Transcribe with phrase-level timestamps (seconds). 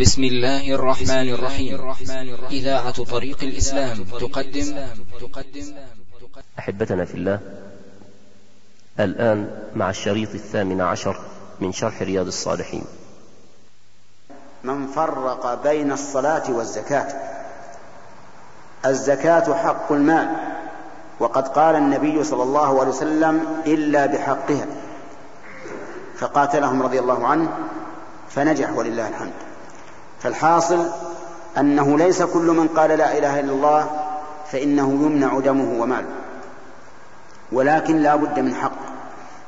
[0.00, 1.74] بسم الله الرحمن الرحيم.
[2.50, 4.86] إذاعة طريق الإسلام تقدم.
[5.20, 5.74] تقدم.
[6.58, 7.40] أحبتنا في الله
[9.00, 11.20] الآن مع الشريط الثامن عشر
[11.60, 12.84] من شرح رياض الصالحين.
[14.64, 17.08] من فرق بين الصلاة والزكاة.
[18.86, 20.28] الزكاة حق المال
[21.20, 24.66] وقد قال النبي صلى الله عليه وسلم إلا بحقها
[26.18, 27.48] فقاتلهم رضي الله عنه
[28.30, 29.47] فنجح ولله الحمد.
[30.20, 30.90] فالحاصل
[31.58, 33.90] أنه ليس كل من قال لا إله إلا الله
[34.52, 36.08] فإنه يمنع دمه وماله
[37.52, 38.72] ولكن لا بد من حق.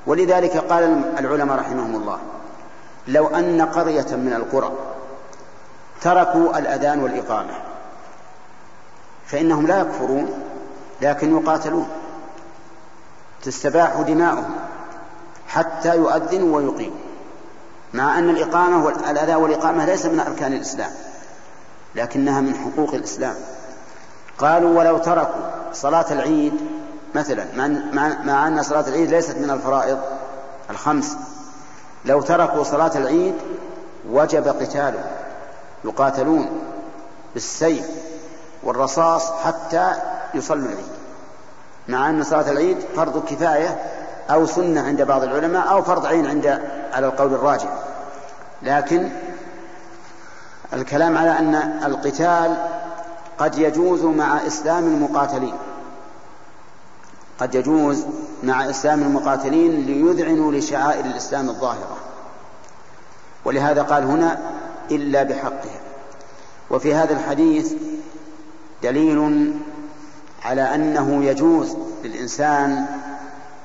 [0.07, 2.19] ولذلك قال العلماء رحمهم الله
[3.09, 4.73] لو أن قرية من القرى
[6.01, 7.53] تركوا الأذان والإقامة
[9.27, 10.43] فإنهم لا يكفرون
[11.03, 11.89] لكن يقاتلون
[13.43, 14.55] تستباح دماؤهم
[15.49, 17.10] حتى يؤذنوا ويقيموا.
[17.95, 20.91] مع أن الإقامة والأذان والإقامة ليس من أركان الإسلام
[21.95, 23.35] لكنها من حقوق الإسلام.
[24.39, 26.53] قالوا ولو تركوا صلاة العيد
[27.15, 27.47] مثلا
[28.25, 29.99] مع أن صلاة العيد ليست من الفرائض
[30.71, 31.17] الخمس
[32.05, 33.35] لو تركوا صلاة العيد
[34.11, 35.05] وجب قتالهم
[35.85, 36.49] يقاتلون
[37.35, 37.87] بالسيف
[38.63, 39.93] والرصاص حتى
[40.35, 40.87] يصلوا العيد
[41.89, 43.79] مع أن صلاة العيد فرض كفاية
[44.31, 46.47] أو سنة عند بعض العلماء أو فرض عين عند
[46.93, 47.73] على القول الراجح.
[48.63, 49.09] لكن
[50.73, 52.57] الكلام على أن القتال
[53.39, 55.55] قد يجوز مع إسلام المقاتلين.
[57.41, 58.07] قد يجوز
[58.43, 61.97] مع إسلام المقاتلين ليذعنوا لشعائر الإسلام الظاهرة.
[63.45, 64.39] ولهذا قال هنا
[64.91, 65.81] إلا بحقها
[66.71, 67.73] وفي هذا الحديث
[68.83, 69.53] دليل
[70.45, 72.87] على أنه يجوز للإنسان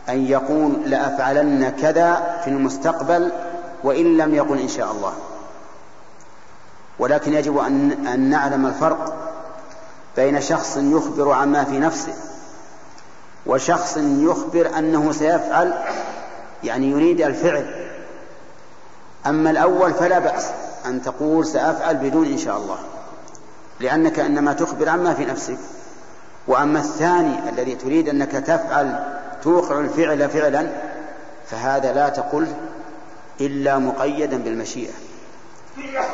[0.10, 3.32] أن يقول لأفعلن كذا في المستقبل
[3.84, 5.14] وإن لم يقل إن شاء الله.
[7.00, 9.16] ولكن يجب أن, أن نعلم الفرق
[10.16, 12.14] بين شخص يخبر عما في نفسه
[13.46, 15.74] وشخص يخبر أنه سيفعل
[16.64, 17.90] يعني يريد الفعل.
[19.28, 20.46] أما الأول فلا بأس
[20.86, 22.78] أن تقول سأفعل بدون إن شاء الله
[23.80, 25.58] لأنك إنما تخبر عما في نفسك.
[26.48, 29.16] وأما الثاني الذي تريد أنك تفعل
[29.46, 30.68] توقع الفعل فعلا
[31.48, 32.48] فهذا لا تقل
[33.42, 34.94] إلا مقيدا بالمشيئة.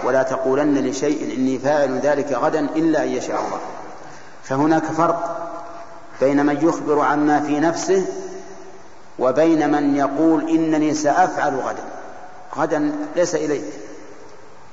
[0.03, 3.59] ولا تقولن لشيء إني فاعل ذلك غدا إلا أن يشاء الله.
[4.43, 5.51] فهناك فرق
[6.21, 8.05] بين من يخبر عما في نفسه
[9.19, 11.83] وبين من يقول إنني سأفعل غدا.
[12.57, 13.65] غدا ليس إليك.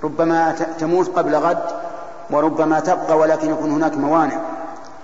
[0.05, 1.65] ربما تموت قبل غد
[2.31, 4.41] وربما تبقى ولكن يكون هناك موانع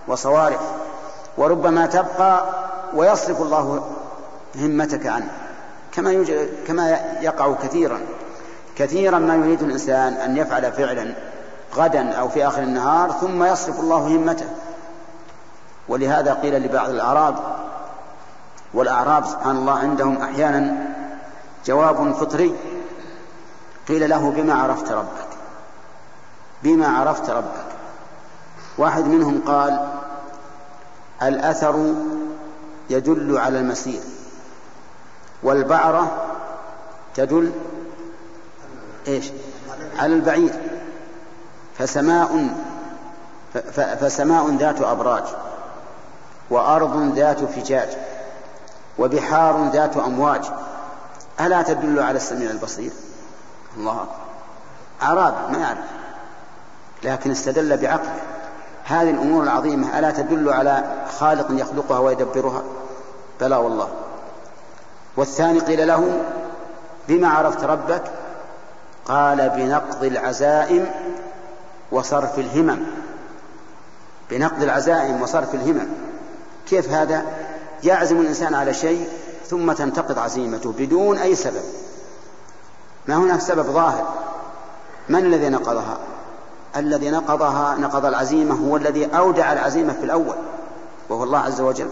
[0.09, 0.61] وصوارف.
[1.39, 2.64] وربما تبقى
[2.95, 3.91] ويصرف الله
[4.57, 5.29] همتك عنه.
[5.93, 6.91] كما يوجد كما
[7.21, 8.01] يقع كثيرا.
[8.77, 11.15] كثيرا ما يريد الإنسان أن يفعل فعلا
[11.77, 14.47] غدا أو في آخر النهار ثم يصرف الله همته.
[15.89, 17.35] ولهذا قيل لبعض الاعراب
[18.75, 20.77] والأعراب سبحان الله عندهم أحيانا
[21.67, 22.55] جواب فطري.
[23.89, 25.29] قيل له بما عرفت ربك؟
[26.63, 27.67] بما عرفت ربك؟
[28.79, 29.89] واحد منهم قال
[31.23, 31.95] الأثر
[32.91, 34.01] يدل على المسير.
[35.43, 36.27] والبعرة
[37.15, 37.53] تدل
[39.09, 39.25] إيش؟
[39.99, 40.53] على البعير.
[41.79, 42.55] فسماء
[44.01, 45.25] فسماء ذات أبراج
[46.51, 47.89] وأرض ذات فجاج
[48.99, 50.45] وبحار ذات أمواج.
[51.41, 52.91] ألا تدل على السميع البصير؟
[53.77, 54.07] الله
[55.03, 55.79] أعراب ما يعرف
[57.03, 58.34] لكن استدل بعقله.
[58.85, 60.85] هذه الأمور العظيمة ألا تدل على
[61.19, 62.63] خالق يخلقها ويدبرها؟
[63.41, 63.89] بلى والله.
[65.17, 66.23] والثاني قيل له
[67.09, 68.03] بما عرفت ربك؟
[69.05, 70.87] قال بنقض العزائم
[71.93, 72.79] وصرف الهمم.
[74.31, 75.89] بنقض العزائم وصرف الهمم.
[76.69, 77.23] كيف هذا؟
[77.85, 79.09] يعزم الإنسان على شيء
[79.47, 81.63] ثم تنتقض عزيمته بدون أي سبب.
[83.07, 84.15] ما هناك سبب ظاهر.
[85.09, 85.99] من الذي نقضها؟
[86.77, 90.35] الذي نقضها نقض العزيمة هو الذي أودع العزيمة في الأول
[91.09, 91.89] وهو الله عز وجل.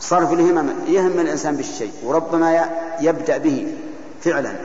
[0.00, 3.74] صرف الهمم يهم الإنسان بالشيء وربما يبدأ به
[4.20, 4.56] فعلا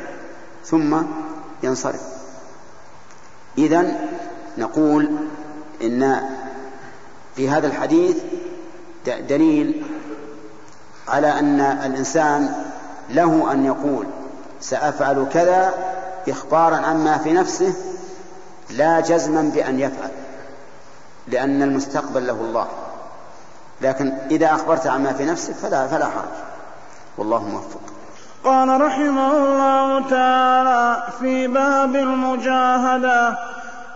[0.66, 0.98] ثم
[1.64, 2.02] ينصرف.
[3.58, 3.86] إذا
[4.58, 5.10] نقول
[5.82, 6.30] إن
[7.36, 8.18] في هذا الحديث
[9.30, 9.84] دليل
[11.08, 12.54] على أن الإنسان
[13.10, 14.06] له أن يقول
[14.62, 15.74] سأفعل كذا
[16.30, 17.74] إخبارا عما في نفسه
[18.70, 20.10] لا جزما بأن يفعل
[21.28, 22.68] لأن المستقبل له الله.
[23.82, 26.34] لكن إذا أخبرت عما في نفسك فلا فلا حرج.
[27.18, 27.82] والله موفق.
[28.44, 33.38] قال رحمه الله تعالى في باب المجاهدة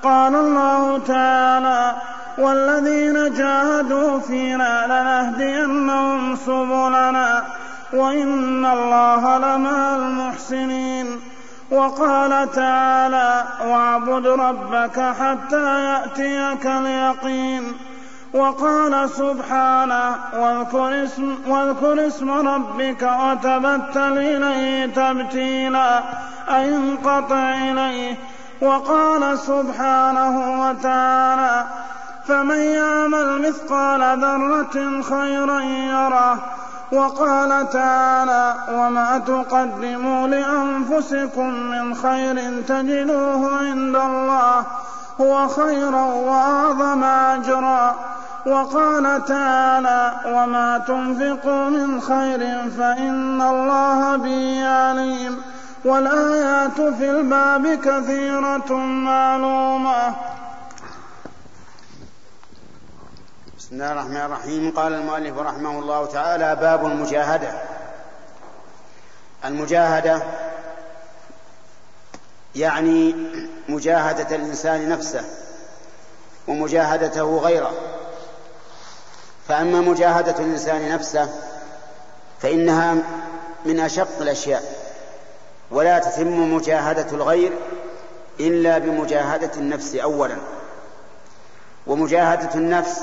[0.03, 1.95] قال الله تعالى
[2.37, 7.43] والذين جاهدوا فينا لنهدينهم سبلنا
[7.93, 11.21] وإن الله لمع المحسنين.
[11.71, 17.73] وقال تعالى واعبد ربك حتى يأتيك اليقين
[18.33, 26.03] وقال سبحانه واذكر اسم, واذكر اسم ربك وتبتل إليه تبتيلا
[26.49, 28.15] أي انقطع إليه
[28.61, 31.65] وقال سبحانه وتعالى
[32.27, 36.39] فمن يعمل مثقال ذرة خيرا يره
[36.91, 44.63] وقال تعالى وما تقدموا لأنفسكم من خير تجدوه عند الله
[45.21, 47.95] هو خيرا وأعظم أجرا.
[48.45, 55.41] وقال تعالى وما تنفقوا من خير فإن الله به عليم.
[55.85, 60.15] والآيات في الباب كثيرة معلومة.
[63.67, 64.71] بسم الله الرحمن الرحيم.
[64.71, 67.61] قال المؤلف رحمه الله تعالى باب المجاهدة.
[69.45, 70.23] المجاهدة
[72.55, 73.15] يعني
[73.69, 75.25] مجاهدة الإنسان نفسه
[76.47, 77.71] ومجاهدته غيره.
[79.47, 81.29] فأما مجاهدة الإنسان نفسه
[82.41, 82.95] فإنها
[83.65, 84.63] من أشق الأشياء
[85.71, 87.53] ولا تتم مجاهدة الغير
[88.39, 90.37] إلا بمجاهدة النفس أولا.
[91.87, 93.01] ومجاهدة النفس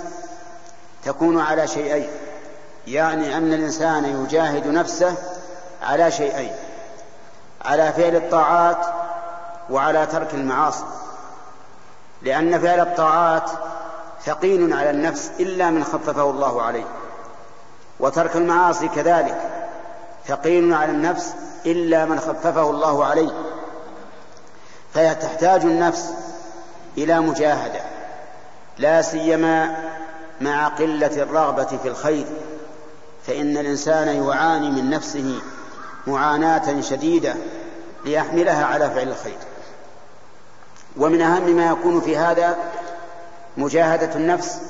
[1.05, 2.09] تكون على شيئين.
[2.87, 5.15] يعني أن الإنسان يجاهد نفسه
[5.83, 6.53] على شيئين.
[7.65, 8.87] على فعل الطاعات
[9.71, 10.85] وعلى ترك المعاصي.
[12.23, 13.51] لأن فعل الطاعات
[14.25, 16.85] ثقيل على النفس إلا من خففه الله عليه.
[18.01, 19.41] وترك المعاصي كذلك
[20.29, 21.35] ثقيل على النفس
[21.67, 23.33] إلا من خففه الله عليه.
[24.95, 26.15] فهي تحتاج النفس
[26.99, 27.81] إلى مجاهدة.
[28.79, 29.77] لا سيما
[30.41, 32.27] مع قلة الرغبة في الخير
[33.27, 35.39] فإن الإنسان يعاني من نفسه
[36.07, 37.35] معاناة شديدة
[38.05, 39.39] ليحملها على فعل الخير.
[40.97, 42.57] ومن أهم ما يكون في هذا
[43.57, 44.61] مجاهدة النفس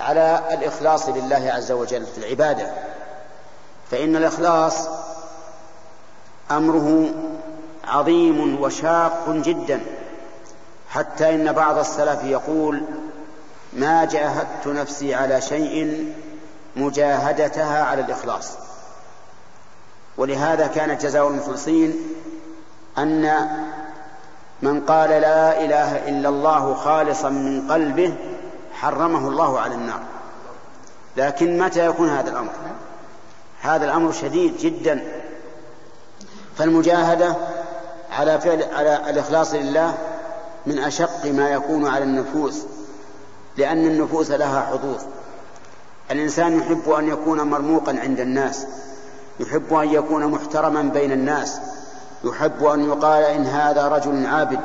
[0.00, 2.70] على الإخلاص لله عز وجل في العبادة.
[3.90, 4.88] فإن الإخلاص
[6.50, 7.10] أمره
[7.84, 9.80] عظيم وشاق جدا
[10.90, 12.82] حتى إن بعض السلف يقول
[13.72, 16.06] ما جاهدت نفسي على شيء
[16.76, 18.50] مجاهدتها على الإخلاص.
[20.16, 21.96] ولهذا كان جزاء المخلصين
[22.98, 23.48] أن
[24.62, 28.14] من قال لا إله إلا الله خالصا من قلبه
[28.72, 30.00] حرمه الله على النار.
[31.16, 32.50] لكن متى يكون هذا الأمر؟
[33.62, 35.04] هذا الأمر شديد جدا.
[36.58, 37.36] فالمجاهدة
[38.12, 39.94] على فعل على الإخلاص لله
[40.66, 42.62] من أشق ما يكون على النفوس.
[43.56, 45.02] لأن النفوس لها حظوظ
[46.10, 48.66] الإنسان يحب أن يكون مرموقا عند الناس
[49.40, 51.60] يحب أن يكون محترما بين الناس
[52.24, 54.60] يحب أن يقال إن هذا رجل عابد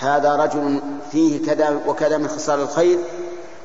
[0.00, 0.80] هذا رجل
[1.12, 2.98] فيه كذا وكذا من خصال الخير.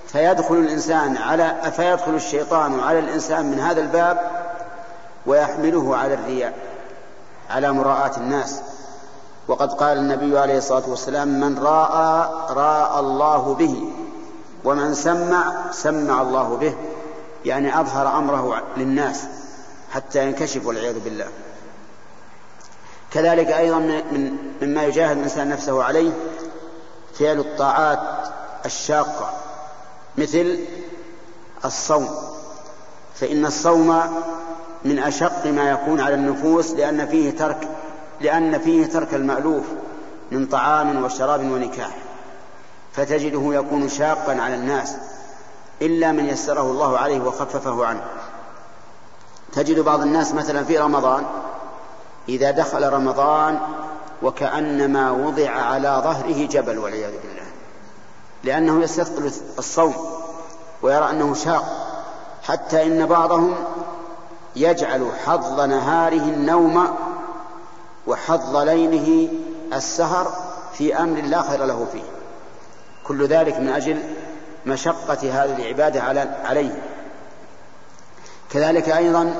[0.07, 4.19] فيدخل الإنسان على فيدخل الشيطان على الإنسان من هذا الباب
[5.25, 6.53] ويحمله على الرياء
[7.49, 8.61] على مراءاة الناس.
[9.47, 13.91] وقد قال النبي عليه الصلاة والسلام من راى راى الله به.
[14.63, 16.75] ومن سمع سمع الله به
[17.45, 19.23] يعني أظهر أمره للناس
[19.91, 21.27] حتى ينكشف والعياذ بالله.
[23.13, 26.11] كذلك أيضا من مما يجاهد الإنسان نفسه عليه
[27.19, 27.99] فعل الطاعات
[28.65, 29.33] الشاقة
[30.17, 30.59] مثل
[31.65, 32.09] الصوم.
[33.15, 34.01] فإن الصوم
[34.85, 37.67] من أشق ما يكون على النفوس لأن فيه ترك
[38.21, 39.63] لأن فيه ترك المألوف
[40.31, 41.97] من طعام وشراب ونكاح.
[42.93, 44.95] فتجده يكون شاقا على الناس
[45.81, 48.03] إلا من يسره الله عليه وخففه عنه.
[49.53, 51.25] تجد بعض الناس مثلا في رمضان
[52.29, 53.59] إذا دخل رمضان
[54.23, 57.45] وكأنما وضع على ظهره جبل والعياذ بالله
[58.43, 59.93] لأنه يستثقل الصوم
[60.81, 61.63] ويرى أنه شاق
[62.43, 63.55] حتى إن بعضهم
[64.55, 66.87] يجعل حظ نهاره النوم
[68.07, 69.29] وحظ ليله
[69.73, 70.33] السهر
[70.73, 72.03] في أمر لا خير له فيه.
[73.07, 73.99] كل ذلك من أجل
[74.65, 76.01] مشقة هذه العبادة
[76.43, 76.83] عليه.
[78.49, 79.35] كذلك أيضا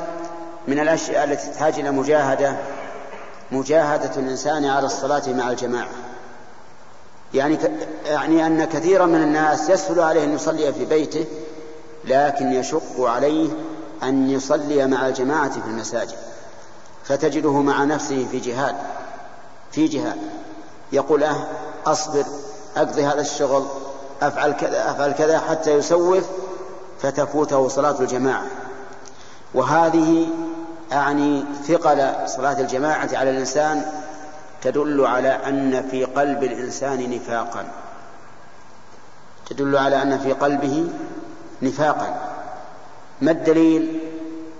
[0.67, 2.55] من الأشياء التي تحتاج إلى مجاهدة
[3.51, 5.89] مجاهدة الإنسان على الصلاة مع الجماعة.
[7.33, 7.57] يعني
[8.05, 11.25] يعني أن كثيرا من الناس يسهل عليه أن يصلي في بيته
[12.05, 13.49] لكن يشق عليه
[14.03, 16.17] أن يصلي مع الجماعة في المساجد.
[17.03, 18.75] فتجده مع نفسه في جهاد
[19.71, 20.17] في جهاد.
[20.91, 21.47] يقول أه
[21.85, 22.25] أصبر.
[22.77, 23.65] أقضي هذا الشغل
[24.21, 26.23] أفعل كذا أفعل كذا حتى يسوف
[27.01, 28.45] فتفوته صلاة الجماعة.
[29.53, 30.27] وهذه
[30.93, 33.85] أعني ثقل صلاة الجماعة على الإنسان
[34.61, 37.65] تدل على أن في قلب الإنسان نفاقا.
[39.49, 40.87] تدل على أن في قلبه
[41.61, 42.15] نفاقا.
[43.21, 43.99] ما الدليل؟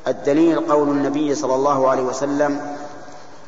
[0.08, 2.75] الدليل قول النبي صلى الله عليه وسلم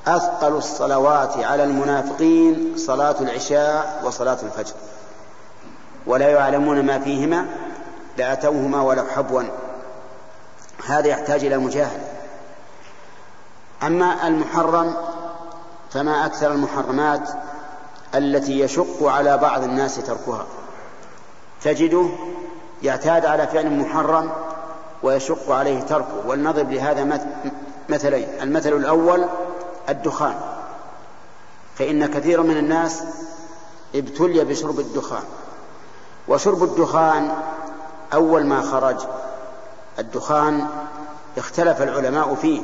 [0.08, 4.74] أثقل الصلوات على المنافقين صلاة العشاء وصلاة الفجر.
[6.06, 7.46] ولا يعلمون ما فيهما
[8.18, 9.44] لأتوهما ولو حبوا.
[10.86, 12.04] هذا يحتاج إلى مجاهدة.
[13.84, 14.96] أما المحرم
[15.92, 17.30] فما أكثر المحرمات
[18.16, 20.46] التي يشق على بعض الناس تركها.
[21.62, 22.10] تجده
[22.84, 24.32] يعتاد على فعل محرم
[25.04, 26.28] ويشق عليه تركه.
[26.28, 27.20] ولنضرب لهذا
[27.90, 28.28] مثلين.
[28.42, 29.26] المثل الأول
[29.90, 30.36] الدخان.
[31.76, 33.04] فإن كثيرا من الناس
[33.96, 35.24] ابتلي بشرب الدخان.
[36.28, 37.32] وشرب الدخان
[38.14, 38.98] أول ما خرج.
[40.00, 40.68] الدخان
[41.38, 42.62] اختلف العلماء فيه.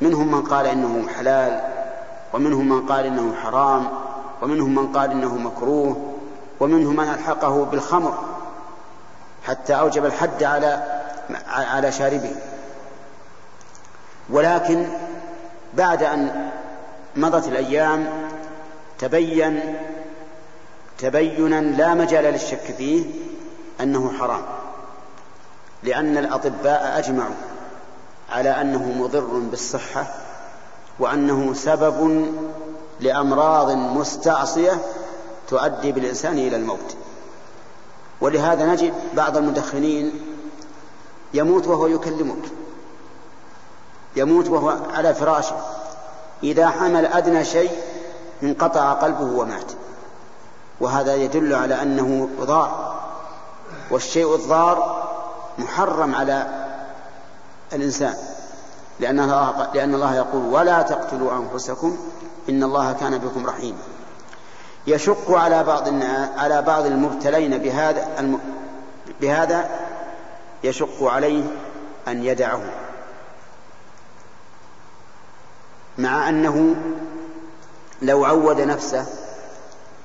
[0.00, 1.60] منهم من قال إنه حلال
[2.32, 3.88] ومنهم من قال إنه حرام
[4.42, 6.14] ومنهم من قال إنه مكروه
[6.60, 8.18] ومنهم من ألحقه بالخمر.
[9.46, 11.00] حتى أوجب الحد على
[11.48, 12.34] على شاربه.
[14.30, 14.86] ولكن
[15.74, 16.50] بعد أن
[17.16, 18.08] مضت الأيام
[18.98, 19.76] تبين
[20.98, 23.04] تبينا لا مجال للشك فيه
[23.80, 24.42] أنه حرام
[25.82, 27.34] لأن الأطباء أجمعوا
[28.30, 30.06] على أنه مضر بالصحة
[30.98, 32.26] وأنه سبب
[33.00, 34.80] لأمراض مستعصية
[35.48, 36.96] تؤدي بالإنسان إلى الموت.
[38.20, 40.20] ولهذا نجد بعض المدخنين
[41.34, 42.42] يموت وهو يكلمك.
[44.16, 45.56] يموت وهو على فراشه.
[46.42, 47.70] إذا حمل أدنى شيء
[48.42, 49.72] انقطع قلبه ومات.
[50.80, 52.94] وهذا يدل على أنه ضار.
[53.90, 55.08] والشيء الضار
[55.58, 56.46] محرم على
[57.72, 58.14] الإنسان.
[59.00, 61.98] لأن الله, لأن الله يقول ولا تقتلوا أنفسكم
[62.48, 63.78] إن الله كان بكم رحيما.
[64.86, 65.88] يشق على بعض
[66.36, 68.08] على بعض المبتلين بهذا
[69.20, 69.70] بهذا
[70.64, 71.44] يشق عليه
[72.08, 72.60] أن يدعه.
[76.00, 76.74] مع أنه
[78.02, 79.06] لو عود نفسه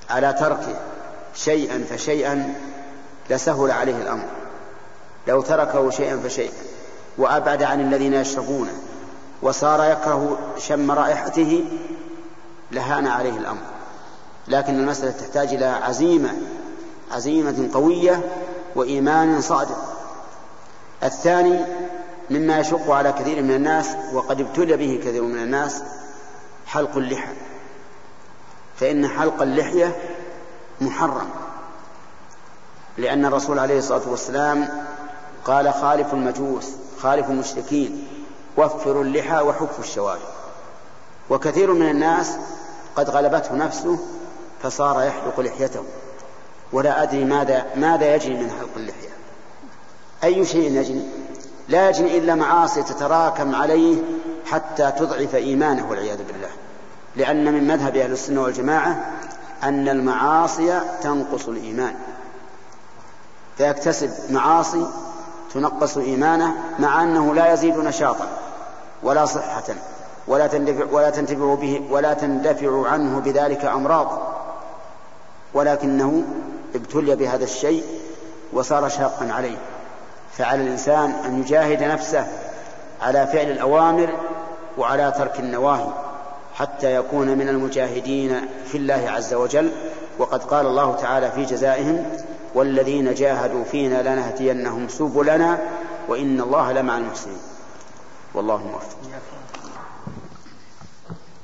[0.09, 0.75] على تركه
[1.35, 2.53] شيئا فشيئا
[3.29, 4.25] لسهل عليه الأمر.
[5.27, 6.53] لو تركه شيئا فشيئا.
[7.17, 8.73] وأبعد عن الذين يشربونه.
[9.41, 11.63] وصار يكره شم رائحته
[12.71, 13.61] لهان عليه الأمر.
[14.47, 16.33] لكن المسألة تحتاج إلى عزيمة
[17.11, 18.21] عزيمة قوية
[18.75, 19.77] وإيمان صادق.
[21.03, 21.59] الثاني
[22.29, 25.83] مما يشق على كثير من الناس وقد ابتلي به كثير من الناس
[26.67, 27.33] حلق اللحى
[28.79, 29.95] فإن حلق اللحية
[30.81, 31.29] محرم
[32.97, 34.85] لأن الرسول عليه الصلاة والسلام
[35.45, 38.07] قال خالف المجوس خالف المشركين
[38.57, 40.35] وفروا اللحى وحفوا الشوارب
[41.29, 42.37] وكثير من الناس
[42.95, 43.99] قد غلبته نفسه
[44.63, 45.83] فصار يحلق لحيته.
[46.73, 49.09] ولا أدري ماذا ماذا يجري من حلق اللحية.
[50.23, 51.09] أي شيء يجري؟
[51.69, 53.97] لا يجري إلا معاصي تتراكم عليه
[54.45, 56.49] حتى تضعف إيمانه والعياذ بالله.
[57.15, 59.05] لأن من مذهب أهل السنة والجماعة
[59.63, 61.95] أن المعاصي تنقص الإيمان.
[63.57, 64.87] فيكتسب معاصي
[65.53, 68.27] تنقص إيمانه مع أنه لا يزيد نشاطا
[69.03, 69.63] ولا صحة
[70.27, 74.21] ولا تندفع ولا تنتفع به ولا تندفع عنه بذلك أمراض.
[75.53, 76.23] ولكنه
[76.75, 77.83] ابتلي بهذا الشيء
[78.53, 79.57] وصار شاقا عليه.
[80.37, 82.27] فعلى الإنسان أن يجاهد نفسه
[83.01, 84.09] على فعل الأوامر
[84.77, 85.87] وعلى ترك النواهي
[86.55, 89.71] حتى يكون من المجاهدين في الله عز وجل.
[90.19, 92.05] وقد قال الله تعالى في جزائهم
[92.53, 95.59] والذين جاهدوا فينا لنهدينهم سبلنا
[96.07, 97.37] وإن الله لمع المحسنين.
[98.33, 98.97] والله موفق.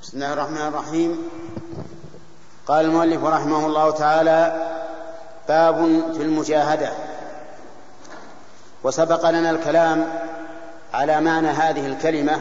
[0.01, 1.29] بسم الله الرحمن الرحيم.
[2.67, 4.69] قال المؤلف رحمه الله تعالى
[5.47, 5.75] باب
[6.13, 6.91] في المجاهدة.
[8.83, 10.07] وسبق لنا الكلام
[10.93, 12.39] على معنى هذه الكلمة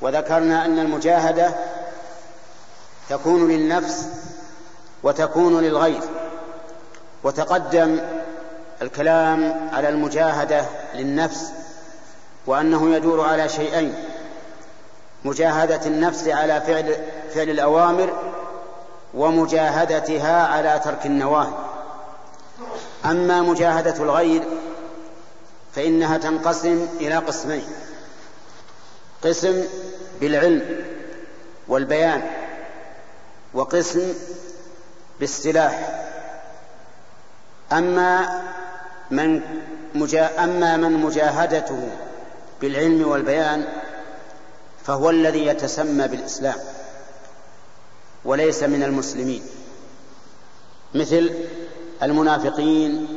[0.00, 1.54] وذكرنا أن المجاهدة
[3.08, 4.08] تكون للنفس
[5.02, 6.00] وتكون للغير.
[7.24, 8.00] وتقدم
[8.82, 11.52] الكلام على المجاهدة للنفس
[12.46, 13.94] وأنه يدور على شيئين
[15.24, 16.96] مجاهدة النفس على فعل
[17.34, 18.12] فعل الأوامر
[19.14, 21.52] ومجاهدتها على ترك النواهي.
[23.04, 24.42] أما مجاهدة الغير
[25.74, 27.64] فإنها تنقسم إلى قسمين.
[29.22, 29.64] قسم
[30.20, 30.84] بالعلم
[31.68, 32.22] والبيان
[33.54, 34.14] وقسم
[35.20, 36.06] بالسلاح.
[37.72, 38.42] أما
[39.10, 39.40] من
[39.94, 41.88] مجا أما من مجاهدته
[42.60, 43.68] بالعلم والبيان
[44.84, 46.58] فهو الذي يتسمى بالإسلام
[48.24, 49.42] وليس من المسلمين.
[50.94, 51.30] مثل
[52.02, 53.08] المنافقين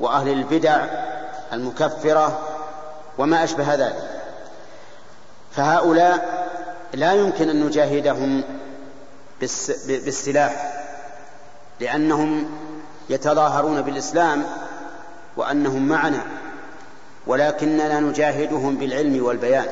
[0.00, 0.86] وأهل البدع
[1.52, 2.38] المكفرة
[3.18, 4.10] وما أشبه ذلك.
[5.52, 6.48] فهؤلاء
[6.94, 8.42] لا يمكن أن نجاهدهم
[9.86, 10.82] بالسلاح
[11.80, 12.50] لأنهم
[13.10, 14.44] يتظاهرون بالإسلام
[15.36, 16.22] وأنهم معنا
[17.26, 19.66] ولكننا نجاهدهم بالعلم والبيان.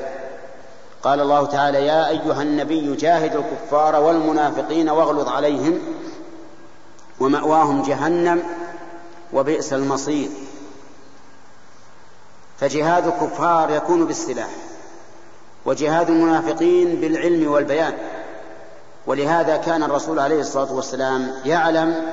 [1.02, 5.78] قال الله تعالى يا أيها النبي جاهد الكفار والمنافقين واغلظ عليهم
[7.20, 8.42] ومأواهم جهنم
[9.32, 10.28] وبئس المصير.
[12.60, 14.50] فجهاد الكفار يكون بالسلاح
[15.64, 17.92] وجهاد المنافقين بالعلم والبيان.
[19.06, 22.12] ولهذا كان الرسول عليه الصلاة والسلام يعلم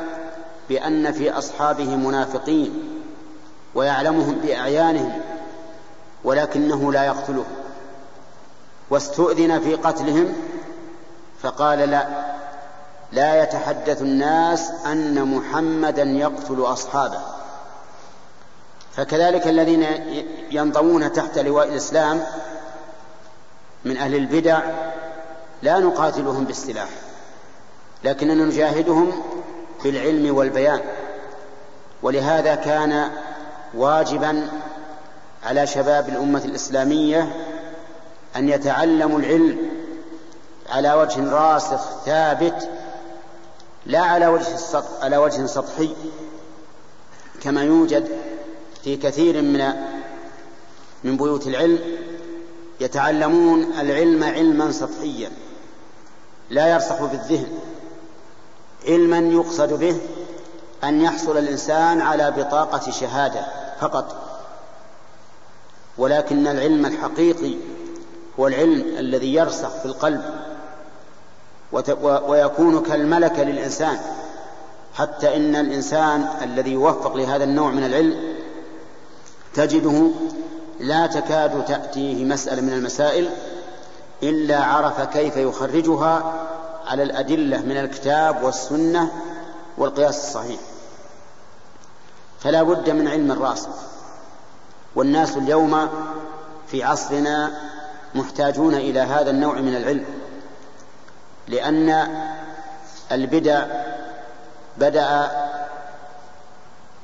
[0.70, 3.02] بأن في أصحابه منافقين
[3.76, 5.22] ويعلمهم بأعيانهم
[6.24, 7.46] ولكنه لا يقتلهم.
[8.90, 10.34] واستؤذن في قتلهم
[11.42, 12.08] فقال لا
[13.12, 17.20] لا يتحدث الناس أن محمدا يقتل أصحابه.
[18.98, 19.86] فكذلك الذين
[20.52, 22.24] ينضمون تحت لواء الإسلام
[23.86, 24.62] من أهل البدع
[25.62, 26.90] لا نقاتلهم بالسلاح
[28.04, 29.24] لكننا نجاهدهم
[29.84, 30.80] بالعلم والبيان
[32.04, 33.12] ولهذا كان
[33.74, 34.50] واجبا
[35.44, 37.36] على شباب الأمة الإسلامية
[38.36, 39.58] أن يتعلموا العلم
[40.70, 42.70] على وجه راسخ ثابت
[43.86, 44.46] لا على وجه
[45.02, 45.96] على وجه سطحي
[47.44, 48.27] كما يوجد
[48.84, 49.74] في كثير من
[51.04, 51.80] من بيوت العلم
[52.80, 55.32] يتعلمون العلم علما سطحيا
[56.50, 57.48] لا يرسخ في الذهن
[58.88, 59.98] علما يقصد به
[60.84, 63.46] أن يحصل الإنسان على بطاقة شهادة
[63.80, 64.16] فقط.
[65.98, 67.56] ولكن العلم الحقيقي
[68.40, 70.22] هو العلم الذي يرسخ في القلب
[72.02, 74.00] ويكون كالملكة للإنسان.
[74.94, 78.37] حتى إن الإنسان الذي يوفق لهذا النوع من العلم
[79.58, 80.10] تجده
[80.80, 83.30] لا تكاد تأتيه مسألة من المسائل
[84.24, 86.34] إلا عرف كيف يخرجها
[86.88, 89.12] على الأدلة من الكتاب والسنة
[89.78, 90.60] والقياس الصحيح.
[92.40, 93.70] فلا بد من علم الراسخ.
[94.96, 95.90] والناس اليوم
[96.68, 97.52] في عصرنا
[98.16, 100.06] محتاجون إلى هذا النوع من العلم
[101.48, 102.08] لأن
[103.12, 103.66] البدع
[104.78, 105.32] بدأ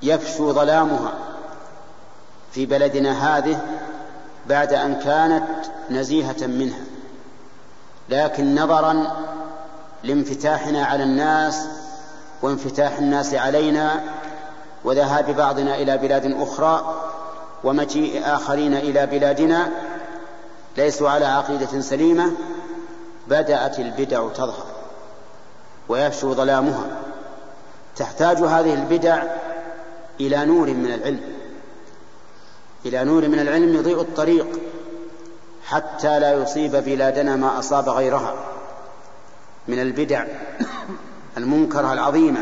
[0.01, 1.32] يفشو ظلامها.
[2.53, 3.61] في بلدنا هذه
[4.49, 5.43] بعد أن كانت
[5.89, 6.79] نزيهة منها
[8.09, 9.15] لكن نظرا
[10.03, 11.67] لانفتاحنا على الناس
[12.41, 14.03] وانفتاح الناس علينا
[14.83, 16.95] وذهاب بعضنا إلى بلاد أخرى
[17.63, 19.69] ومجيء آخرين إلى بلادنا
[20.77, 22.31] ليسوا على عقيدة سليمة
[23.27, 24.65] بدأت البدع تظهر
[25.89, 26.85] ويفشو ظلامها.
[27.95, 29.23] تحتاج هذه البدع
[30.19, 31.21] إلى نور من العلم.
[32.85, 34.47] إلى نور من العلم يضيء الطريق
[35.65, 38.35] حتى لا يصيب بلادنا ما أصاب غيرها
[39.67, 40.25] من البدع
[41.37, 42.39] المنكرة العظيمة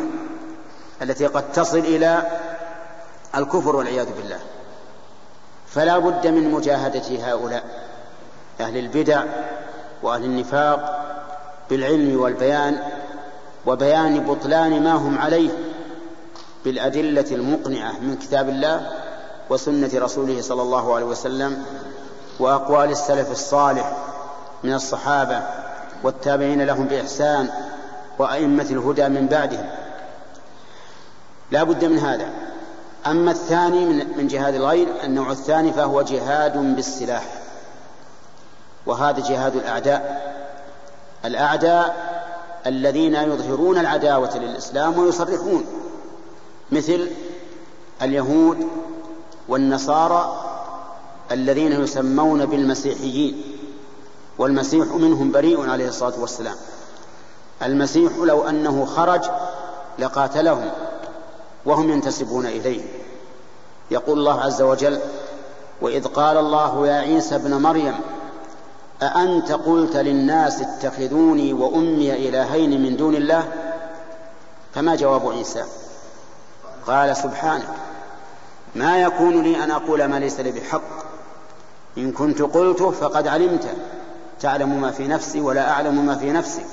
[1.02, 2.28] التي قد تصل إلى
[3.36, 4.40] الكفر والعياذ بالله.
[5.68, 7.64] فلا بد من مجاهدة هؤلاء
[8.60, 9.24] أهل البدع
[10.04, 11.02] وأهل النفاق
[11.70, 12.80] بالعلم والبيان
[13.66, 15.50] وبيان بطلان ما هم عليه
[16.66, 18.92] بالأدلة المقنعة من كتاب الله
[19.52, 21.64] وسنة رسوله صلى الله عليه وسلم
[22.40, 23.98] وأقوال السلف الصالح
[24.64, 25.42] من الصحابة
[26.04, 27.50] والتابعين لهم بإحسان
[28.20, 29.70] وأئمة الهدى من بعدهم.
[31.52, 32.30] لا بد من هذا.
[33.06, 37.26] أما الثاني من جهاد الغير النوع الثاني فهو جهاد بالسلاح.
[38.86, 40.32] وهذا جهاد الأعداء.
[41.26, 42.12] الأعداء
[42.68, 45.66] الذين يظهرون العداوة للإسلام ويصرحون
[46.72, 47.08] مثل
[48.02, 48.68] اليهود
[49.52, 50.44] والنصارى
[51.32, 53.42] الذين يسمون بالمسيحيين
[54.38, 56.56] والمسيح منهم بريء عليه الصلاة والسلام.
[57.64, 59.22] المسيح لو أنه خرج
[60.00, 60.72] لقاتلهم
[61.66, 62.82] وهم ينتسبون إليه.
[63.92, 65.00] يقول الله عز وجل
[65.82, 67.96] وإذ قال الله يا عيسى ابن مريم
[69.02, 73.52] أأنت قلت للناس اتخذوني وأمي إلهين من دون الله؟
[74.74, 75.64] فما جواب عيسى؟
[76.88, 77.91] قال سبحانك.
[78.76, 80.82] ما يكون لي أن أقول ما ليس لي بحق.
[81.98, 83.76] إن كنت قلته فقد علمت.
[84.40, 86.66] تعلم ما في نفسي ولا أعلم ما في نفسك.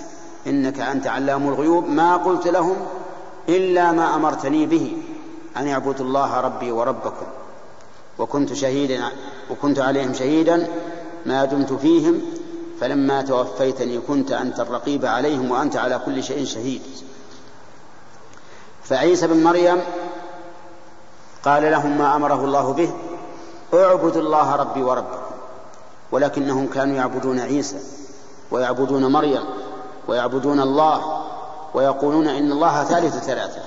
[0.46, 1.88] إنك أنت علام الغيوب.
[1.88, 2.76] ما قلت لهم
[3.48, 4.96] إلا ما أمرتني به.
[5.56, 7.26] أن يعبدوا الله ربي وربكم.
[8.18, 9.02] وكنت شهيدا
[9.50, 10.68] وكنت عليهم شهيدا
[11.26, 12.20] ما دمت فيهم.
[12.80, 16.82] فلما توفيتني كنت أنت الرقيب عليهم وأنت على كل شيء شهيد.
[18.84, 19.80] فعيسى بن مريم
[21.44, 22.90] قال لهم ما أمره الله به
[23.74, 25.28] اعبدوا الله ربي وربكم
[26.12, 27.78] ولكنهم كانوا يعبدون عيسى
[28.50, 29.44] ويعبدون مريم
[30.08, 31.22] ويعبدون الله
[31.74, 33.60] ويقولون إن الله ثالث ثلاثة.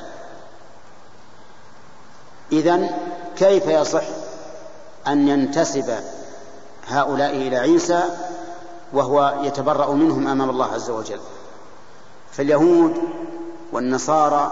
[2.51, 2.89] إذن
[3.37, 4.03] كيف يصح
[5.07, 5.93] أن ينتسب
[6.87, 8.03] هؤلاء إلى عيسى
[8.93, 11.19] وهو يتبرأ منهم أمام الله عز وجل؟
[12.31, 12.97] فاليهود
[13.71, 14.51] والنصارى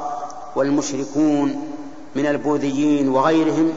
[0.56, 1.69] والمشركون
[2.16, 3.74] من البوذيين وغيرهم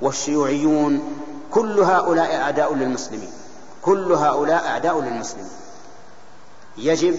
[0.00, 1.02] والشيوعيون
[1.50, 3.30] كل هؤلاء أعداء للمسلمين
[3.82, 5.50] كل هؤلاء أعداء للمسلمين.
[6.78, 7.16] يجب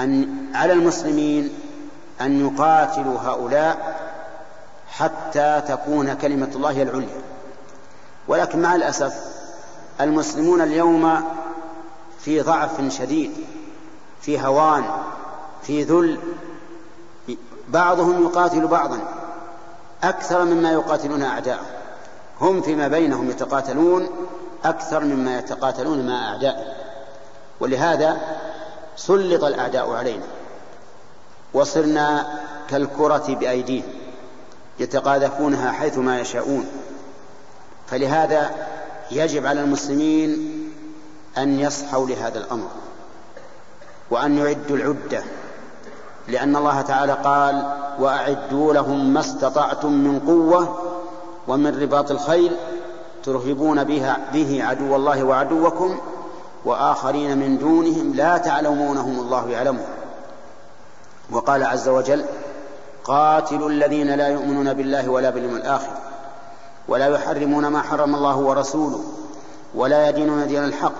[0.00, 1.52] أن على المسلمين
[2.20, 4.00] أن يقاتلوا هؤلاء
[4.88, 7.22] حتى تكون كلمة الله العليا.
[8.28, 9.14] ولكن مع الأسف
[10.00, 11.24] المسلمون اليوم
[12.20, 13.32] في ضعف شديد
[14.20, 14.84] في هوان
[15.62, 16.18] في ذل
[17.68, 19.21] بعضهم يقاتل بعضا.
[20.02, 21.66] أكثر مما يقاتلون أعداءه.
[22.40, 24.08] هم فيما بينهم يتقاتلون
[24.64, 26.74] أكثر مما يتقاتلون مع أعدائهم
[27.60, 28.20] ولهذا
[28.96, 30.24] سلط الأعداء علينا.
[31.54, 32.26] وصرنا
[32.68, 33.92] كالكرة بأيديهم
[34.78, 36.66] يتقاذفونها حيثما يشاءون.
[37.86, 38.50] فلهذا
[39.10, 40.58] يجب على المسلمين
[41.38, 42.68] أن يصحوا لهذا الأمر.
[44.10, 45.24] وأن يعدوا العدة.
[46.28, 47.62] لأن الله تعالى قال
[47.98, 50.78] وأعدوا لهم ما استطعتم من قوة
[51.48, 52.56] ومن رباط الخيل
[53.24, 55.98] ترهبون بها به عدو الله وعدوكم
[56.64, 59.86] وآخرين من دونهم لا تعلمونهم الله يعلمهم
[61.30, 62.24] وقال عز وجل
[63.04, 65.90] قاتلوا الذين لا يؤمنون بالله ولا باليوم الآخر
[66.88, 69.00] ولا يحرمون ما حرم الله ورسوله
[69.74, 70.92] ولا يدينون دين الحق.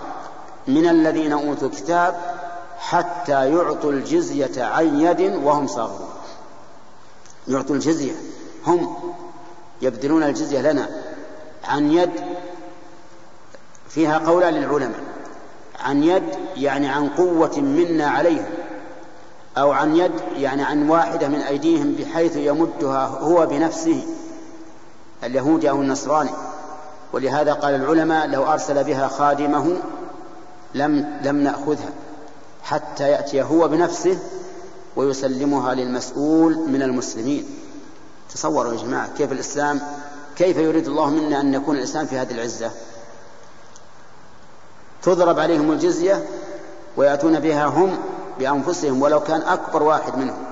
[0.68, 2.14] من الذين أوتوا الكتاب
[2.88, 6.08] حتى يعطوا الجزية عن يد وهم صاغرون.
[7.48, 8.12] يعطوا الجزية.
[8.66, 8.96] هم
[9.82, 10.88] يبذلون الجزية لنا
[11.64, 12.10] عن يد
[13.88, 15.00] فيها قولان للعلماء.
[15.80, 16.22] عن يد
[16.56, 18.44] يعني عن قوة منا عليهم
[19.58, 24.06] أو عن يد يعني عن واحدة من أيديهم بحيث يمدها هو بنفسه
[25.24, 26.30] اليهودي أو النصراني.
[27.12, 29.76] ولهذا قال العلماء لو أرسل بها خادمه
[30.74, 31.90] لم لم نأخذها.
[32.62, 34.18] حتى يأتي هو بنفسه
[34.96, 37.44] ويسلمها للمسؤول من المسلمين.
[38.34, 39.80] تصوروا يا جماعة كيف الإسلام
[40.36, 42.70] كيف يريد الله منا أن يكون الإسلام في هذه العزة؟
[45.02, 46.24] تضرب عليهم الجزية
[46.96, 47.98] ويأتون بها هم
[48.38, 50.44] بأنفسهم ولو كان أكبر واحد منهم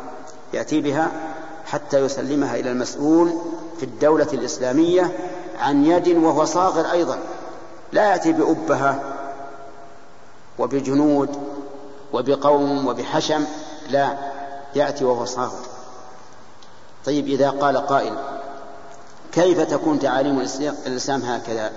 [0.55, 1.11] يأتي بها
[1.66, 3.33] حتى يسلمها إلى المسؤول
[3.79, 5.16] في الدولة الإسلامية
[5.59, 7.18] عن يد وهو صاغر أيضا.
[7.92, 9.01] لا يأتي بأبهة
[10.59, 11.50] وبجنود
[12.12, 13.44] وبقوم وبحشم
[13.90, 14.16] لا
[14.75, 15.64] يأتي وهو صاغر.
[17.05, 18.14] طيب إذا قال قائل
[19.33, 20.40] كيف تكون تعاليم
[20.87, 21.73] الإسلام هكذا؟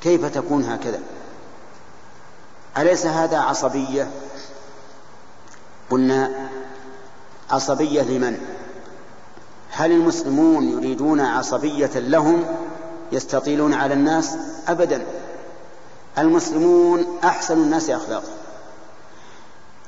[0.00, 1.00] كيف تكون هكذا؟
[2.78, 4.10] أليس هذا عصبية؟
[5.90, 6.48] قلنا
[7.50, 8.40] عصبية لمن؟
[9.70, 12.44] هل المسلمون يريدون عصبية لهم
[13.12, 14.36] يستطيلون على الناس؟
[14.68, 15.06] أبدا.
[16.18, 18.28] المسلمون أحسن الناس أخلاقا.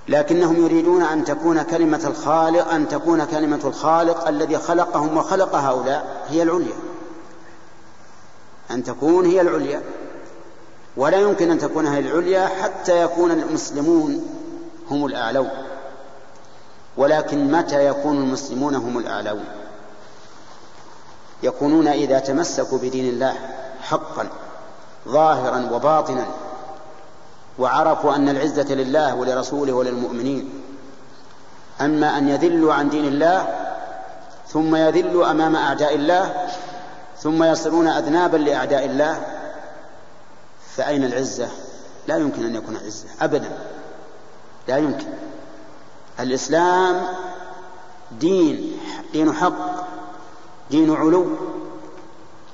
[0.09, 6.43] لكنهم يريدون أن تكون كلمة الخالق أن تكون كلمة الخالق الذي خلقهم وخلق هؤلاء هي
[6.43, 6.77] العليا.
[8.71, 9.83] أن تكون هي العليا.
[10.97, 14.27] ولا يمكن أن تكون هي العليا حتى يكون المسلمون
[14.91, 15.51] هم الأعلون.
[16.97, 19.45] ولكن متى يكون المسلمون هم الأعلون؟
[21.43, 23.35] يكونون إذا تمسكوا بدين الله
[23.83, 24.29] حقا
[25.09, 26.27] ظاهرا وباطنا.
[27.59, 30.51] وعرفوا أن العزة لله ولرسوله وللمؤمنين.
[31.81, 33.47] أما أن يذلوا عن دين الله
[34.49, 36.49] ثم يذلوا أمام أعداء الله
[37.19, 39.21] ثم يصيرون أذنابا لأعداء الله
[40.77, 41.49] فأين العزة؟
[42.07, 43.51] لا يمكن أن يكون عزة أبدا.
[44.69, 45.07] لا يمكن.
[46.21, 47.03] الإسلام
[48.21, 48.81] دين
[49.13, 49.87] دين حق
[50.71, 51.27] دين علو.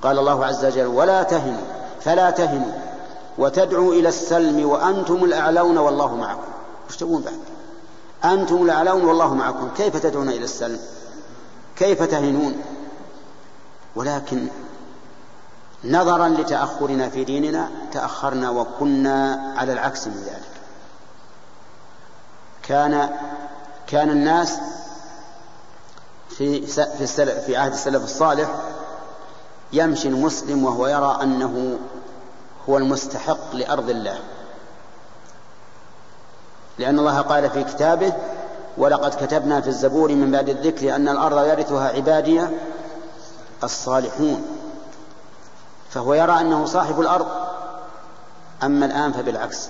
[0.03, 1.65] قال الله عز وجل ولا تهنوا
[2.01, 2.94] فلا تهنوا.
[3.39, 6.53] وتدعوا إلى السلم وأنتم الأعلون والله معكم.
[6.89, 7.41] وش تقول بعد؟
[8.33, 9.69] أنتم الأعلون والله معكم.
[9.77, 10.81] كيف تدعون إلى السلم؟
[11.77, 12.63] كيف تهنون؟
[13.97, 14.47] ولكن
[15.85, 20.55] نظرا لتأخرنا في ديننا تأخرنا وكنا على العكس من ذلك.
[22.63, 23.11] كان
[23.87, 24.59] كان الناس
[26.29, 27.07] في في
[27.47, 28.49] في عهد السلف الصالح
[29.73, 31.79] يمشي المسلم وهو يرى أنه
[32.69, 34.19] هو المستحق لأرض الله.
[36.79, 38.13] لأن الله قال في كتابه
[38.77, 42.43] ولقد كتبنا في الزبور من بعد الذكر أن الأرض يرثها عبادي
[43.65, 44.45] الصالحون
[45.91, 47.27] فهو يرى أنه صاحب الأرض
[48.63, 49.69] أما الآن فبالعكس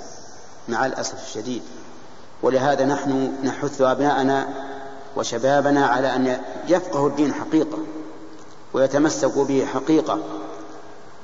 [0.68, 1.62] مع الأسف الشديد.
[2.42, 4.48] ولهذا نحن نحث أبناءنا
[5.16, 7.78] وشبابنا على أن يفقهوا الدين حقيقة
[8.72, 10.18] ويتمسكوا به حقيقة.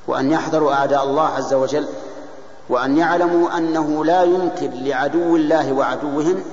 [0.07, 1.87] وأن يحذروا أعداء الله عز وجل
[2.69, 6.43] وأن يعلموا أنه لا يمكن لعدو الله وعدوهم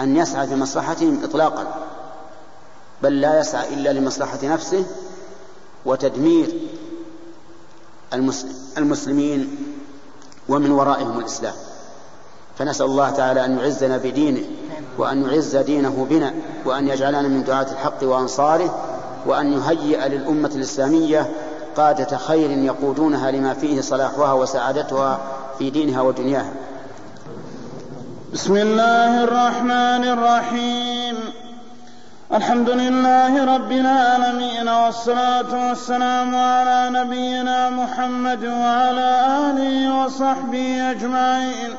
[0.00, 1.86] أن يسعى في مصلحتهم اطلاقا
[3.02, 4.84] بل لا يسعى إلا لمصلحة نفسه
[5.84, 6.54] وتدمير
[8.78, 9.56] المسلمين
[10.48, 11.54] ومن ورائهم الإسلام.
[12.58, 14.42] فنسأل الله تعالى أن يعزنا بدينه
[14.98, 18.78] وأن يعز دينه بنا وأن يجعلنا من دعاة الحق وأنصاره
[19.26, 21.30] وأن يهيئ للأمة الإسلامية
[21.76, 25.18] قادة خير يقودونها لما فيه صلاحها وسعادتها
[25.58, 26.52] في دينها ودنياها.
[28.32, 31.16] بسم الله الرحمن الرحيم.
[32.34, 41.70] الحمد لله رب العالمين والصلاة والسلام على نبينا محمد وعلى آله وصحبه أجمعين.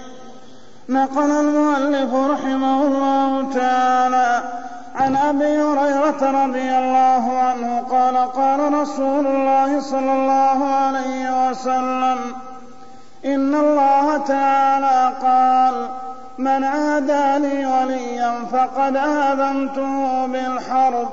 [0.89, 4.60] نقل المؤلف رحمه الله تعالى
[5.01, 12.17] عن أبي هريرة رضي الله عنه قال قال رسول الله صلى الله عليه وسلم
[13.25, 15.89] إن الله تعالى قال
[16.37, 21.09] من عادى لي وليا فقد آذنته بالحرب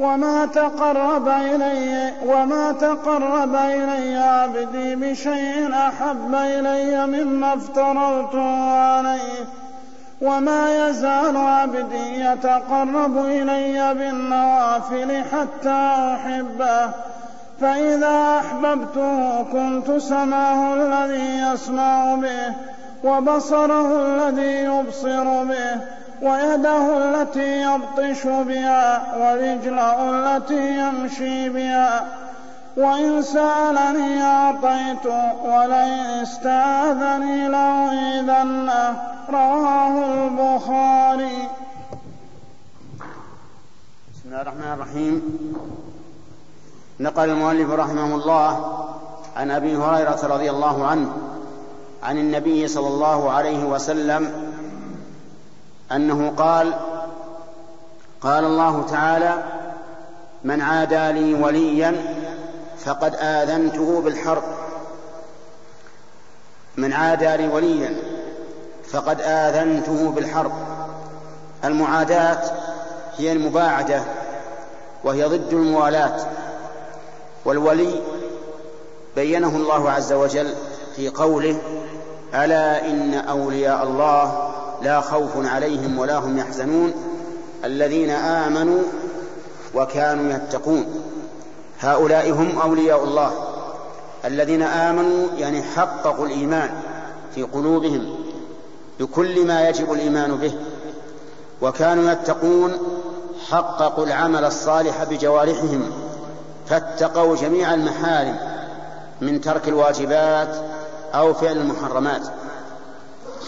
[0.00, 9.59] وما تقرب إلي وما تقرب إلي عبدي بشيء أحب إلي مما افترضته عليه
[10.20, 16.90] وما يزال عبدي يتقرب إلي بالنوافل حتى أحبه.
[17.60, 22.54] فإذا أحببته كنت سمعه الذي يسمع به
[23.04, 25.80] وبصره الذي يبصر به
[26.22, 32.04] ويده التي يبطش بها ورجله التي يمشي بها.
[32.80, 41.48] وإن سألني أعطيته ولئن استعاذني لأعيذنه رواه البخاري.
[44.12, 45.14] بسم الله الرحمن الرحيم.
[47.00, 48.50] نقل المؤلف رحمه الله
[49.36, 51.12] عن أبي هريرة رضي الله عنه
[52.02, 54.32] عن النبي صلى الله عليه وسلم
[55.92, 56.74] أنه قال
[58.20, 59.42] قال الله تعالى
[60.44, 62.19] من عادى لي وليا
[62.84, 64.42] فقد آذنته بالحرب
[66.76, 67.96] من عادى لي وليا
[68.90, 70.52] فقد آذنته بالحرب.
[71.64, 72.42] المعاداة
[73.16, 74.02] هي المباعدة
[75.04, 76.26] وهي ضد الموالاة.
[77.44, 78.00] والولي
[79.16, 80.54] بينه الله عز وجل
[80.96, 81.56] في قوله
[82.34, 86.94] ألا إن أولياء الله لا خوف عليهم ولا هم يحزنون
[87.64, 88.82] الذين آمنوا
[89.74, 91.02] وكانوا يتقون.
[91.80, 93.32] هؤلاء هم أولياء الله
[94.24, 96.70] الذين آمنوا يعني حققوا الإيمان
[97.34, 98.14] في قلوبهم
[99.00, 100.52] بكل ما يجب الإيمان به
[101.62, 102.72] وكانوا يتقون
[103.50, 105.90] حققوا العمل الصالح بجوارحهم
[106.66, 108.36] فاتقوا جميع المحارم
[109.20, 110.56] من ترك الواجبات
[111.14, 112.22] أو فعل المحرمات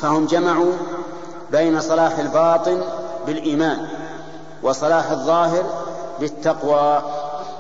[0.00, 0.72] فهم جمعوا
[1.50, 2.82] بين صلاح الباطن
[3.26, 3.86] بالإيمان
[4.62, 5.64] وصلاح الظاهر
[6.20, 7.02] بالتقوى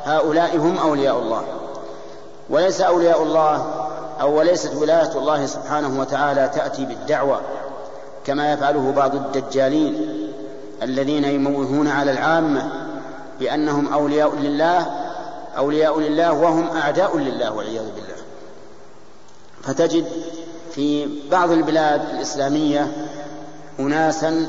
[0.04, 1.42] هؤلاء هم أولياء الله.
[2.50, 3.66] وليس أولياء الله
[4.20, 7.40] أو وليست ولاية الله سبحانه وتعالى تأتي بالدعوة
[8.26, 9.96] كما يفعله بعض الدجالين
[10.82, 12.72] الذين يموهون على العامة
[13.40, 14.86] بأنهم أولياء لله
[15.56, 18.22] أولياء لله وهم أعداء لله والعياذ بالله.
[19.62, 20.06] فتجد
[20.74, 22.92] في بعض البلاد الإسلامية
[23.80, 24.46] اناسا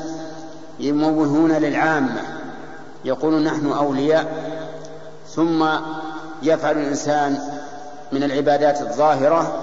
[0.80, 2.22] يموهون للعامة
[3.04, 4.43] يقولون نحن أولياء
[5.36, 5.66] ثم
[6.42, 7.38] يفعل الإنسان
[8.12, 9.62] من العبادات الظاهرة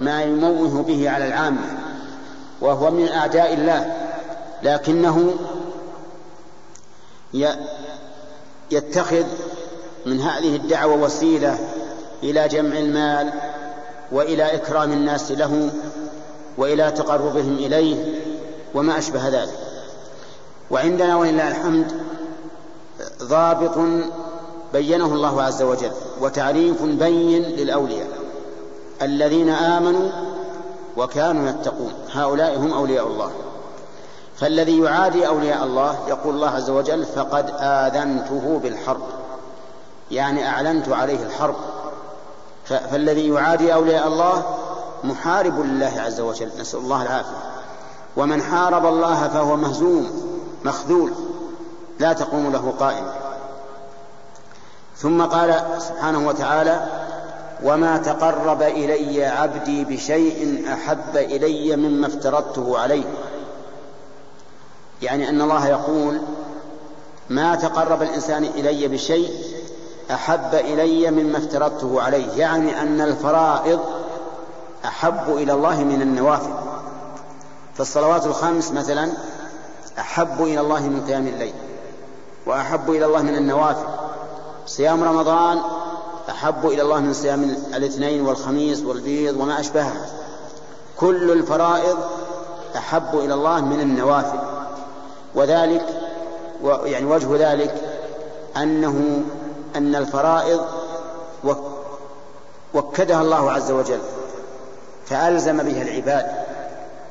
[0.00, 1.64] ما يموه به على العامة
[2.60, 3.96] وهو من أعداء الله
[4.62, 5.34] لكنه
[8.70, 9.24] يتخذ
[10.06, 11.58] من هذه الدعوة وسيلة
[12.22, 13.32] إلى جمع المال
[14.12, 15.70] وإلى إكرام الناس له
[16.58, 18.22] وإلى تقربهم إليه
[18.74, 19.58] وما أشبه ذلك.
[20.70, 21.92] وعندنا ولله الحمد
[23.22, 23.78] ضابط
[24.72, 28.08] بينه الله عز وجل وتعريف بين للأولياء.
[29.02, 30.10] الذين آمنوا
[30.96, 33.30] وكانوا يتقون هؤلاء هم أولياء الله.
[34.36, 39.02] فالذي يعادي أولياء الله يقول الله عز وجل فقد آذنته بالحرب.
[40.10, 41.54] يعني أعلنت عليه الحرب.
[42.64, 44.42] فالذي يعادي أولياء الله
[45.04, 47.36] محارب لله عز وجل نسأل الله العافية.
[48.16, 50.10] ومن حارب الله فهو مهزوم
[50.64, 51.12] مخذول
[51.98, 53.21] لا تقوم له قائمة.
[54.96, 56.86] ثم قال سبحانه وتعالى
[57.64, 63.04] وما تقرب إلي عبدي بشيء أحب إلي مما افترضته عليه.
[65.02, 66.20] يعني أن الله يقول
[67.30, 69.30] ما تقرب الإنسان إلي بشيء
[70.10, 72.32] أحب إلي مما افترضته عليه.
[72.36, 73.80] يعني أن الفرائض
[74.84, 76.54] أحب إلى الله من النوافل.
[77.74, 79.12] فالصلوات الخمس مثلا
[79.98, 81.54] أحب إلى الله من قيام الليل
[82.46, 84.11] وأحب إلى الله من النوافل.
[84.66, 85.60] صيام رمضان
[86.30, 90.06] أحب إلى الله من صيام الاثنين والخميس والبيض وما أشبهها
[90.96, 91.98] كل الفرائض
[92.76, 94.38] أحب إلى الله من النوافل.
[95.34, 95.86] وذلك
[96.64, 97.74] يعني وجه ذلك
[98.56, 99.22] أنه
[99.76, 100.64] أن الفرائض
[102.74, 104.00] وكدها الله عز وجل
[105.06, 106.26] فألزم بها العباد.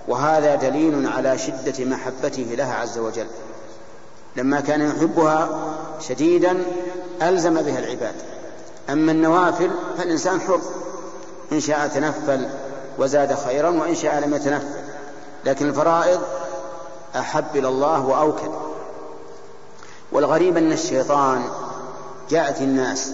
[0.08, 3.28] وهذا دليل على شدة محبته لها عز وجل.
[4.36, 5.50] لما كان يحبها
[6.08, 6.64] شديدا
[7.22, 8.16] ألزم بها العباد.
[8.90, 10.62] أما النوافل فالإنسان حر.
[11.52, 12.48] إن شاء تنفل
[12.98, 14.82] وزاد خيرا وإن شاء لم يتنفل.
[15.46, 16.22] لكن الفرائض
[17.16, 18.52] أحب إلى الله وأوكد
[20.12, 21.44] والغريب أن الشيطان
[22.30, 23.12] جاءت الناس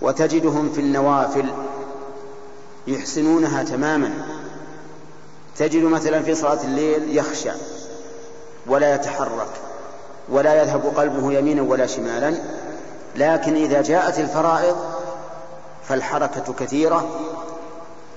[0.00, 1.48] وتجدهم في النوافل
[2.86, 4.10] يحسنونها تماما.
[5.56, 7.54] تجد مثلا في صلاة الليل يخشع
[8.66, 9.50] ولا يتحرك
[10.28, 12.34] ولا يذهب قلبه يمينا ولا شمالا.
[13.16, 14.76] لكن إذا جاءت الفرائض
[15.88, 17.08] فالحركة كثيرة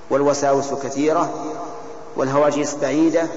[0.09, 1.29] والوساوس كثيرة
[2.15, 3.27] والهواجس بعيدة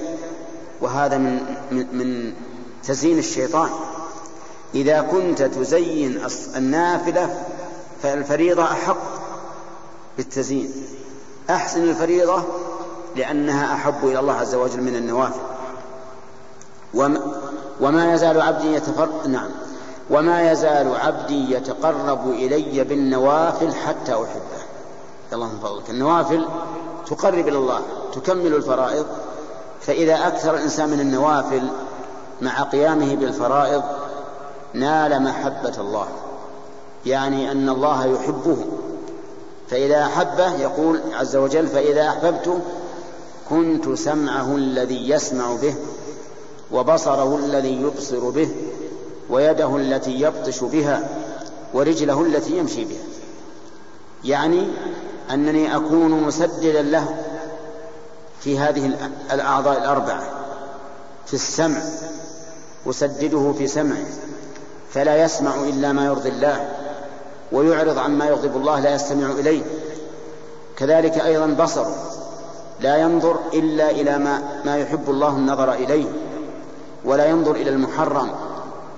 [0.81, 2.33] وهذا من من
[2.83, 3.69] تزيين الشيطان.
[4.75, 6.21] إذا كنت تزين
[6.55, 7.43] النافلة
[8.03, 8.97] فالفريضة أحق
[10.17, 10.71] بالتزيين.
[11.49, 12.43] أحسن الفريضة
[13.15, 15.41] لأنها أحب إلى الله عز وجل من النوافل.
[16.93, 17.21] وما,
[17.81, 19.49] وما يزال عبدي يتفرق نعم.
[20.09, 24.61] وما يزال عبدي يتقرب إلي بالنوافل حتى أحبه.
[25.33, 25.89] اللهم فضلك.
[25.89, 26.45] النوافل
[27.07, 27.81] تقرب إلى الله
[28.13, 29.05] تكمل الفرائض.
[29.81, 31.67] فإذا أكثر الإنسان من النوافل
[32.41, 33.83] مع قيامه بالفرائض
[34.73, 36.07] نال محبة الله.
[37.05, 38.57] يعني أن الله يحبه.
[39.69, 42.59] فإذا أحبه يقول عز وجل فإذا أحببته
[43.49, 45.75] كنت سمعه الذي يسمع به
[46.71, 48.49] وبصره الذي يبصر به.
[49.29, 51.09] ويده التي يبطش بها
[51.73, 53.03] ورجله التي يمشي بها.
[54.23, 54.67] يعني
[55.31, 57.15] أنني أكون مسددا له
[58.41, 58.91] في هذه
[59.31, 60.23] الأعضاء الأربعة
[61.25, 61.81] في السمع
[62.89, 64.05] أسدده في سمعه
[64.91, 66.69] فلا يسمع إلا ما يرضي الله
[67.51, 69.61] ويعرض عما يغضب الله لا يستمع إليه.
[70.77, 71.85] كذلك أيضا بصر
[72.79, 76.05] لا ينظر إلا إلى ما, ما يحب الله النظر إليه
[77.05, 78.29] ولا ينظر إلى المحرم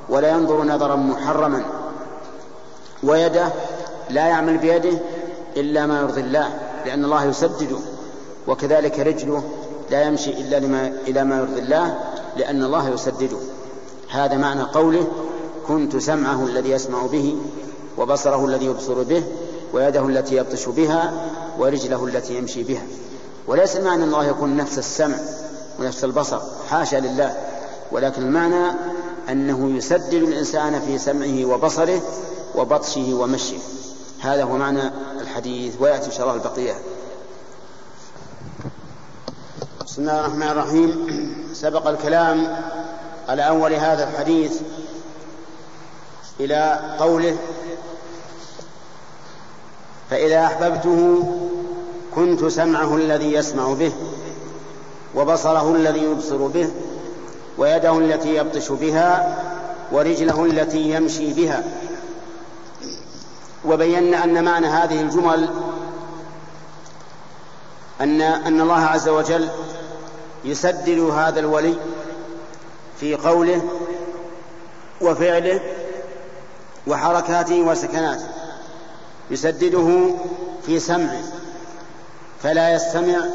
[0.09, 1.63] ولا ينظر نظرا محرما.
[3.03, 3.47] ويده
[4.09, 4.99] لا يعمل بيده
[5.57, 6.47] إلا ما يرضي الله
[6.85, 7.77] لأن الله يسدده
[8.47, 9.43] وكذلك رجله
[9.91, 11.99] لا يمشي إلا لما إلى ما يرضي الله
[12.37, 13.37] لأن الله يسدده
[14.09, 15.07] هذا معنى قوله
[15.67, 17.37] كنت سمعه الذي يسمع به
[17.97, 19.23] وبصره الذي يبصر به
[19.73, 21.13] ويده التي يبطش بها
[21.59, 22.83] ورجله التي يمشي بها.
[23.47, 25.15] وليس المعنى أن الله يكون نفس السمع
[25.79, 26.39] ونفس البصر
[26.69, 27.35] حاشا لله
[27.91, 28.77] ولكن المعنى
[29.29, 32.01] أنه يسدد الإنسان في سمعه وبصره
[32.55, 33.59] وبطشه ومشيه.
[34.19, 36.73] هذا هو معنى الحديث ويأتي إن شاء الله البقية.
[39.85, 41.07] بسم الله الرحمن الرحيم.
[41.53, 42.57] سبق الكلام
[43.29, 44.61] على أول هذا الحديث
[46.39, 47.37] إلى قوله
[50.09, 51.23] فإذا أحببته
[52.15, 53.91] كنت سمعه الذي يسمع به
[55.15, 56.71] وبصره الذي يبصر به
[57.57, 59.37] ويده التي يبطش بها
[59.91, 61.63] ورجله التي يمشي بها.
[63.65, 65.49] وبينا أن معنى هذه الجمل
[68.01, 69.49] أن أن الله عز وجل
[70.45, 71.75] يسدد هذا الولي
[72.99, 73.61] في قوله
[75.01, 75.61] وفعله
[76.87, 78.25] وحركاته وسكناته.
[79.31, 80.09] يسدده
[80.65, 81.21] في سمعه.
[82.43, 83.25] فلا يستمع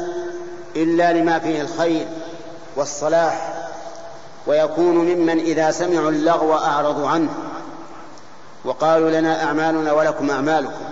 [0.75, 2.07] إلا لما فيه الخير
[2.75, 3.52] والصلاح
[4.47, 7.29] ويكون ممن إذا سمعوا اللغو أعرضوا عنه.
[8.65, 10.83] وقالوا لنا أعمالنا ولكم أعمالكم.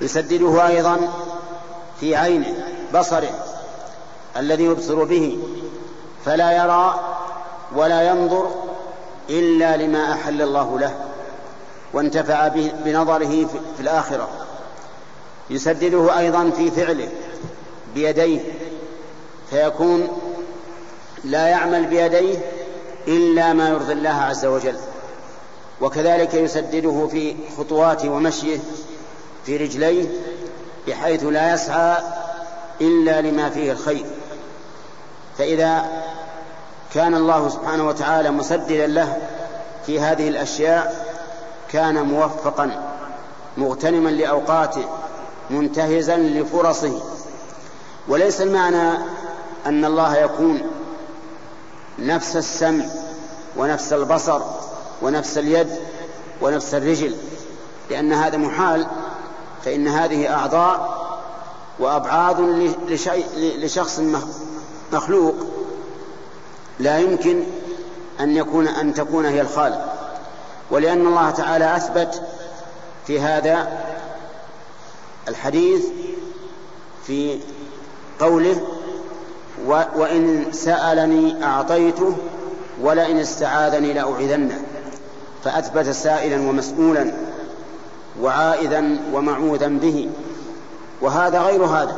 [0.00, 0.98] يسدده أيضا
[2.00, 2.54] في عينه
[2.94, 3.30] بصره
[4.36, 5.38] الذي يبصر به
[6.24, 7.00] فلا يرى
[7.74, 8.50] ولا ينظر
[9.30, 10.94] إلا لما أحل الله له
[11.92, 12.48] وانتفع
[12.84, 13.46] بنظره
[13.76, 14.28] في الآخرة.
[15.50, 17.08] يسدده أيضا في فعله
[17.94, 18.40] بيديه
[19.50, 20.08] فيكون
[21.26, 22.38] لا يعمل بيديه
[23.08, 24.76] إلا ما يرضي الله عز وجل.
[25.80, 28.58] وكذلك يسدده في خطواته ومشيه
[29.46, 30.08] في رجليه
[30.88, 31.96] بحيث لا يسعى
[32.80, 34.04] إلا لما فيه الخير.
[35.38, 35.84] فإذا
[36.94, 39.16] كان الله سبحانه وتعالى مسددا له
[39.86, 41.06] في هذه الأشياء
[41.72, 42.82] كان موفقا
[43.56, 44.84] مغتنما لأوقاته
[45.50, 47.00] منتهزا لفرصه.
[48.08, 48.98] وليس المعنى
[49.66, 50.62] أن الله يكون
[51.98, 52.84] نفس السمع
[53.56, 54.40] ونفس البصر
[55.02, 55.68] ونفس اليد
[56.42, 57.16] ونفس الرجل.
[57.90, 58.86] لأن هذا محال
[59.64, 61.06] فإن هذه أعضاء
[61.78, 62.40] وأبعاد
[63.36, 64.00] لشخص
[64.92, 65.34] مخلوق
[66.78, 67.44] لا يمكن
[68.20, 69.92] أن يكون أن تكون هي الخالق.
[70.70, 72.22] ولأن الله تعالى أثبت
[73.06, 73.82] في هذا
[75.28, 75.84] الحديث
[77.06, 77.40] في
[78.20, 78.75] قوله
[79.66, 82.16] وإن سألني أعطيته
[82.82, 84.62] ولئن استعاذني لأعيذنه.
[85.44, 87.12] فأثبت سائلا ومسؤولا
[88.22, 90.08] وعائذا ومعوذا به.
[91.00, 91.96] وهذا غير هذا.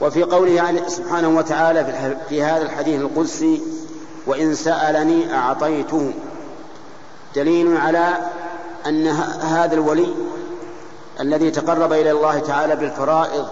[0.00, 3.62] وفي قوله سبحانه وتعالى في هذا الحديث القدسي
[4.26, 6.12] وإن سألني أعطيته.
[7.34, 8.16] دليل على
[8.86, 9.06] أن
[9.42, 10.14] هذا الولي
[11.20, 13.46] الذي تقرب إلى الله تعالى بالفرائض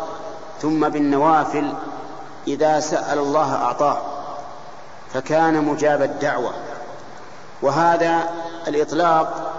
[0.62, 1.72] ثم بالنوافل
[2.46, 3.98] إذا سأل الله أعطاه
[5.14, 6.50] فكان مجاب الدعوة.
[7.62, 8.18] وهذا
[8.68, 9.52] الإطلاق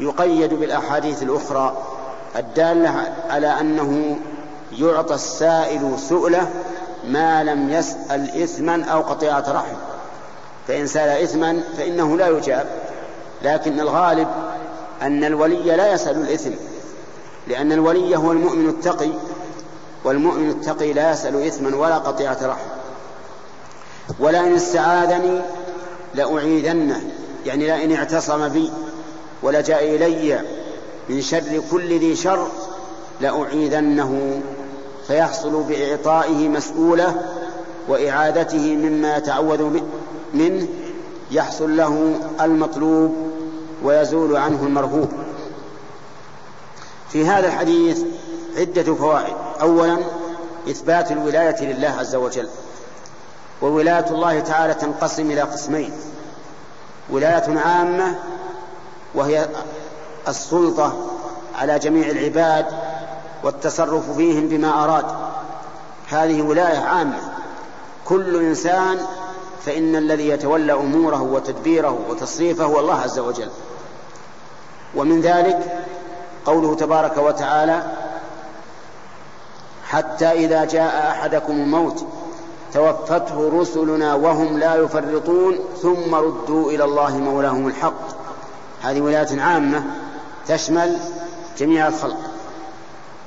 [0.00, 1.76] يقيد بالأحاديث الأخرى
[2.36, 4.16] الدالة على أنه
[4.72, 6.50] يعطى السائل سؤله
[7.04, 9.76] ما لم يسأل إثما أو قطيعة رحم.
[10.68, 12.66] فإن سأل إثما فإنه لا يجاب.
[13.42, 14.28] لكن الغالب
[15.02, 16.50] أن الولي لا يسأل الإثم
[17.48, 19.10] لأن الولي هو المؤمن التقي.
[20.06, 22.66] والمؤمن التقي لا يسأل إثما ولا قطيعة رحم
[24.20, 25.40] ولئن استعاذني
[26.14, 27.10] لأعيذنه
[27.46, 28.70] يعني لئن اعتصم بي
[29.42, 30.40] ولجأ إلي
[31.08, 32.48] من شر كل ذي شر
[33.20, 34.40] لأعيذنه
[35.06, 37.22] فيحصل بإعطائه مسؤولة
[37.88, 39.80] وإعادته مما يتعوذ
[40.34, 40.68] منه
[41.30, 43.16] يحصل له المطلوب
[43.82, 45.08] ويزول عنه المرهوب.
[47.08, 48.02] في هذا الحديث
[48.56, 49.45] عدة فوائد.
[49.60, 49.98] أولا
[50.70, 52.48] إثبات الولاية لله عز وجل
[53.62, 55.92] وولاية الله تعالى تنقسم إلى قسمين
[57.10, 58.14] ولاية عامة
[59.14, 59.48] وهي
[60.28, 60.96] السلطة
[61.54, 62.66] على جميع العباد
[63.44, 65.04] والتصرف فيهم بما أراد.
[66.08, 67.18] هذه ولاية عامة.
[68.04, 68.98] كل إنسان
[69.66, 73.50] فإن الذي يتولى أموره وتدبيره وتصريفه هو الله عز وجل.
[74.94, 75.86] ومن ذلك
[76.46, 77.82] قوله تبارك وتعالى
[79.88, 82.04] حتى إذا جاء أحدكم الموت
[82.72, 88.26] توفته رسلنا وهم لا يفرطون ثم ردوا إلى الله مولاهم الحق.
[88.82, 89.84] هذه ولاية عامة
[90.48, 90.96] تشمل
[91.58, 92.16] جميع الخلق.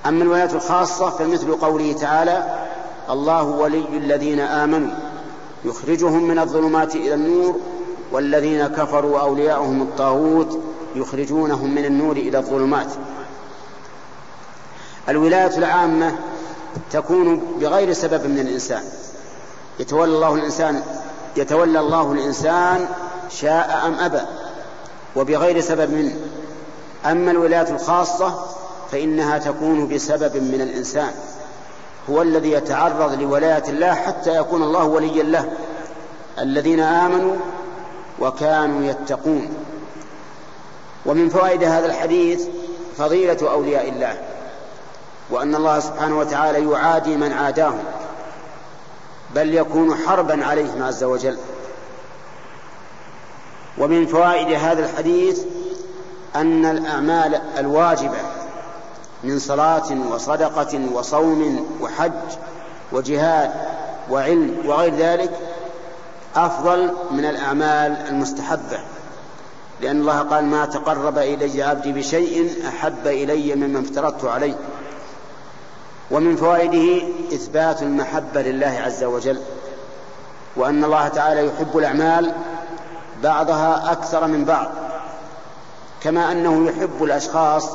[0.05, 2.67] أما الولاية الخاصة فمثل قوله تعالى
[3.09, 4.91] الله ولي الذين آمنوا.
[5.65, 7.59] يخرجهم من الظلمات إلى النور
[8.11, 10.59] والذين كفروا أولياؤهم الطاغوت
[10.95, 12.87] يخرجونهم من النور إلى الظلمات.
[15.09, 16.15] الولاية العامة
[16.91, 18.83] تكون بغير سبب من الإنسان.
[19.79, 20.83] يتولى الله الإنسان
[21.37, 22.87] يتولى الله الإنسان
[23.29, 24.21] شاء أم أبى
[25.15, 26.15] وبغير سبب منه.
[27.05, 28.45] أما الولاية الخاصة
[28.91, 31.11] فإنها تكون بسبب من الإنسان.
[32.09, 35.51] هو الذي يتعرض لولاية الله حتى يكون الله وليا له.
[36.39, 37.35] الذين آمنوا
[38.19, 39.49] وكانوا يتقون.
[41.05, 42.45] ومن فوائد هذا الحديث
[42.97, 44.17] فضيلة أولياء الله.
[45.31, 47.83] وأن الله سبحانه وتعالى يعادي من عاداهم
[49.35, 51.37] بل يكون حربا عليهم عز وجل.
[53.77, 55.41] ومن فوائد هذا الحديث
[56.35, 58.17] أن الأعمال الواجبة
[59.23, 62.11] من صلاة وصدقة وصوم وحج
[62.91, 63.51] وجهاد
[64.09, 65.31] وعلم وغير ذلك
[66.35, 68.79] أفضل من الأعمال المستحبة
[69.81, 74.55] لأن الله قال ما تقرب إلي عبدي بشيء أحب إلي مما افترضت عليه.
[76.11, 79.41] ومن فوائده إثبات المحبة لله عز وجل
[80.55, 82.33] وأن الله تعالى يحب الأعمال
[83.23, 84.67] بعضها أكثر من بعض
[86.01, 87.69] كما أنه يحب الأشخاص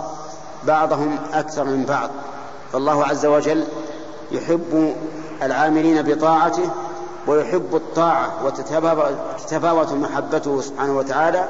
[0.65, 2.11] بعضهم أكثر من بعض.
[2.73, 3.65] فالله عز وجل
[4.33, 4.95] يحب
[5.43, 6.71] العاملين بطاعته
[7.27, 11.49] ويحب الطاعة وتتفاوت محبته سبحانه وتعالى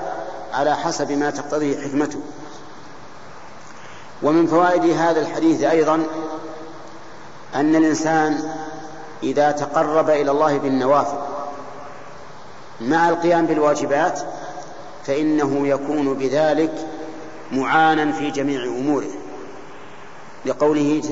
[0.52, 2.20] على حسب ما تقتضيه حكمته.
[4.22, 6.02] ومن فوائد هذا الحديث أيضا
[7.54, 8.50] أن الإنسان
[9.22, 11.18] إذا تقرب إلى الله بالنوافل
[12.80, 14.20] مع القيام بالواجبات
[15.06, 16.88] فإنه يكون بذلك
[17.52, 19.10] معانا في جميع أموره.
[20.46, 21.02] لقوله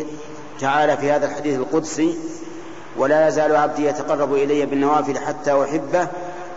[0.60, 2.18] تعالى في هذا الحديث القدسي
[2.96, 6.08] ولا يزال عبدي يتقرب إلي بالنوافل حتى أحبه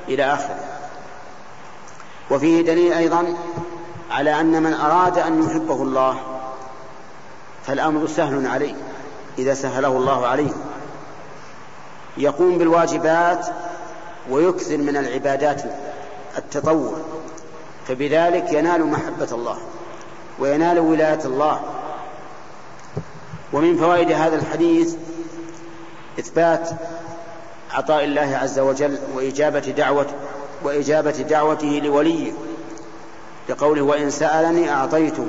[0.08, 0.60] إلى آخره.
[2.32, 3.36] وفيه دليل أيضا
[4.12, 6.18] على أن من أراد أن يحبه الله
[7.66, 8.76] فالأمر سهل عليه.
[9.38, 10.52] إذا سهله الله عليه.
[12.18, 13.48] يقوم بالواجبات
[14.30, 15.62] ويكثر من العبادات
[16.38, 16.94] التطوع
[17.88, 19.58] فبذلك ينال محبة الله
[20.40, 21.60] وينال ولاية الله.
[23.54, 24.96] ومن فوائد هذا الحديث
[26.20, 26.70] إثبات
[27.72, 30.08] عطاء الله عز وجل وإجابة دعوة
[30.64, 32.32] وإجابة دعوته لوليه
[33.50, 35.28] لقوله وإن سألني أعطيته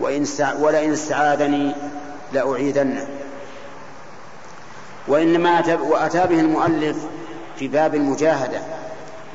[0.00, 0.26] وإن
[0.60, 1.74] ولئن استعاذني
[2.34, 3.06] لأعيذنه
[5.08, 6.96] وإنما وأتى به المؤلف
[7.56, 8.60] في باب المجاهدة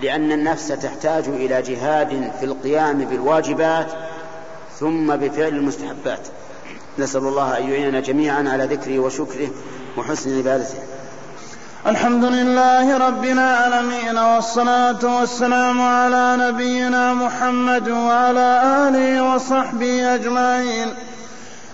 [0.01, 3.87] لأن النفس تحتاج إلى جهاد في القيام بالواجبات
[4.79, 6.27] ثم بفعل المستحبات.
[6.99, 9.49] نسأل الله أن يعيننا جميعا على ذكره وشكره
[9.97, 10.79] وحسن عبادته.
[11.87, 20.93] الحمد لله رب العالمين والصلاة والسلام على نبينا محمد وعلى آله وصحبه أجمعين.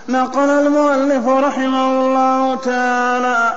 [0.08, 3.54] نقل المؤلف رحمه الله تعالى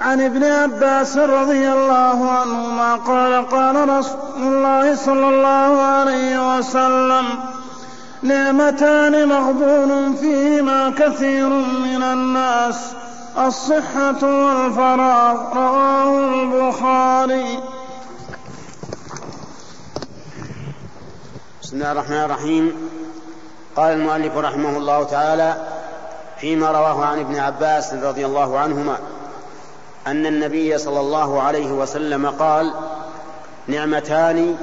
[0.00, 7.24] عن ابن عباس رضي الله عنهما قال قال رسول الله صلى الله عليه وسلم
[8.22, 12.76] نعمتان مغبون فيهما كثير من الناس
[13.38, 17.58] الصحة والفراغ رواه البخاري.
[21.62, 22.72] بسم الله الرحمن الرحيم.
[23.76, 25.56] قال المؤلف رحمه الله تعالى
[26.40, 28.98] فيما رواه عن ابن عباس رضي الله عنهما
[30.06, 32.74] أن النبي صلى الله عليه وسلم قال
[33.66, 34.56] نعمتان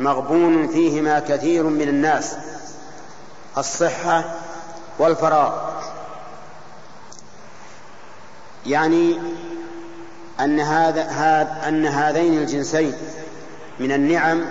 [0.00, 2.36] مغبون فيهما كثير من الناس
[3.58, 4.24] الصحة
[4.98, 5.52] والفراغ.
[8.66, 9.18] يعني
[10.40, 11.10] أن هذا
[11.68, 12.94] أن هذين الجنسين
[13.80, 14.44] من النعم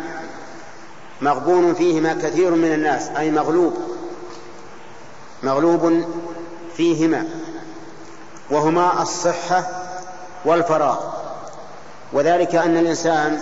[1.22, 3.74] مغبون فيهما كثير من الناس أي مغلوب
[5.44, 6.04] مغلوب
[6.78, 7.28] فيهما
[8.50, 9.64] وهما الصحة
[10.46, 11.00] والفراغ.
[12.14, 13.42] وذلك أن الإنسان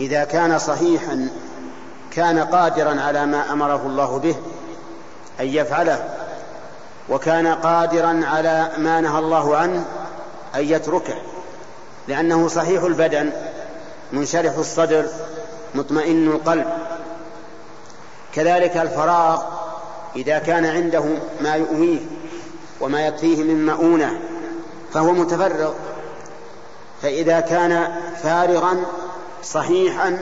[0.00, 1.28] إذا كان صحيحا
[2.10, 4.36] كان قادرا على ما أمره الله به
[5.40, 6.08] أن يفعله
[7.08, 9.84] وكان قادرا على ما نهى الله عنه
[10.54, 11.14] أن يتركه
[12.08, 13.30] لأنه صحيح البدن
[14.12, 15.06] منشرح الصدر
[15.78, 16.66] مطمئن القلب.
[18.34, 19.42] كذلك الفراغ
[20.16, 21.04] إذا كان عنده
[21.40, 22.00] ما يؤويه
[22.80, 24.20] وما يكفيه من مؤونة
[24.92, 25.72] فهو متفرغ.
[27.02, 28.76] فإذا كان فارغا
[29.42, 30.18] صحيحا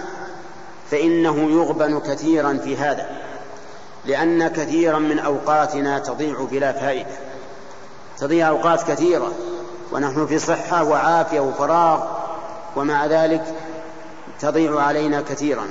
[0.91, 3.07] فإنه يغبن كثيرا في هذا
[4.05, 7.17] لأن كثيرا من أوقاتنا تضيع بلا فائدة.
[8.19, 9.33] تضيع أوقات كثيرة
[9.93, 12.05] ونحن في صحة وعافية وفراغ
[12.77, 13.45] ومع ذلك
[14.41, 15.67] تضيع علينا كثيرا.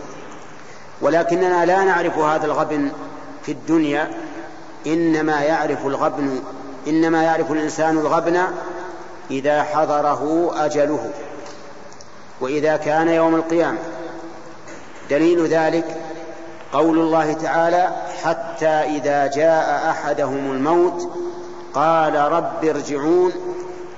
[1.01, 2.91] ولكننا لا نعرف هذا الغبن
[3.43, 4.11] في الدنيا
[4.87, 6.39] إنما يعرف الغبن
[6.87, 8.41] إنما يعرف الإنسان الغبن
[9.31, 11.09] إذا حضره أجله.
[12.41, 13.77] وإذا كان يوم القيامة.
[15.09, 16.01] دليل ذلك
[16.73, 17.89] قول الله تعالى
[18.23, 21.11] حتى إذا جاء أحدهم الموت
[21.73, 23.31] قال رب ارجعون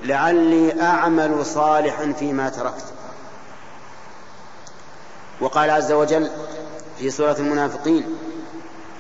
[0.04, 2.84] لعلي أعمل صالحا فيما تركت.
[5.42, 6.30] وقال عز وجل
[7.00, 8.06] في سورة المنافقين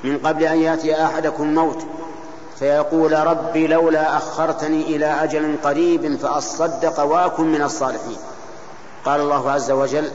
[0.03, 1.85] من قبل أن يأتي أحدكم الموت
[2.59, 8.17] فيقول ربي لولا أخرتني إلى أجل قريب فأصدق وأكن من الصالحين.
[9.05, 10.11] قال الله عز وجل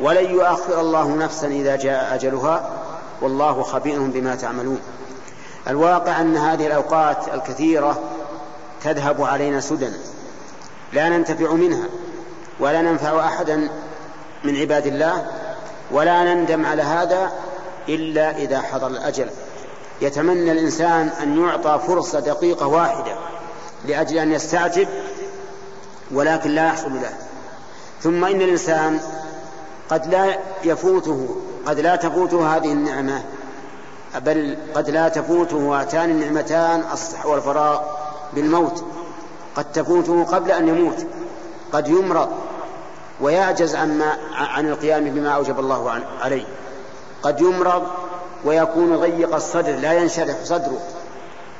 [0.00, 2.70] ولن يؤخر الله نفسا إذا جاء أجلها
[3.22, 4.80] والله خبير بما تعملون.
[5.68, 8.00] الواقع أن هذه الأوقات الكثيرة
[8.84, 9.88] تذهب علينا سدى
[10.92, 11.88] لا ننتفع منها
[12.60, 13.68] ولا ننفع أحدا
[14.44, 15.26] من عباد الله
[15.90, 17.32] ولا نندم على هذا
[17.88, 19.30] إلا إذا حضر الأجل.
[20.00, 23.16] يتمنى الإنسان أن يعطى فرصة دقيقة واحدة
[23.84, 24.88] لأجل أن يستعجب
[26.12, 27.12] ولكن لا يحصل له.
[28.02, 29.00] ثم إن الإنسان
[29.90, 33.22] قد لا يفوته قد لا تفوته هذه النعمة
[34.20, 37.80] بل قد لا تفوته هاتان النعمتان الصحة والفراغ
[38.32, 38.84] بالموت.
[39.56, 41.06] قد تفوته قبل أن يموت
[41.72, 42.28] قد يمرض.
[43.20, 46.44] ويعجز عما عن القيام بما أوجب الله عليه.
[47.22, 47.82] قد يمرض
[48.44, 50.80] ويكون ضيق الصدر لا ينشرح صدره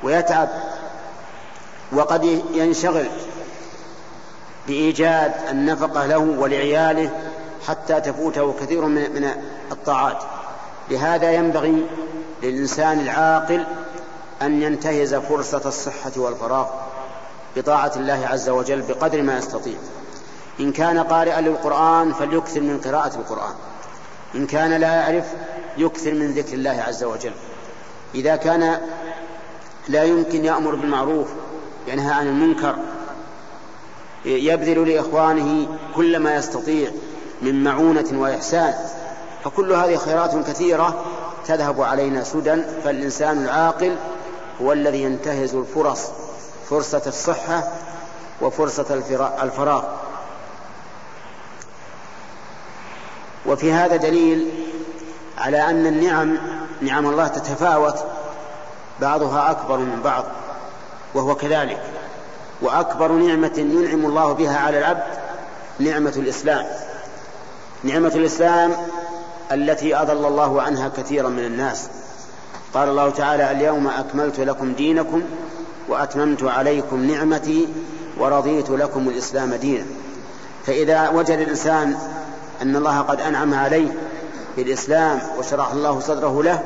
[0.03, 0.49] ويتعب.
[1.91, 3.05] وقد ينشغل
[4.67, 7.09] بإيجاد النفقة له ولعياله
[7.67, 9.31] حتى تفوته كثير من
[9.71, 10.23] الطاعات.
[10.89, 11.85] لهذا ينبغي
[12.43, 13.65] للإنسان العاقل
[14.41, 16.65] أن ينتهز فرصة الصحة والفراغ
[17.55, 19.77] بطاعة الله عز وجل بقدر ما يستطيع.
[20.59, 23.53] إن كان قارئا للقرآن فليكثر من قراءة القرآن.
[24.35, 25.25] إن كان لا يعرف
[25.77, 27.33] يكثر من ذكر الله عز وجل.
[28.15, 28.79] إذا كان
[29.87, 31.27] لا يمكن يأمر بالمعروف
[31.87, 32.75] ينهى عن المنكر
[34.25, 36.91] يبذل لإخوانه كل ما يستطيع
[37.41, 38.73] من معونة وإحسان
[39.43, 41.05] فكل هذه خيرات كثيرة
[41.45, 43.95] تذهب علينا سدى فالإنسان العاقل
[44.61, 46.01] هو الذي ينتهز الفرص
[46.69, 47.71] فرصة الصحة
[48.41, 48.93] وفرصة
[49.43, 49.83] الفراغ
[53.47, 54.49] وفي هذا دليل
[55.37, 56.37] على أن النعم
[56.81, 57.95] نعم الله تتفاوت
[59.01, 60.23] بعضها أكبر من بعض
[61.13, 61.81] وهو كذلك.
[62.61, 65.03] وأكبر نعمة ينعم الله بها على العبد
[65.79, 66.65] نعمة الإسلام.
[67.83, 68.71] نعمة الإسلام
[69.51, 71.87] التي أضل الله عنها كثيرا من الناس.
[72.73, 75.21] قال الله تعالى اليوم أكملت لكم دينكم
[75.89, 77.67] وأتممت عليكم نعمتي
[78.17, 79.85] ورضيت لكم الإسلام دينا.
[80.65, 81.97] فإذا وجد الإنسان
[82.61, 83.89] أن الله قد أنعم عليه
[84.57, 86.63] بالإسلام وشرح الله صدره له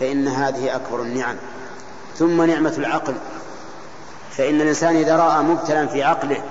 [0.00, 1.36] فإن هذه أكبر النعم.
[2.18, 3.14] ثم نعمة العقل.
[4.30, 6.42] فإن الإنسان إذا رأى مبتلا في عقله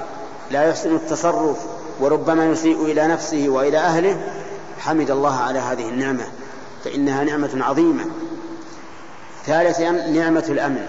[0.51, 1.57] لا يحسن التصرف
[1.99, 4.17] وربما يسيء إلى نفسه وإلى أهله
[4.79, 6.23] حمد الله على هذه النعمة
[6.83, 8.05] فإنها نعمة عظيمة.
[9.45, 10.85] ثالثا نعمة الأمن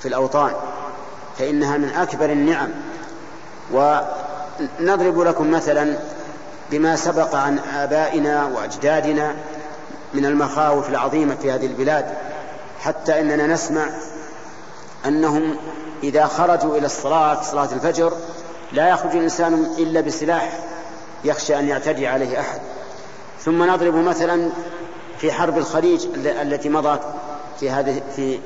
[0.00, 0.52] في الأوطان.
[1.38, 2.68] فإنها من أكبر النعم.
[3.72, 5.98] ونضرب لكم مثلا
[6.70, 9.34] بما سبق عن آبائنا وأجدادنا
[10.14, 12.14] من المخاوف العظيمة في هذه البلاد
[12.80, 13.86] حتى إننا نسمع
[15.06, 15.56] أنهم
[16.02, 18.12] إذا خرجوا إلى الصلاة صلاة الفجر
[18.72, 20.58] لا يخرج الإنسان إلا بسلاح
[21.24, 22.60] يخشى أن يعتدي عليه أحد.
[23.44, 24.50] ثم نضرب مثلا
[25.18, 27.00] في حرب الخليج التي مضت
[27.60, 28.40] في هذه في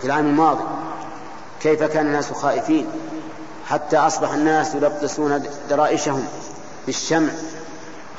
[0.00, 0.64] في العام الماضي.
[1.62, 2.86] كيف كان الناس خائفين؟
[3.66, 6.24] حتى أصبح الناس يلبسون درائشهم
[6.86, 7.30] بالشمع.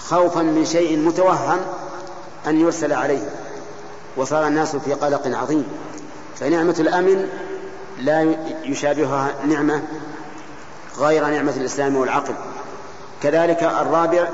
[0.09, 1.59] خوفا من شيء متوهم
[2.47, 3.29] أن يرسل عليهم
[4.17, 5.65] وصار الناس في قلق عظيم.
[6.39, 7.29] فنعمة الأمن
[7.99, 9.81] لا يشابهها نعمة
[10.97, 12.33] غير نعمة الإسلام والعقل.
[13.23, 14.29] كذلك الرابع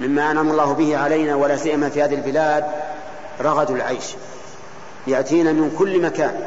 [0.00, 2.64] مما أنعم الله به علينا ولا سيما في هذه البلاد
[3.40, 4.04] رغد العيش.
[5.06, 6.40] يأتينا من كل مكان.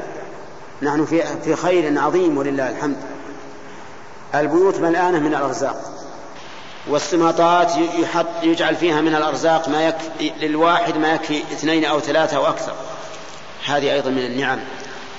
[0.81, 2.97] نحن في في خير عظيم ولله الحمد.
[4.35, 5.91] البيوت ملآنة من الأرزاق.
[6.87, 12.47] والسماطات يحط يجعل فيها من الأرزاق ما يكفي للواحد ما يكفي اثنين أو ثلاثة أو
[12.47, 12.73] أكثر.
[13.65, 14.59] هذه أيضا من النعم.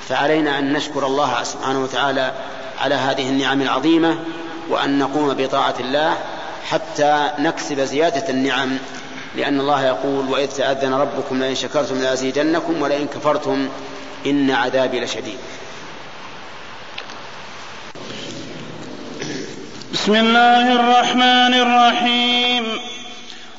[0.09, 2.33] فعلينا أن نشكر الله سبحانه وتعالى
[2.81, 4.19] على هذه النعم العظيمة
[4.69, 6.15] وأن نقوم بطاعة الله
[6.71, 8.79] حتى نكسب زيادة النعم.
[9.37, 13.69] لأن الله يقول وإذ تأذن ربكم لئن شكرتم لأزيدنكم ولئن كفرتم
[14.27, 15.39] إن عذابي لشديد.
[19.97, 22.65] بسم الله الرحمن الرحيم.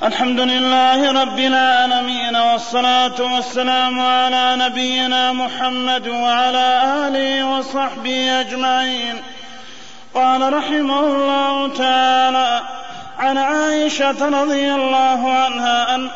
[0.03, 6.67] الحمد لله رب العالمين والصلاة والسلام على نبينا محمد وعلى
[7.07, 9.15] آله وصحبه أجمعين.
[10.13, 12.61] قال رحمه الله تعالى
[13.19, 16.09] عن عائشة رضي الله عنها أن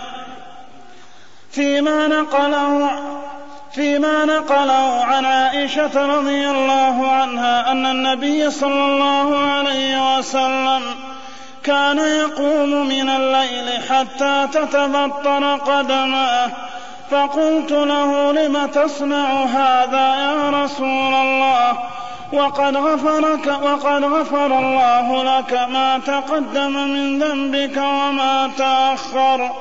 [1.51, 2.91] فيما نقله
[3.73, 10.81] فيما نقله عن عائشة رضي الله عنها أن النبي صلى الله عليه وسلم
[11.63, 16.49] كان يقوم من الليل حتى تتبطن قدماه
[17.11, 21.77] فقلت له لم تصنع هذا يا رسول الله؟
[22.33, 29.51] وقد غفرك وقد غفر الله لك ما تقدم من ذنبك وما تأخر.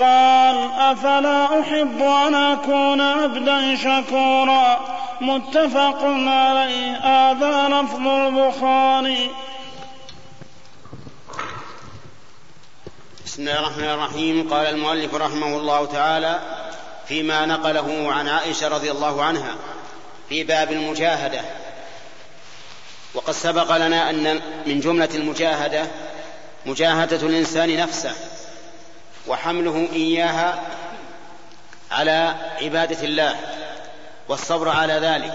[0.00, 4.80] قال أفلا أحب أن أكون عبدا شكورا؟
[5.20, 6.96] متفق عليه.
[6.96, 9.30] هذا لفظ البخاري.
[13.26, 14.54] بسم الله الرحمن الرحيم.
[14.54, 16.40] قال المؤلف رحمه الله تعالى
[17.08, 19.54] فيما نقله عن عائشة رضي الله عنها
[20.28, 21.40] في باب المجاهدة.
[23.14, 25.86] وقد سبق لنا أن من جملة المجاهدة
[26.66, 28.14] مجاهدة الإنسان نفسه.
[29.26, 30.62] وحمله إياها
[31.90, 33.36] على عبادة الله
[34.28, 35.34] والصبر على ذلك.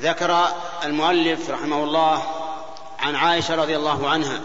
[0.00, 0.48] ذكر
[0.84, 2.22] المؤلف رحمه الله
[2.98, 4.40] عن عائشة رضي الله عنها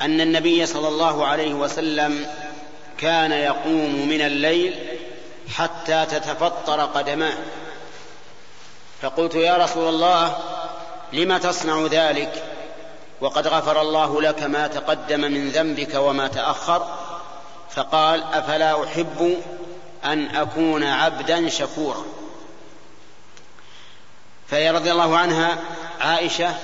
[0.00, 2.26] أن النبي صلى الله عليه وسلم
[2.98, 4.74] كان يقوم من الليل
[5.56, 7.34] حتى تتفطر قدماه.
[9.02, 10.36] فقلت يا رسول الله
[11.12, 12.49] لم تصنع ذلك؟
[13.20, 16.98] وقد غفر الله لك ما تقدم من ذنبك وما تأخر
[17.70, 19.42] فقال أفلا أحب
[20.04, 22.04] أن أكون عبدا شكورا.
[24.48, 25.58] فهي رضي الله عنها
[26.00, 26.54] عائشة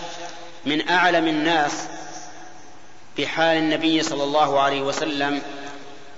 [0.67, 1.73] من أعلم الناس
[3.19, 5.43] بحال النبي صلى الله عليه وسلم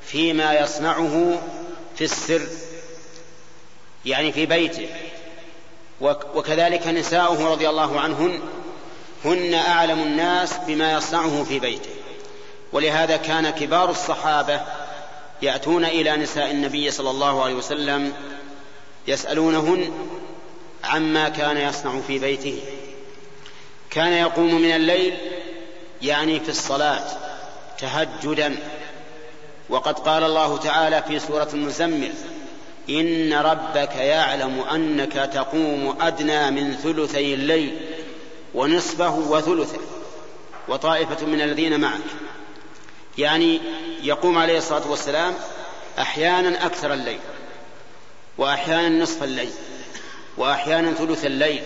[0.02, 1.40] فيما يصنعه
[1.96, 2.48] في السر
[4.04, 4.88] يعني في بيته
[6.34, 8.40] وكذلك نساؤه رضي الله عنهن
[9.24, 11.90] هن أعلم الناس بما يصنعه في بيته.
[12.72, 14.60] ولهذا كان كبار الصحابة
[15.42, 18.12] يأتون إلى نساء النبي صلى الله عليه وسلم
[19.08, 19.92] يسألونهن
[20.84, 22.60] عما كان يصنع في بيته.
[23.90, 25.14] كان يقوم من الليل
[26.02, 27.04] يعني في الصلاة
[27.78, 28.56] تهجدا.
[29.68, 32.12] وقد قال الله تعالى في سورة المزمل
[32.90, 37.80] إن ربك يعلم أنك تقوم أدنى من ثلثي الليل.
[38.54, 39.78] ونصفه وثلثه
[40.68, 42.00] وطائفة من الذين معك.
[43.18, 43.60] يعني
[44.02, 45.34] يقوم عليه الصلاة والسلام
[45.98, 47.20] أحيانا أكثر الليل
[48.38, 49.50] واحيانا نصف الليل
[50.36, 51.62] واحيانا ثلث الليل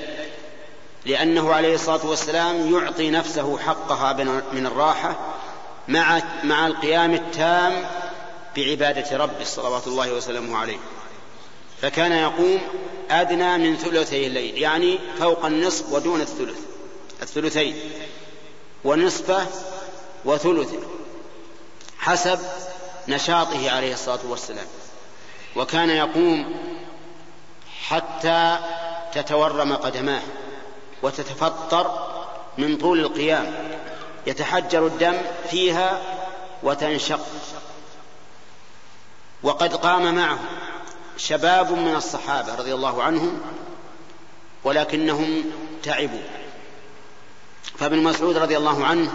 [1.07, 4.13] لأنه عليه الصلاة والسلام يعطي نفسه حقها
[4.53, 5.17] من الراحة
[5.89, 7.85] مع مع القيام التام
[8.57, 10.79] بعبادة ربه صلوات الله وسلامه عليه.
[11.83, 12.61] فكان يقوم
[13.11, 16.72] أدنى من ثلثي الليل يعني فوق النصف ودون الثلث.
[17.23, 17.77] الثلثين
[18.85, 19.47] ونصفه
[20.25, 20.81] وثلثه
[21.99, 22.39] حسب
[23.09, 24.67] نشاطه عليه الصلاة والسلام.
[25.57, 26.55] وكان يقوم
[27.89, 28.59] حتى
[29.15, 30.23] تتورم قدماه
[31.03, 32.13] وتتفطر
[32.59, 33.79] من طول القيام
[34.27, 35.17] يتحجر الدم
[35.51, 36.01] فيها
[36.63, 37.27] وتنشق.
[39.43, 40.39] وقد قام معه
[41.17, 43.41] شباب من الصحابة رضي الله عنهم
[44.65, 45.45] ولكنهم
[45.83, 46.42] تعبوا.
[47.63, 49.13] فابن مسعود رضي الله عنه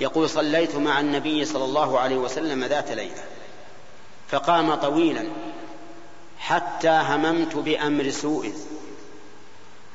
[0.00, 3.24] يقول صليت مع النبي صلى الله عليه وسلم ذات ليلة
[4.28, 5.24] فقام طويلا
[6.38, 8.52] حتى هممت بأمر سوء.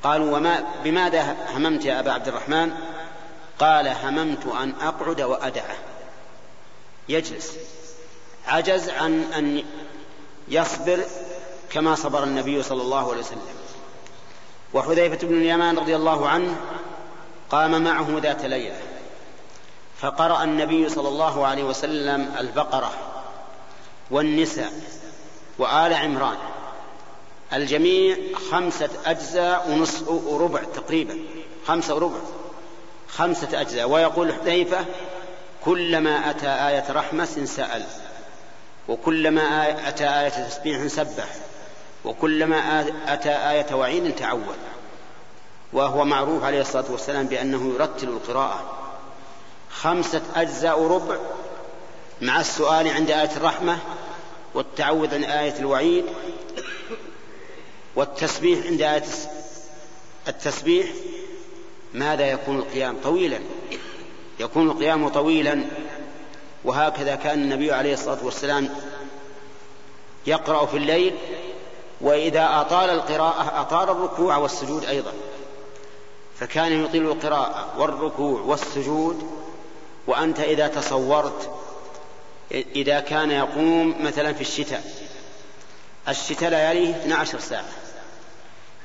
[0.03, 2.71] قالوا وما بماذا هممت يا أبا عبد الرحمن؟
[3.59, 5.75] قال هممت أن أقعد وأدعه.
[7.09, 7.57] يجلس.
[8.47, 9.63] عجز عن أن
[10.47, 10.99] يصبر
[11.71, 13.47] كما صبر النبي صلى الله عليه وسلم.
[14.73, 16.55] وحذيفة بن اليمان رضي الله عنه
[17.51, 18.79] قام معه ذات ليلة
[19.99, 22.91] فقرأ النبي صلى الله عليه وسلم البقرة
[24.11, 24.73] والنساء
[25.57, 26.37] وآل عمران
[27.53, 28.17] الجميع
[28.51, 31.17] خمسة أجزاء ونصف وربع تقريبا
[31.67, 32.19] خمسة وربع
[33.09, 33.89] خمسة أجزاء.
[33.89, 34.85] ويقول حذيفة
[35.65, 37.83] كلما أتى آية رحمة سأل
[38.87, 41.27] وكلما أتى آية تسبيح سبح
[42.05, 44.57] وكلما أتى آية وعيد تعود.
[45.73, 48.77] وهو معروف عليه الصلاة والسلام بأنه يرتل القراءة.
[49.71, 51.17] خمسة أجزاء ربع
[52.21, 53.79] مع السؤال عند آية الرحمة
[54.53, 56.05] والتعوذ عند آية الوعيد
[57.95, 59.03] والتسبيح عند آية
[60.27, 60.87] التسبيح
[61.93, 63.39] ماذا يكون القيام؟ طويلا.
[64.39, 65.65] يكون القيام طويلا.
[66.63, 68.69] وهكذا كان النبي عليه الصلاة والسلام
[70.27, 71.15] يقرأ في الليل
[72.01, 75.13] وإذا أطال القراءة أطال الركوع والسجود أيضا.
[76.39, 79.31] فكان يطيل القراءة والركوع والسجود
[80.07, 81.49] وأنت إذا تصورت
[82.51, 84.83] إذا كان يقوم مثلا في الشتاء
[86.07, 87.65] الشتاء لياليه 12 ساعة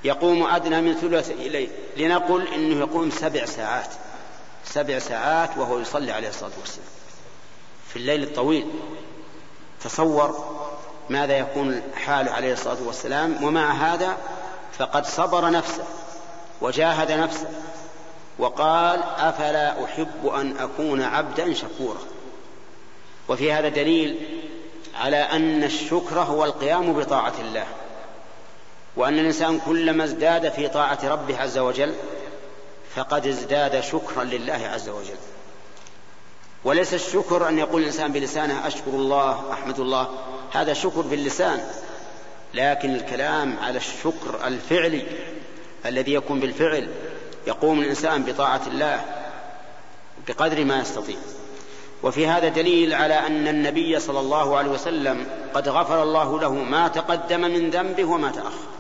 [0.04, 3.88] يقوم أدنى من ثلث إليه لنقل إنه يقوم سبع ساعات
[4.64, 6.86] سبع ساعات وهو يصلي عليه الصلاة والسلام
[7.88, 8.66] في الليل الطويل.
[9.84, 10.58] تصور
[11.10, 14.16] ماذا يكون حاله عليه الصلاة والسلام ومع هذا
[14.78, 15.84] فقد صبر نفسه.
[16.62, 17.48] وجاهد نفسه
[18.38, 22.00] وقال أفلا أحب أن أكون عبدا شكورا.
[23.28, 24.16] وفي هذا دليل
[24.94, 27.66] على أن الشكر هو القيام بطاعة الله
[28.96, 31.94] وأن الإنسان كلما ازداد في طاعة ربه عز وجل
[32.94, 35.16] فقد ازداد شكرا لله عز وجل.
[36.64, 40.08] وليس الشكر أن يقول الإنسان بلسانه أشكر الله أحمد الله
[40.52, 41.64] هذا شكر باللسان
[42.54, 45.06] لكن الكلام على الشكر الفعلي
[45.86, 46.88] الذي يكون بالفعل
[47.46, 49.04] يقوم الإنسان بطاعة الله
[50.28, 51.16] بقدر ما يستطيع.
[52.02, 56.88] وفي هذا دليل على أن النبي صلى الله عليه وسلم قد غفر الله له ما
[56.88, 58.72] تقدم من ذنبه وما تأخر.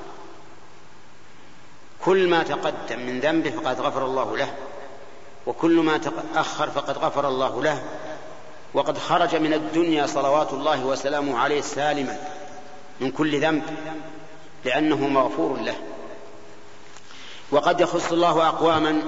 [2.04, 4.54] كل ما تقدم من ذنبه فقد غفر الله له
[5.46, 7.82] وكل ما تأخر فقد غفر الله له
[8.74, 12.18] وقد خرج من الدنيا صلوات الله وسلامه عليه سالما
[13.00, 13.62] من كل ذنب
[14.64, 15.76] لأنه مغفور له.
[17.52, 19.02] وقد يخص الله أقواما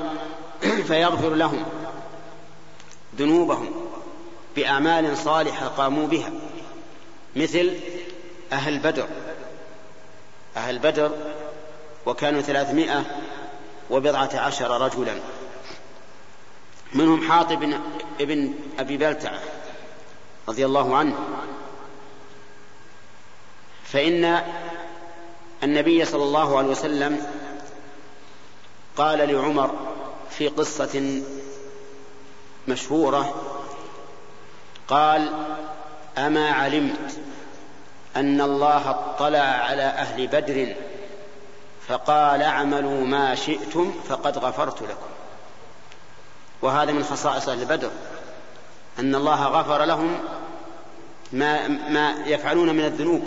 [0.88, 1.64] فيغفر لهم
[3.18, 3.70] ذنوبهم
[4.56, 6.30] بأعمال صالحة قاموا بها
[7.36, 7.74] مثل
[8.52, 9.08] أهل بدر.
[10.56, 11.10] أهل بدر
[12.06, 13.04] وكانوا ثلاثمائة
[13.90, 15.20] وبضعة عشر رجلا.
[16.92, 17.74] منهم حاطب
[18.20, 19.40] ابن أبي بلتعة
[20.48, 21.18] رضي الله عنه.
[23.84, 24.42] فإن
[25.62, 27.26] النبي صلى الله عليه وسلم
[28.96, 29.70] قال لعمر
[30.30, 31.22] في قصة
[32.68, 33.34] مشهورة
[34.88, 35.28] قال
[36.18, 37.18] أما علمت
[38.16, 40.74] أن الله اطلع على أهل بدر
[41.88, 45.06] فقال اعملوا ما شئتم فقد غفرت لكم.
[46.62, 47.90] وهذا من خصائص أهل بدر
[48.98, 50.20] أن الله غفر لهم
[51.32, 53.24] ما, ما يفعلون من الذنوب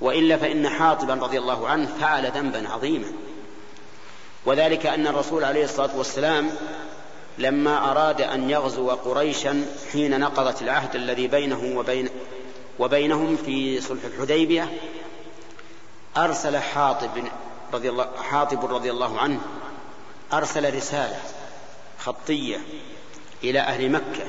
[0.00, 3.06] وإلا فإن حاطبا رضي الله عنه فعل ذنبا عظيما.
[4.46, 6.50] وذلك أن الرسول عليه الصلاة والسلام
[7.38, 12.08] لما أراد أن يغزو قريشا حين نقضت العهد الذي بينه وبين
[12.78, 14.70] وبينهم في صلح الحديبية
[16.16, 17.10] أرسل حاطب
[17.72, 19.40] رضي الله حاطب رضي الله عنه
[20.32, 21.20] أرسل رسالة
[21.98, 22.58] خطية
[23.44, 24.26] إلى أهل مكة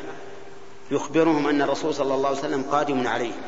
[0.92, 3.42] يخبرهم أن الرسول صلى الله عليه وسلم قادم عليهم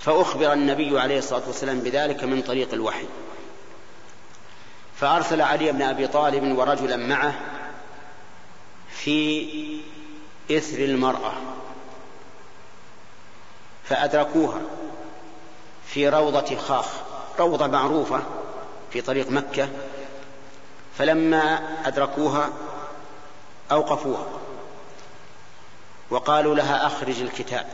[0.00, 3.04] فأخبر النبي عليه الصلاة والسلام بذلك من طريق الوحي.
[5.00, 7.34] فأرسل علي بن أبي طالب ورجلا معه
[8.90, 9.48] في
[10.50, 11.32] إثر المرأة
[13.84, 14.60] فأدركوها
[15.86, 16.86] في روضة خاخ
[17.38, 18.22] روضة معروفة
[18.92, 19.68] في طريق مكة.
[20.98, 22.50] فلما أدركوها
[23.72, 24.26] أوقفوها
[26.10, 27.66] وقالوا لها أخرج الكتاب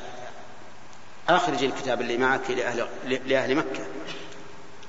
[1.29, 3.87] أخرج الكتاب اللي معك لأهل, لأهل مكة.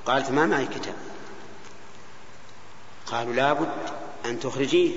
[0.06, 0.96] قالت ما معي كتاب.
[3.12, 3.70] قالوا لابد
[4.26, 4.92] أن تخرجيه.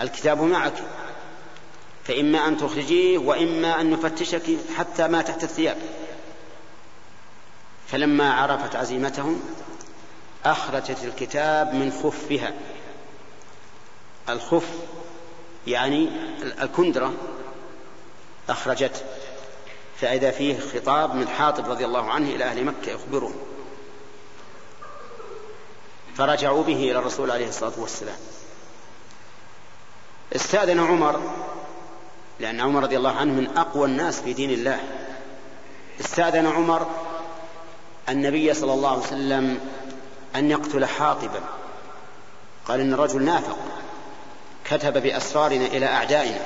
[0.00, 0.82] الكتاب معك.
[2.04, 4.42] فإما أن تخرجيه وإما أن نفتشك
[4.76, 5.76] حتى ما تحت الثياب.
[7.88, 9.42] فلما عرفت عزيمتهم
[10.44, 12.54] أخرجت الكتاب من خفها.
[14.28, 14.68] الخف
[15.66, 16.08] يعني
[16.62, 17.14] الكندرة
[18.48, 19.00] أخرجته.
[20.00, 23.49] فإذا فيه خطاب من حاطب رضي الله عنه إلى أهل مكة يخبرهم.
[26.16, 28.16] فرجعوا به إلى الرسول عليه الصلاة والسلام.
[30.36, 31.20] استأذن عمر
[32.40, 34.80] لأن عمر رضي الله عنه من أقوى الناس في دين الله.
[36.00, 36.86] استأذن عمر
[38.08, 39.60] النبي صلى الله عليه وسلم
[40.36, 41.40] أن يقتل حاطبا.
[42.66, 43.58] قال إن الرجل نافق.
[44.64, 46.40] كتب بأسرارنا إلى أعدائنا.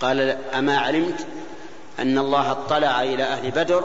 [0.00, 0.20] قال
[0.54, 1.26] أما علمت
[1.98, 3.84] أن الله اطلع إلى أهل بدر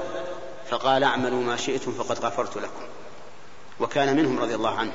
[0.70, 2.84] فقال اعملوا ما شئتم فقد غفرت لكم.
[3.80, 4.92] وكان منهم رضي الله عنه.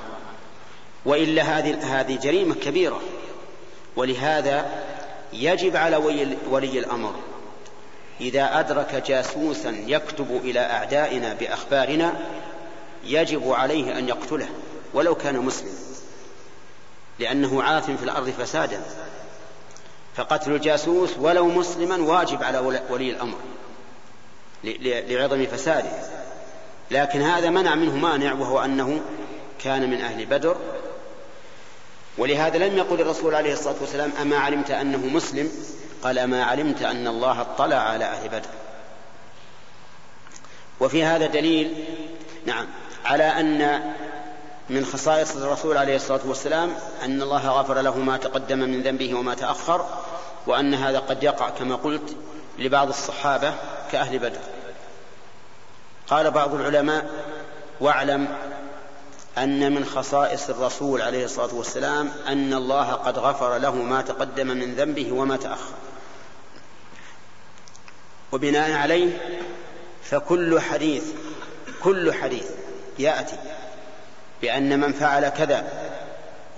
[1.04, 3.00] وإلا هذه هذه جريمة كبيرة.
[3.96, 4.66] ولهذا
[5.32, 5.96] يجب على
[6.50, 7.14] ولي الأمر
[8.20, 12.12] إذا أدرك جاسوسا يكتب إلى أعدائنا بأخبارنا
[13.04, 14.48] يجب عليه أن يقتله
[14.94, 15.72] ولو كان مسلم
[17.18, 18.82] لأنه عاث في الأرض فسادا.
[20.16, 22.58] فقتل الجاسوس ولو مسلما واجب على
[22.90, 23.38] ولي الأمر
[24.64, 25.90] لعظم فساده.
[26.90, 29.00] لكن هذا منع منه مانع وهو أنه
[29.58, 30.56] كان من أهل بدر.
[32.18, 35.50] ولهذا لم يقل الرسول عليه الصلاة والسلام أما علمت أنه مسلم؟
[36.02, 38.50] قال أما علمت أن الله اطلع على أهل بدر.
[40.80, 41.84] وفي هذا دليل
[42.46, 42.66] نعم
[43.04, 43.92] على أن
[44.70, 46.70] من خصائص الرسول عليه الصلاة والسلام
[47.04, 49.86] أن الله غفر له ما تقدم من ذنبه وما تأخر
[50.46, 52.16] وأن هذا قد يقع كما قلت
[52.58, 53.54] لبعض الصحابة
[53.92, 54.40] كأهل بدر.
[56.08, 57.10] قال بعض العلماء
[57.80, 58.36] واعلم
[59.38, 64.74] أن من خصائص الرسول عليه الصلاة والسلام أن الله قد غفر له ما تقدم من
[64.74, 65.74] ذنبه وما تأخر.
[68.32, 69.18] وبناء عليه
[70.02, 71.04] فكل حديث
[71.82, 72.46] كل حديث
[72.98, 73.36] يأتي
[74.42, 75.64] بأن من فعل كذا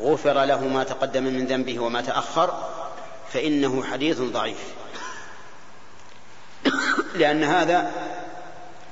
[0.01, 2.68] غفر له ما تقدم من ذنبه وما تأخر
[3.32, 4.74] فإنه حديث ضعيف.
[7.20, 7.92] لأن هذا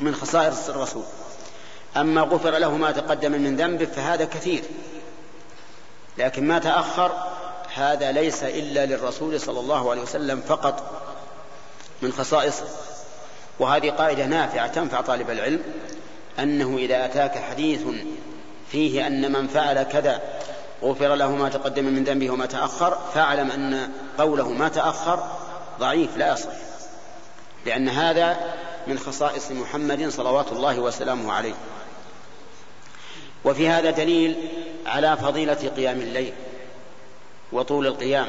[0.05, 1.05] من خصائص الرسول.
[1.97, 4.63] أما غفر له ما تقدم من ذنبه فهذا كثير.
[6.19, 7.13] لكن ما تأخر
[7.75, 11.03] هذا ليس إلا للرسول صلى الله عليه وسلم فقط
[12.03, 12.67] من خصائصه.
[13.59, 15.63] وهذه قاعدة نافعة تنفع طالب العلم
[16.39, 17.81] أنه إذا أتاك حديث
[18.71, 20.23] فيه أن من فعل كذا
[20.83, 25.27] غفر له ما تقدم من ذنبه وما تأخر فاعلم أن قوله ما تأخر
[25.81, 26.53] ضعيف لا يصح.
[27.67, 28.55] لأن هذا
[28.87, 31.55] من خصائص محمد صلوات الله وسلامه عليه.
[33.45, 34.49] وفي هذا دليل
[34.87, 36.33] على فضيلة قيام الليل
[37.53, 38.29] وطول القيام.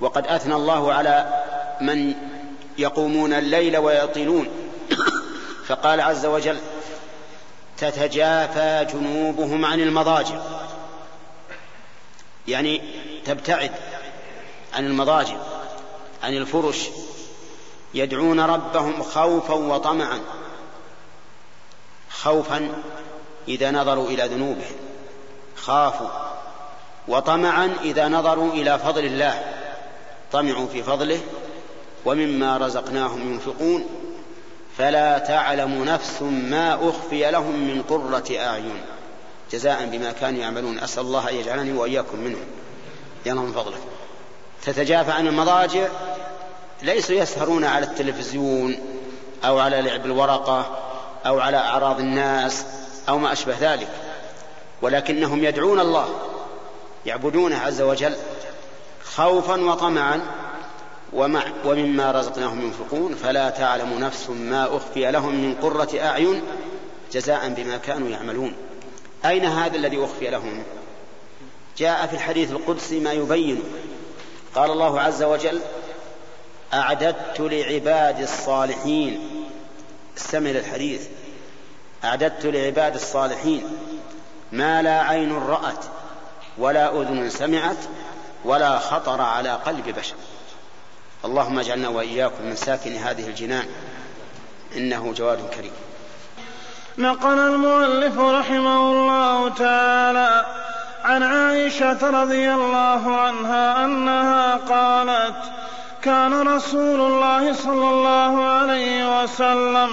[0.00, 1.44] وقد أثنى الله على
[1.80, 2.14] من
[2.78, 4.48] يقومون الليل ويطيلون
[5.68, 6.58] فقال عز وجل
[7.78, 10.40] تتجافى جنوبهم عن المضاجع.
[12.48, 12.80] يعني
[13.24, 13.70] تبتعد
[14.74, 15.36] عن المضاجع
[16.22, 16.88] عن الفرش
[17.94, 20.20] يدعون ربهم خوفا وطمعا.
[22.10, 22.82] خوفا
[23.48, 24.76] إذا نظروا إلى ذنوبهم.
[25.56, 26.08] خافوا.
[27.08, 29.44] وطمعا إذا نظروا إلى فضل الله.
[30.32, 31.20] طمعوا في فضله
[32.04, 33.86] ومما رزقناهم ينفقون.
[34.78, 38.80] فلا تعلم نفس ما أخفي لهم من قرة أعين.
[39.52, 40.78] جزاء بما كانوا يعملون.
[40.78, 42.46] أسأل الله أن يجعلني وإياكم منهم.
[43.26, 43.80] من فضلك
[44.64, 45.88] تتجافى عن المضاجع.
[46.84, 48.78] ليسوا يسهرون على التلفزيون
[49.44, 50.76] أو على لعب الورقة
[51.26, 52.64] أو على أعراض الناس
[53.08, 53.88] أو ما أشبه ذلك
[54.82, 56.08] ولكنهم يدعون الله
[57.06, 58.14] يعبدونه عز وجل
[59.04, 60.20] خوفا وطمعا
[61.12, 63.14] ومع ومما رزقناهم ينفقون.
[63.14, 66.42] فلا تعلم نفس ما أخفي لهم من قرة أعين
[67.12, 68.52] جزاء بما كانوا يعملون.
[69.24, 70.62] أين هذا الذي أخفي لهم؟
[71.78, 73.62] جاء في الحديث القدسي ما يبين.
[74.54, 75.60] قال الله عز وجل
[76.72, 79.44] أعددت لعبادي الصالحين.
[80.16, 81.06] استمع الحديث.
[82.04, 83.76] أعددت لعبادي الصالحين.
[84.52, 85.84] ما لا عين رأت
[86.58, 87.76] ولا أذن سمعت
[88.44, 90.14] ولا خطر على قلب بشر.
[91.24, 93.66] اللهم اجعلنا وإياكم من ساكن هذه الجنان.
[94.76, 95.72] إنه جواد كريم.
[96.98, 100.46] نقل المؤلف رحمه الله تعالى
[101.04, 105.36] عن عائشة رضي الله عنها أنها قالت
[106.04, 109.90] كان رسول الله صلى الله عليه وسلم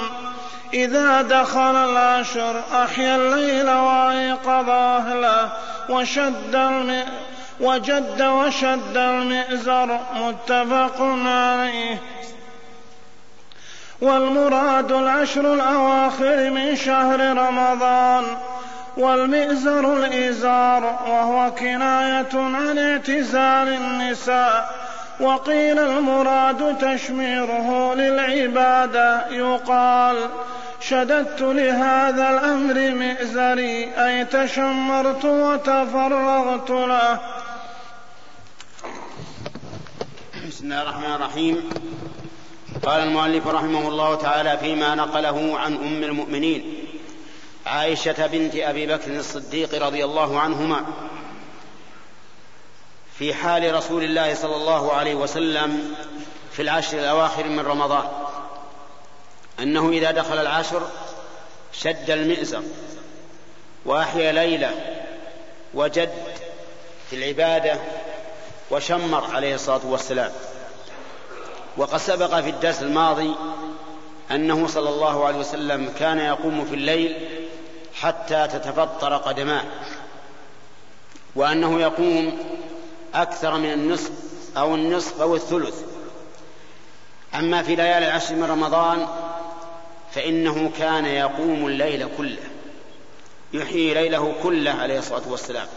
[0.74, 5.50] إذا دخل العشر أحيا الليل وأيقظ أهله
[5.90, 6.56] وشد.
[7.62, 11.98] وجد وشد المئزر متفق عليه
[14.02, 18.24] والمراد العشر الأواخر من شهر رمضان
[18.98, 30.18] والمئزر الإزار وهو كناية عن اعتزال النساء وقيل المراد تشميره للعبادة يقال
[30.82, 37.20] شددت لهذا الأمر مئزري أي تشمرت وتفرغت له.
[40.48, 41.70] بسم الله الرحمن الرحيم.
[42.84, 46.86] قال المؤلف رحمه الله تعالى فيما نقله عن أم المؤمنين
[47.66, 50.86] عائشة بنت أبي بكر الصديق رضي الله عنهما
[53.20, 55.96] في حال رسول الله صلى الله عليه وسلم
[56.52, 58.08] في العشر الأواخر من رمضان.
[59.60, 60.82] أنه إذا دخل العشر
[61.74, 62.64] شد المئزر
[63.86, 64.72] وأحيا ليلة
[65.74, 66.12] وجد
[67.10, 67.80] في العبادة
[68.72, 70.32] وشمر عليه الصلاة والسلام.
[71.78, 73.36] وقد سبق في الدرس الماضي
[74.32, 77.16] أنه صلى الله عليه وسلم كان يقوم في الليل
[77.96, 79.64] حتى تتفطر قدماه
[81.36, 82.38] وأنه يقوم
[83.14, 84.12] أكثر من النصف
[84.58, 85.82] أو النصف أو الثلث.
[87.36, 89.08] أما في ليالي العشر من رمضان
[90.12, 92.44] فإنه كان يقوم الليل كله
[93.54, 95.68] يحيي ليله كله عليه الصلاة والسلام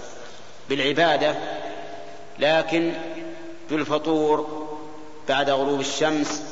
[0.69, 1.35] بالعبادة
[2.39, 2.93] لكن
[3.71, 4.67] بالفطور
[5.29, 6.43] بعد غروب الشمس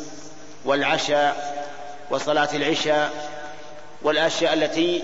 [0.65, 1.63] والعشاء
[2.11, 3.31] وصلاة العشاء
[4.03, 5.03] والأشياء التي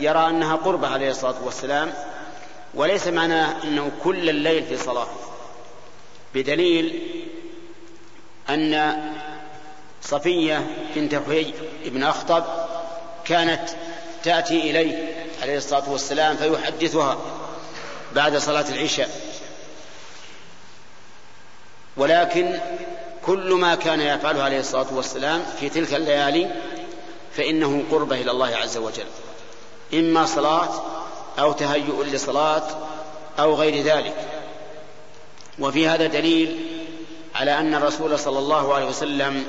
[0.00, 1.92] يرى أنها قربة عليه الصلاة والسلام
[2.74, 5.08] وليس معناه أنه كل الليل في صلاة.
[6.34, 7.02] بدليل
[8.50, 8.96] أن
[10.02, 10.66] صفية
[10.96, 11.54] بنت حيي
[11.84, 12.44] بن أخطب
[13.24, 13.68] كانت
[14.24, 17.18] تأتي إليه عليه الصلاة والسلام فيحدثها
[18.14, 19.10] بعد صلاة العشاء.
[21.96, 22.60] ولكن
[23.26, 26.50] كل ما كان يفعله عليه الصلاة والسلام في تلك الليالي
[27.36, 29.06] فإنه قربة إلى الله عز وجل.
[29.94, 30.99] إما صلاة
[31.40, 32.62] أو تهيؤ لصلاة
[33.38, 34.14] أو غير ذلك.
[35.58, 36.56] وفي هذا دليل
[37.34, 39.46] على أن الرسول صلى الله عليه وسلم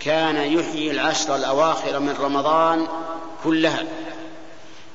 [0.00, 2.86] كان يحيي العشر الأواخر من رمضان
[3.44, 3.84] كلها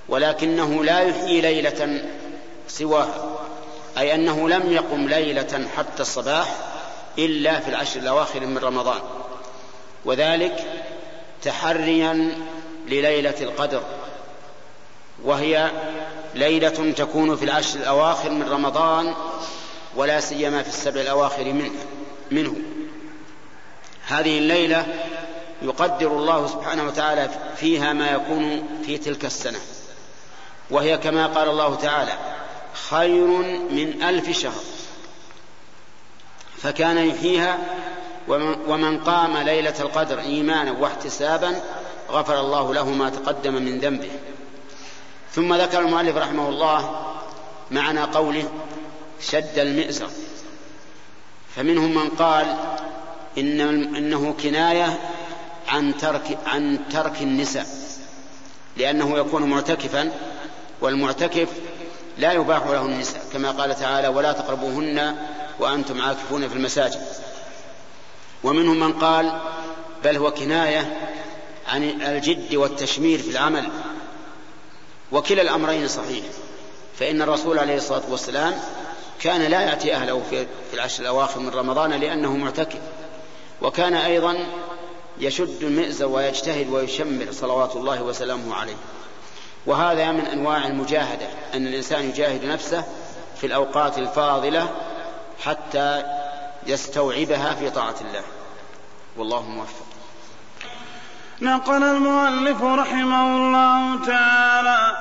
[0.09, 2.01] ولكنه لا يحيي ليلة
[2.67, 3.39] سواها
[3.97, 6.55] أي أنه لم يقم ليلة حتى الصباح
[7.17, 8.99] إلا في العشر الأواخر من رمضان
[10.05, 10.63] وذلك
[11.43, 12.31] تحريا
[12.87, 13.81] لليلة القدر.
[15.23, 15.71] وهي
[16.35, 19.13] ليلة تكون في العشر الأواخر من رمضان
[19.95, 21.71] ولا سيما في السبع الأواخر منه,
[22.31, 22.55] منه.
[24.07, 24.85] هذه الليلة
[25.61, 29.59] يقدر الله سبحانه وتعالى فيها ما يكون في تلك السنة.
[30.69, 32.13] وهي كما قال الله تعالى
[32.89, 33.27] خير
[33.71, 34.63] من ألف شهر.
[36.57, 37.57] فكان يحييها
[38.67, 41.61] ومن قام ليلة القدر إيمانا واحتسابا
[42.11, 44.11] غفر الله له ما تقدم من ذنبه.
[45.35, 47.05] ثم ذكر المؤلف رحمه الله
[47.71, 48.49] معنى قوله
[49.21, 50.09] شد المئزر.
[51.55, 52.57] فمنهم من قال
[53.37, 53.61] إن
[53.95, 54.99] إنه كناية
[55.67, 57.65] عن ترك عن ترك النساء
[58.77, 60.11] لأنه يكون معتكفا
[60.81, 61.47] والمعتكف
[62.17, 65.15] لا يباح له النساء كما قال تعالى ولا تقربوهن
[65.59, 67.01] وأنتم عاكفون في المساجد.
[68.43, 69.41] ومنهم من قال
[70.03, 71.11] بل هو كناية
[71.67, 73.69] عن الجد والتشمير في العمل
[75.15, 76.25] وكلا الأمرين صحيح.
[76.99, 78.53] فإن الرسول عليه الصلاة والسلام
[79.19, 82.79] كان لا يأتي أهله في العشر الأواخر من رمضان لأنه معتكف.
[83.61, 84.37] وكان أيضا
[85.19, 88.75] يشد المئزر ويجتهد ويشمر صلوات الله وسلامه عليه.
[89.65, 92.83] وهذا من أنواع المجاهدة أن الإنسان يجاهد نفسه
[93.37, 94.69] في الأوقات الفاضلة
[95.39, 96.03] حتى
[96.67, 98.23] يستوعبها في طاعة الله.
[99.17, 99.85] والله موفق.
[101.41, 104.91] نقل المؤلف رحمه الله تعالى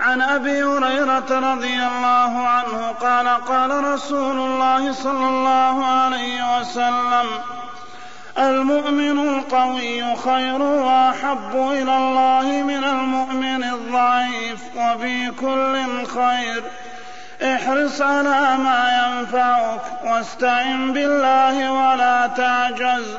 [0.00, 7.26] عن أبي هريرة رضي الله عنه قال قال رسول الله صلى الله عليه وسلم
[8.38, 16.64] المؤمن القوي خير وأحب إلى الله من المؤمن الضعيف وفي كل خير.
[17.42, 23.16] احرص على ما ينفعك واستعن بالله ولا تعجز.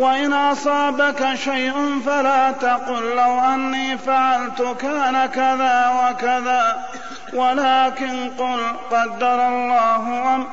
[0.00, 6.88] وإن أصابك شيء فلا تقل لو أني فعلت كان كذا وكذا.
[7.32, 10.46] ولكن قل قدر الله وم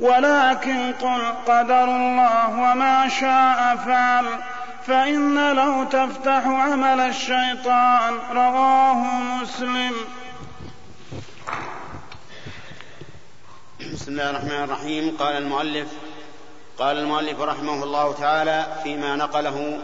[0.00, 4.26] ولكن قل قدر الله وما شاء فعل.
[4.86, 9.04] فإن لو تفتح عمل الشيطان رواه
[9.42, 9.92] مسلم.
[13.92, 15.16] بسم الله الرحمن الرحيم.
[15.18, 15.88] قال المؤلف
[16.78, 19.78] قال المؤلف رحمه الله تعالى فيما نقله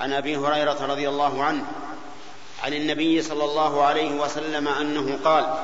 [0.00, 1.64] عن أبي هريرة رضي الله عنه
[2.64, 5.54] عن النبي صلى الله عليه وسلم أنه قال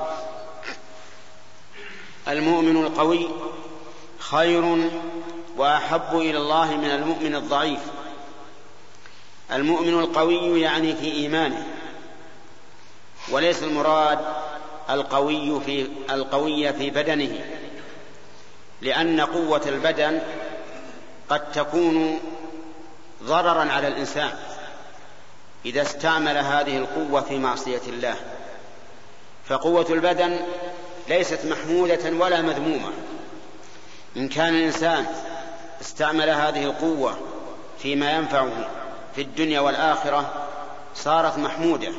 [2.28, 3.28] المؤمن القوي
[4.18, 4.90] خير
[5.56, 7.80] وأحب إلى الله من المؤمن الضعيف.
[9.52, 11.66] المؤمن القوي يعني في إيمانه
[13.30, 14.18] وليس المراد
[14.90, 17.44] القوي في القوي في بدنه
[18.82, 20.20] لأن قوة البدن
[21.32, 22.20] قد تكون
[23.22, 24.30] ضررا على الإنسان
[25.64, 28.14] إذا استعمل هذه القوة في معصية الله.
[29.48, 30.38] فقوة البدن
[31.08, 32.92] ليست محمودة ولا مذمومة.
[34.16, 35.06] إن كان الإنسان
[35.80, 37.18] استعمل هذه القوة
[37.78, 38.50] فيما ينفعه
[39.14, 40.32] في الدنيا والآخرة
[40.94, 41.92] صارت محمودة.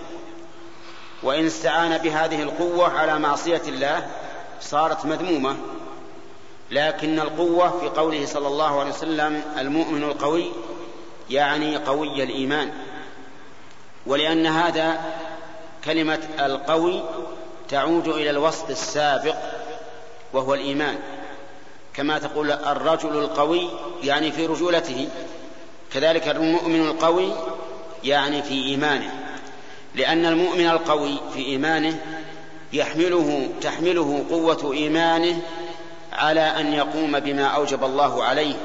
[1.24, 4.10] وإن استعان بهذه القوة على معصية الله
[4.62, 5.56] صارت مذمومة.
[6.74, 10.52] لكن القوة في قوله صلى الله عليه وسلم المؤمن القوي
[11.30, 12.72] يعني قوي الإيمان.
[14.06, 15.02] ولأن هذا
[15.86, 17.04] كلمة القوي
[17.70, 19.36] تعود إلى الوصف السابق
[20.34, 20.95] وهو الإيمان.
[21.94, 23.70] كما تقول الرجل القوي
[24.04, 25.08] يعني في رجولته
[25.94, 27.34] كذلك المؤمن القوي
[28.04, 29.12] يعني في إيمانه.
[29.95, 32.00] لأن المؤمن القوي في إيمانه
[32.74, 35.41] يحمله تحمله قوة إيمانه
[36.14, 38.56] على أن يقوم بما أوجب الله عليه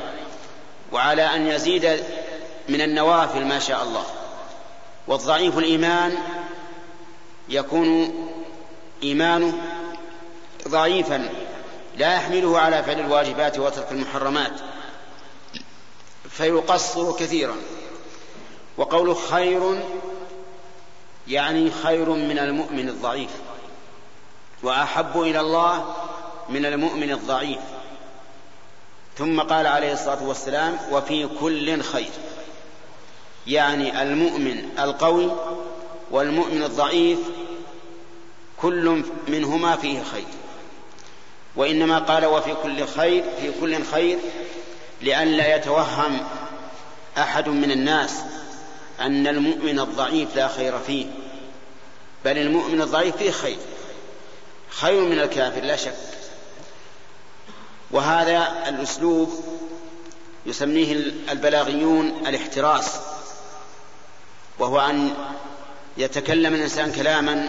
[0.92, 2.04] وعلى أن يزيد
[2.68, 4.04] من النوافل ما شاء الله.
[5.06, 6.18] والضعيف الإيمان
[7.48, 8.14] يكون
[9.02, 9.52] إيمانه
[10.68, 11.28] ضعيفا
[11.96, 14.52] لا يحمله على فعل الواجبات وترك المحرمات
[16.30, 17.56] فيقصر كثيرا.
[18.76, 19.82] وقوله خير
[21.28, 23.30] يعني خير من المؤمن الضعيف.
[24.62, 25.94] وأحب إلى الله
[26.48, 27.58] من المؤمن الضعيف.
[29.18, 32.10] ثم قال عليه الصلاة والسلام وفي كل خير.
[33.46, 35.30] يعني المؤمن القوي
[36.10, 37.18] والمؤمن الضعيف
[38.56, 40.26] كل منهما فيه خير.
[41.56, 44.18] وإنما قال وفي كل خير في كل خير
[45.02, 46.26] لئلا يتوهم
[47.18, 48.20] أحد من الناس
[49.00, 51.06] أن المؤمن الضعيف لا خير فيه
[52.24, 53.58] بل المؤمن الضعيف فيه خير.
[54.70, 56.17] خير من الكافر لا شك.
[57.90, 59.32] وهذا الأسلوب
[60.46, 60.92] يسميه
[61.32, 62.92] البلاغيون الاحتراس
[64.58, 65.10] وهو أن
[65.96, 67.48] يتكلم الإنسان كلاما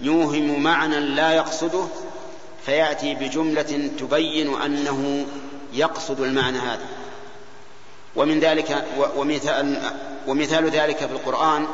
[0.00, 1.84] يوهم معنى لا يقصده
[2.66, 5.26] فيأتي بجملة تبين أنه
[5.72, 6.86] يقصد المعنى هذا.
[8.16, 8.84] ومن ذلك
[9.16, 9.82] ومثال,
[10.26, 11.66] ومثال ذلك في القرآن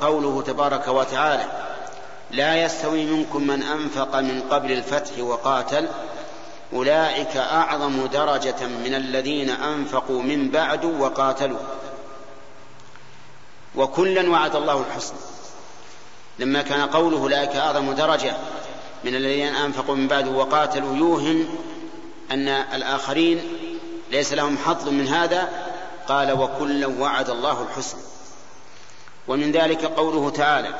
[0.00, 1.44] قوله, تبارك وتعالى
[2.30, 5.88] لا يستوي منكم من أنفق من قبل الفتح وقاتل
[6.72, 11.58] أولئك أعظم درجة من الذين أنفقوا من بعد وقاتلوا.
[13.76, 15.18] وكلا وعد الله الحسنى.
[16.38, 18.36] لما كان قوله أولئك أعظم درجة
[19.04, 21.48] من الذين أنفقوا من بعد وقاتلوا يوهم
[22.30, 23.42] أن الآخرين
[24.10, 25.48] ليس لهم حظ من هذا
[26.08, 28.00] قال وكلا وعد الله الحسنى.
[29.28, 30.74] ومن ذلك قوله تعالى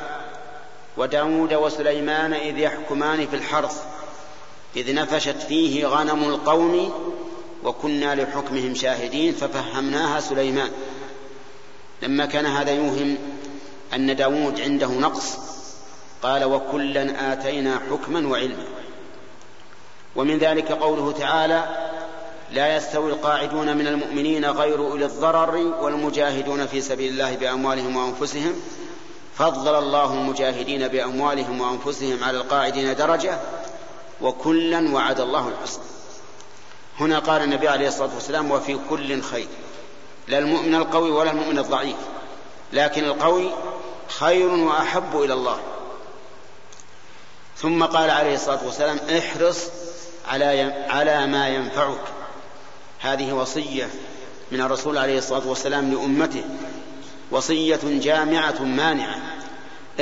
[0.97, 3.85] وداود وسليمان إذ يحكمان في الحرث
[4.77, 6.93] إذ نفشت فيه غنم القوم
[7.65, 10.70] وكنا لحكمهم شاهدين ففهمناها سليمان.
[12.03, 13.19] لما كان هذا يوهم
[13.94, 15.39] أن داود عنده نقص
[16.23, 18.65] قال وكلا آتينا حكما وعلما.
[20.16, 21.65] ومن ذلك قوله تعالى
[22.53, 28.53] لا يستوي القاعدون من المؤمنين غير أولي الضرر والمجاهدون في سبيل الله بأموالهم وأنفسهم
[29.36, 33.39] فضل الله المجاهدين بأموالهم وأنفسهم على القاعدين درجة
[34.23, 35.85] وكلا وعد الله الحسنى.
[37.01, 39.49] هنا قال النبي عليه الصلاة والسلام وفي كل خير.
[40.28, 41.97] لا المؤمن القوي ولا المؤمن الضعيف
[42.73, 43.51] لكن القوي
[44.09, 45.59] خير وأحب إلى الله.
[47.57, 49.69] ثم قال عليه الصلاة والسلام احرص
[50.28, 52.05] على على ما ينفعك.
[53.01, 53.90] هذه وصية
[54.53, 56.44] من الرسول عليه الصلاة والسلام لأمته.
[57.31, 59.20] وصية جامعة مانعة.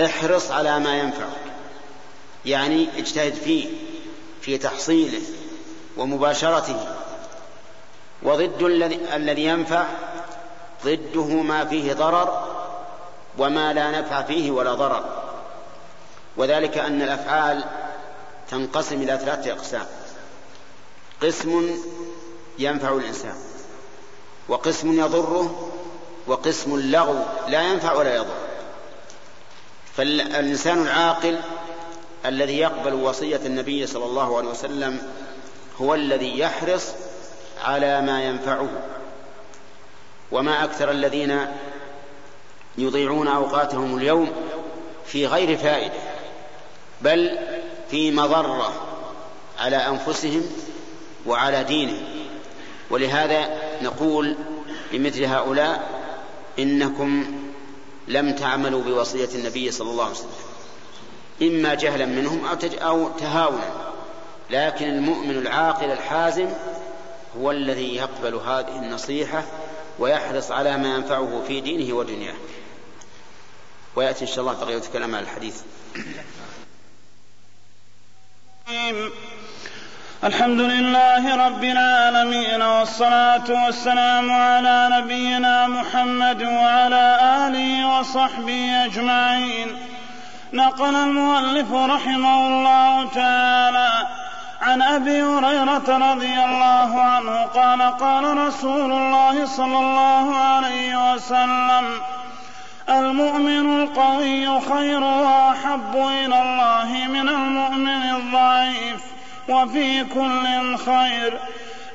[0.04, 1.52] احرص على ما ينفعك.
[2.46, 3.68] يعني اجتهد فيه.
[4.40, 5.22] في تحصيله
[5.96, 6.86] ومباشرته
[8.22, 8.62] وضد
[9.12, 9.84] الذي ينفع
[10.84, 12.48] ضده ما فيه ضرر
[13.38, 15.04] وما لا نفع فيه ولا ضرر.
[16.36, 17.64] وذلك أن الأفعال
[18.50, 19.86] تنقسم إلى ثلاثة أقسام.
[21.22, 21.78] قسم
[22.58, 23.34] ينفع الإنسان
[24.48, 25.70] وقسم يضره
[26.26, 27.18] وقسم اللغو
[27.48, 28.36] لا ينفع ولا يضر.
[29.96, 31.40] فالإنسان العاقل
[32.26, 35.02] الذي يقبل وصية النبي صلى الله عليه وسلم
[35.80, 36.88] هو الذي يحرص
[37.64, 38.68] على ما ينفعه.
[40.32, 41.46] وما أكثر الذين
[42.78, 44.32] يضيعون أوقاتهم اليوم
[45.06, 45.94] في غير فائدة
[47.02, 47.38] بل
[47.90, 48.72] في مضرة
[49.58, 50.42] على أنفسهم
[51.26, 52.02] وعلى دينهم.
[52.90, 53.48] ولهذا
[53.82, 54.36] نقول
[54.92, 56.00] لمثل هؤلاء
[56.58, 57.40] إنكم
[58.08, 60.49] لم تعملوا بوصية النبي صلى الله عليه وسلم.
[61.42, 63.90] إما جهلا منهم أو, أو تهاونا.
[64.50, 66.48] لكن المؤمن العاقل الحازم
[67.38, 69.44] هو الذي يقبل هذه النصيحة
[69.98, 72.34] ويحرص على ما ينفعه في دينه ودنياه.
[73.96, 75.62] ويأتي إن شاء الله بقية كلام على الحديث.
[80.24, 89.76] الحمد لله رب العالمين والصلاة والسلام على نبينا محمد وعلى آله وصحبه أجمعين.
[90.52, 94.06] نقل المؤلف رحمه الله تعالى
[94.62, 102.00] عن أبي هريرة رضي الله عنه قال قال رسول الله صلى الله عليه وسلم
[102.88, 109.00] المؤمن القوي خير وأحب إلى الله من المؤمن الضعيف
[109.48, 111.38] وفي كل خير.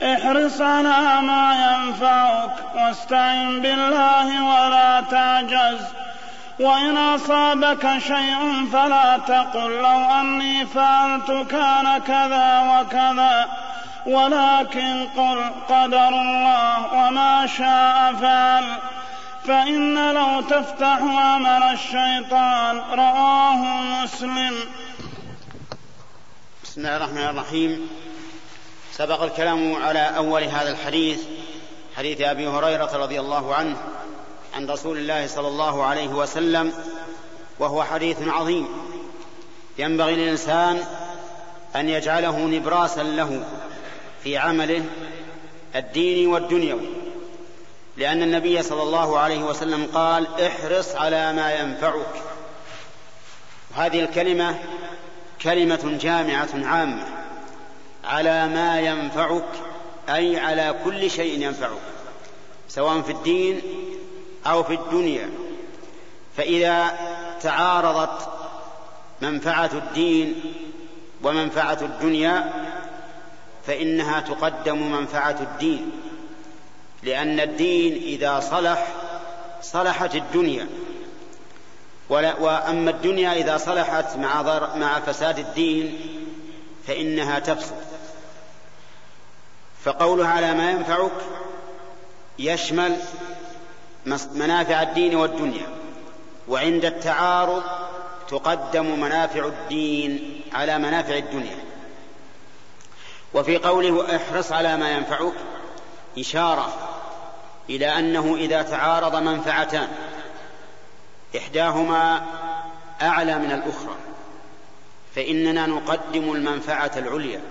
[0.04, 5.82] احرص على ما ينفعك واستعن بالله ولا تعجز.
[6.60, 13.48] وإن أصابك شيء فلا تقل لو أني فعلت كان كذا وكذا.
[14.08, 18.78] ولكن قل قدر الله وما شاء فعل.
[19.48, 23.58] فإن لو تفتح عمل الشيطان رواه
[24.04, 24.54] مسلم.
[26.64, 27.90] بسم الله الرحمن الرحيم.
[28.92, 31.20] سبق الكلام على أول هذا الحديث
[31.98, 33.78] حديث أبي هريرة رضي الله عنه.
[34.56, 36.74] عن رسول الله صلى الله عليه وسلم
[37.60, 38.68] وهو حديث عظيم.
[39.78, 40.84] ينبغي للإنسان
[41.76, 43.44] أن يجعله نبراسا له
[44.24, 44.86] في عمله
[45.76, 46.90] الديني والدنيوي.
[47.98, 52.24] لأن النبي صلى الله عليه وسلم قال احرص على ما ينفعك.
[53.72, 54.60] وهذه الكلمة
[55.42, 57.08] كلمة جامعة عامة.
[58.04, 59.50] على ما ينفعك
[60.10, 61.82] أي على كل شيء ينفعك
[62.70, 63.62] سواء في الدين
[64.48, 65.30] أو في الدنيا
[66.38, 66.98] فإذا
[67.42, 68.30] تعارضت
[69.22, 70.42] منفعة الدين
[71.24, 72.54] ومنفعة الدنيا
[73.68, 75.92] فإنها تقدم منفعة الدين
[77.04, 78.88] لأن الدين إذا صلح
[79.62, 80.68] صلحت الدنيا.
[82.10, 84.42] وأما الدنيا إذا صلحت مع,
[84.76, 86.00] مع فساد الدين
[86.88, 87.76] فإنها تفسد.
[89.84, 91.12] فقولها على ما ينفعك
[92.40, 92.98] يشمل
[94.34, 95.68] منافع الدين والدنيا
[96.48, 97.64] وعند التعارض
[98.30, 101.58] تقدم منافع الدين على منافع الدنيا.
[103.34, 105.34] وفي قوله احرص على ما ينفعك
[106.20, 106.74] إشارة
[107.70, 109.88] إلى أنه إذا تعارض منفعتان
[111.38, 112.26] إحداهما
[113.02, 113.96] أعلى من الأخرى
[115.16, 117.42] فإننا نقدم المنفعة العليا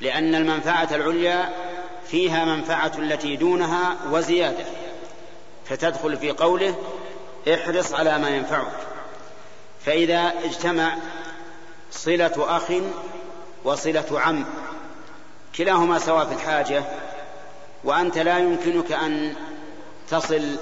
[0.00, 1.48] لأن المنفعة العليا
[2.06, 4.64] فيها منفعة التي دونها وزيادة.
[5.68, 6.74] فتدخل في قوله
[7.54, 8.72] احرص على ما ينفعك.
[9.84, 10.96] فإذا اجتمع
[11.90, 12.72] صلة أخ
[13.64, 14.44] وصلة عم
[15.56, 16.84] كلاهما سواء في الحاجة
[17.84, 19.34] وأنت لا يمكنك أن
[20.10, 20.56] تصل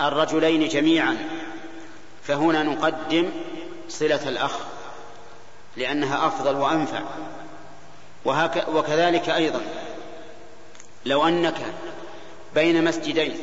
[0.00, 1.16] الرجلين جميعا
[2.24, 3.30] فهنا نقدم
[3.88, 4.52] صلة الأخ
[5.76, 7.02] لأنها أفضل وأنفع.
[8.74, 9.60] وكذلك أيضا
[11.06, 11.56] لو أنك
[12.54, 13.38] بين مسجدين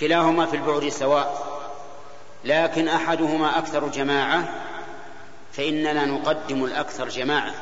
[0.00, 1.50] كلاهما في البعد سواء
[2.44, 4.48] لكن أحدهما أكثر جماعة
[5.52, 7.54] فإننا نقدم الأكثر جماعة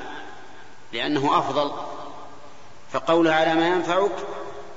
[0.93, 1.73] لأنه أفضل.
[2.93, 4.13] فقوله على ما ينفعك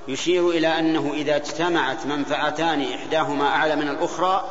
[0.07, 4.43] يشير إلى أنه إذا اجتمعت منفعتان إحداهما أعلى من الأخرى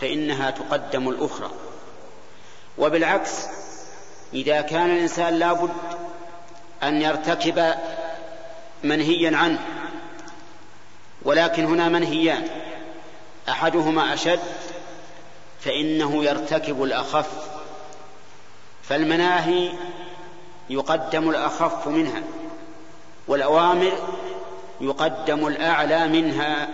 [0.00, 1.50] فإنها تقدم الأخرى.
[2.78, 3.46] وبالعكس
[4.34, 5.70] إذا كان الإنسان لابد
[6.82, 7.74] أن يرتكب
[8.84, 9.58] منهيا عنه
[11.22, 12.48] ولكن هنا منهيان.
[13.48, 14.40] أحدهما أشد
[15.60, 17.28] فإنه يرتكب الأخف
[18.82, 19.72] فالمناهي
[20.70, 22.22] يقدم الأخف منها
[23.28, 23.92] والأوامر
[24.80, 26.68] يقدم الأعلى منها.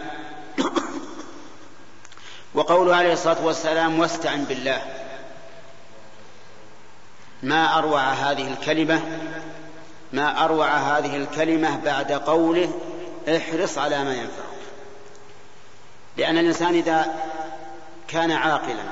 [2.55, 4.83] وقوله عليه الصلاة والسلام واستعن بالله
[7.43, 9.01] ما أروع هذه الكلمة
[10.13, 12.73] ما أروع هذه الكلمة بعد قوله
[13.29, 14.55] احرص على ما ينفعك.
[16.17, 17.15] لأن الإنسان إذا
[18.09, 18.85] كان عاقلا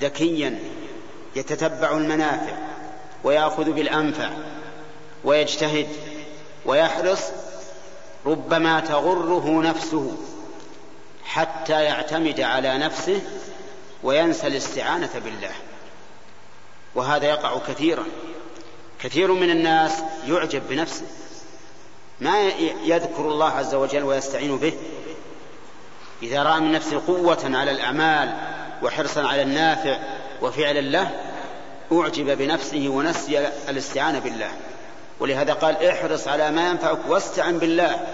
[0.00, 0.58] ذكيا
[1.36, 2.56] يتتبع المنافع
[3.24, 4.30] ويأخذ بالأنفع
[5.24, 5.88] ويجتهد
[6.64, 7.20] ويحرص
[8.26, 10.16] ربما تغره نفسه
[11.24, 13.20] حتى يعتمد على نفسه
[14.02, 15.52] وينسى الاستعانة بالله.
[16.94, 18.04] وهذا يقع كثيرا.
[19.02, 19.92] كثير من الناس
[20.26, 21.06] يعجب بنفسه.
[22.20, 22.42] ما
[22.84, 24.72] يذكر الله عز وجل ويستعين به
[26.22, 28.34] إذا رأى من نفسه قوة على الأعمال
[28.82, 29.98] وحرصا على النافع
[30.42, 31.10] وفعلا له
[31.92, 34.50] أعجب بنفسه ونسي الاستعانة بالله.
[35.20, 38.06] ولهذا قال احرص على ما ينفعك واستعن بالله.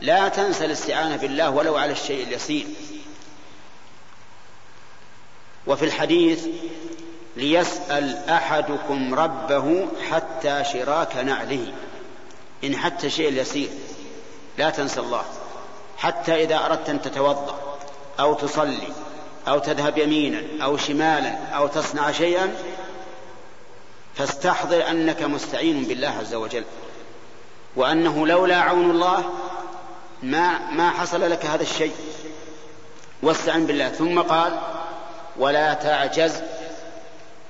[0.00, 2.66] لا تنسى الاستعانة بالله ولو على الشيء اليسير.
[5.66, 6.46] وفي الحديث
[7.36, 11.72] ليسأل أحدكم ربه حتى شراك نعله.
[12.64, 13.68] إن حتى الشيء اليسير
[14.58, 15.24] لا تنسى الله.
[15.96, 17.78] حتى إذا أردت أن تتوضأ
[18.20, 18.88] أو تصلي
[19.48, 22.54] أو تذهب يمينا أو شمالا أو تصنع شيئا
[24.14, 26.64] فاستحضر أنك مستعين بالله عز وجل.
[27.76, 29.24] وأنه لولا عون الله
[30.22, 31.94] ما ما حصل لك هذا الشيء.
[33.22, 33.88] واستعن بالله.
[33.88, 34.58] ثم قال
[35.36, 36.32] ولا تعجز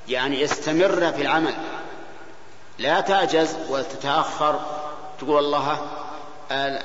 [0.08, 1.54] يعني استمر في العمل.
[2.78, 4.83] لا تعجز وتتأخر.
[5.18, 5.78] تقول الله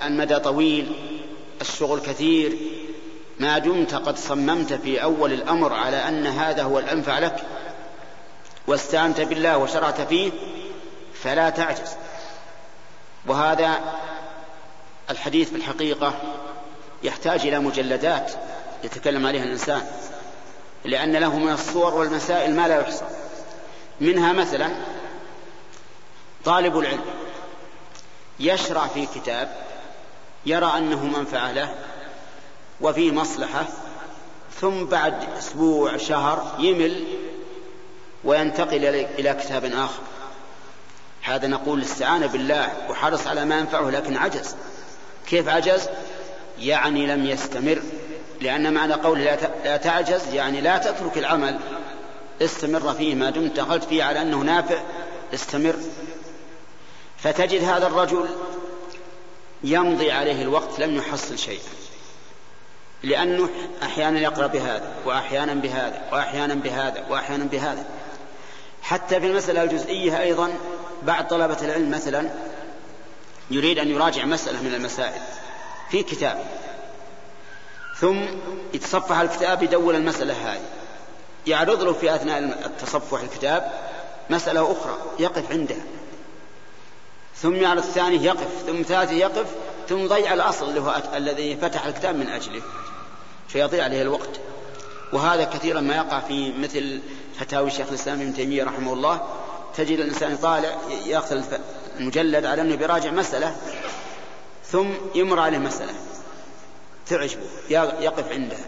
[0.06, 0.92] المدى طويل
[1.62, 2.58] الشغل كثير
[3.40, 7.44] ما دمت قد صممت في أول الأمر على أن هذا هو الأنفع لك
[8.68, 10.32] واستعنت بالله وشرعت فيه
[11.14, 11.96] فلا تعجز.
[13.28, 13.80] وهذا
[15.10, 16.14] الحديث في الحقيقة
[17.04, 18.32] يحتاج إلى مجلدات
[18.84, 19.82] يتكلم عليها الإنسان
[20.86, 23.06] لأن له من الصور والمسائل ما لا يحصى.
[24.02, 24.70] منها مثلا
[26.46, 27.19] طالب العلم.
[28.40, 29.56] يشرع في كتاب
[30.46, 31.76] يرى أنه منفعة له
[32.82, 33.66] وفيه مصلحة
[34.62, 37.04] ثم بعد أسبوع شهر يمل
[38.24, 38.86] وينتقل
[39.20, 40.02] إلى كتاب آخر.
[41.22, 44.56] هذا نقول استعان بالله وحرص على ما ينفعه لكن عجز.
[45.28, 45.90] كيف عجز؟
[46.60, 47.82] يعني لم يستمر
[48.42, 51.60] لأن معنى قوله لا تعجز يعني لا تترك العمل.
[52.42, 54.82] استمر فيه ما دمت دخلت فيه على أنه نافع
[55.34, 55.76] استمر.
[57.24, 58.26] فتجد هذا الرجل
[59.64, 61.70] يمضي عليه الوقت لم يحصل شيئا.
[63.04, 63.50] لأنه
[63.84, 67.86] أحيانا يقرأ بهذا وأحيانا بهذا وأحيانا بهذا وأحيانا بهذا.
[68.82, 70.54] حتى في المسألة الجزئية أيضا
[71.04, 72.30] بعض طلبة العلم مثلا
[73.52, 75.22] يريد أن يراجع مسألة من المسائل
[75.92, 76.46] في كتاب.
[77.96, 78.22] ثم
[78.74, 80.62] يتصفح الكتاب يدور المسألة هذه.
[81.48, 83.72] يعرض له في أثناء التصفح الكتاب
[84.30, 85.84] مسألة أخرى يقف عندها
[87.42, 89.46] ثم يعرض الثاني يقف ثم ثالث يقف
[89.90, 92.62] ثم ضيع الأصل اللي هو الذي فتح الكتاب من أجله.
[93.48, 94.30] فيضيع عليه الوقت.
[95.14, 97.02] وهذا كثيرا ما يقع في مثل
[97.40, 99.22] فتاوي شيخ الإسلام ابن تيمية رحمه الله.
[99.78, 101.44] تجد الإنسان يطالع يأخذ
[102.00, 103.56] المجلد على أنه بيراجع مسألة
[104.72, 105.94] ثم يمر عليه مسألة.
[107.08, 107.42] تعجبه
[108.00, 108.66] يقف عندها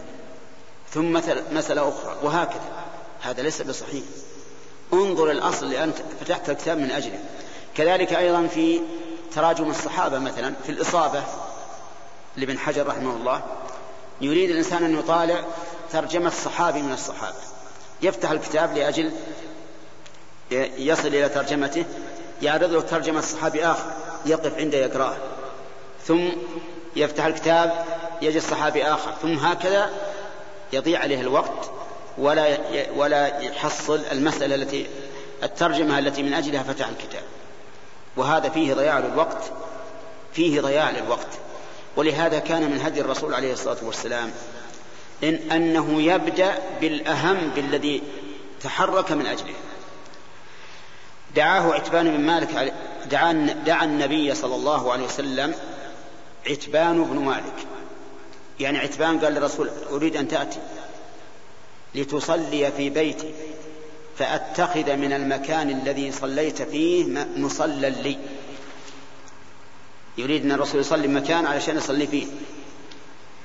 [0.90, 2.16] ثم مثل مسألة أخرى.
[2.22, 2.84] وهكذا.
[3.20, 4.04] هذا ليس بصحيح.
[4.92, 7.18] انظر الأصل اللي أنت فتحت الكتاب من أجله.
[7.76, 8.80] كذلك أيضا في
[9.34, 11.22] تراجم الصحابة مثلا في الإصابة
[12.36, 13.42] لابن حجر رحمه الله
[14.20, 15.44] يريد الإنسان أن يطالع
[15.92, 17.36] ترجمة صحابي من الصحابة.
[18.02, 19.12] يفتح الكتاب لأجل
[20.78, 21.84] يصل إلى ترجمته
[22.42, 23.90] يعرض له ترجمة صحابي آخر
[24.26, 25.16] يقف عنده يقرأه.
[26.06, 26.28] ثم
[26.96, 27.84] يفتح الكتاب
[28.22, 29.12] يجد صحابي آخر.
[29.22, 29.90] ثم هكذا
[30.72, 31.70] يضيع عليه الوقت
[32.18, 32.58] ولا
[32.96, 34.86] ولا يحصل المسألة التي
[35.42, 37.22] الترجمة التي من أجلها فتح الكتاب.
[38.16, 39.52] وهذا فيه ضياع للوقت
[40.32, 41.28] فيه ضياع للوقت.
[41.96, 44.32] ولهذا كان من هدي الرسول عليه الصلاة والسلام
[45.24, 48.02] إن أنه يبدأ بالأهم بالذي
[48.62, 49.54] تحرك من أجله.
[51.36, 52.74] دعاه عتبان بن مالك
[53.10, 53.32] دعا,
[53.66, 55.54] دعا النبي صلى الله عليه وسلم
[56.50, 57.66] عتبان بن مالك.
[58.60, 60.58] يعني عتبان قال للرسول أريد أن تأتي
[61.94, 63.34] لتصلي في بيتي.
[64.18, 68.18] فأتخذ من المكان الذي صليت فيه مصلى لي.
[70.18, 72.26] يريد أن الرسول يصلي مكان علشان يصلي فيه.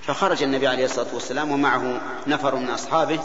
[0.03, 3.19] فخرج النبي عليه الصلاة والسلام ومعه نفر من أصحابه.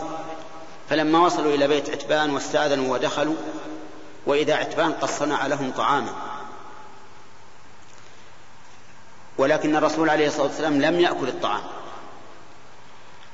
[0.90, 3.36] فلما وصلوا إلى بيت عتبان واستأذنوا ودخلوا
[4.26, 6.14] وإذا عتبان قد صنع لهم طعاما.
[9.38, 11.62] ولكن الرسول عليه الصلاة والسلام لم يأكل الطعام.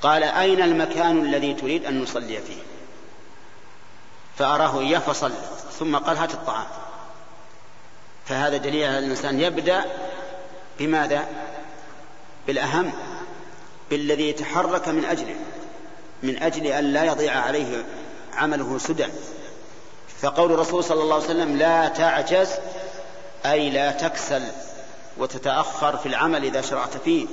[0.03, 2.63] قال أين المكان الذي تريد أن نصلي فيه؟
[4.39, 5.35] فأراه إياه فصلى
[5.79, 6.67] ثم قال هات الطعام.
[8.27, 9.85] فهذا دليل على الإنسان يبدأ
[10.79, 11.27] بماذا؟
[12.47, 12.93] بالأهم
[13.91, 15.37] بالذي يتحرك من أجله
[16.23, 17.85] من أجل أن لا يضيع عليه
[18.35, 19.07] عمله سدى.
[20.23, 22.49] فقول الرسول صلى الله عليه وسلم لا تعجز
[23.47, 24.43] أي لا تكسل
[25.19, 27.27] وتتأخر في العمل إذا شرعت فيه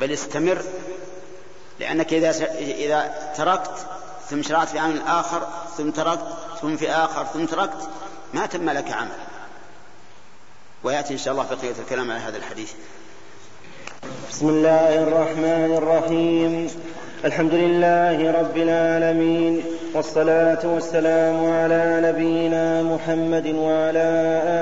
[0.00, 0.62] بل استمر
[1.80, 3.86] لأنك إذا إذا تركت
[4.30, 5.46] ثم شرعت في عمل آخر
[5.76, 6.26] ثم تركت
[6.62, 7.88] ثم في آخر ثم تركت
[8.34, 9.08] ما تم لك عمل.
[10.84, 12.72] ويأتي إن شاء الله بقية الكلام على هذا الحديث.
[14.30, 16.70] بسم الله الرحمن الرحيم.
[17.24, 19.64] الحمد لله رب العالمين
[19.94, 24.08] والصلاة والسلام على نبينا محمد وعلى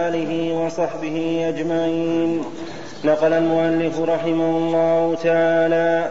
[0.09, 2.45] آله وصحبه أجمعين.
[3.05, 6.11] نقل المؤلف رحمه الله تعالى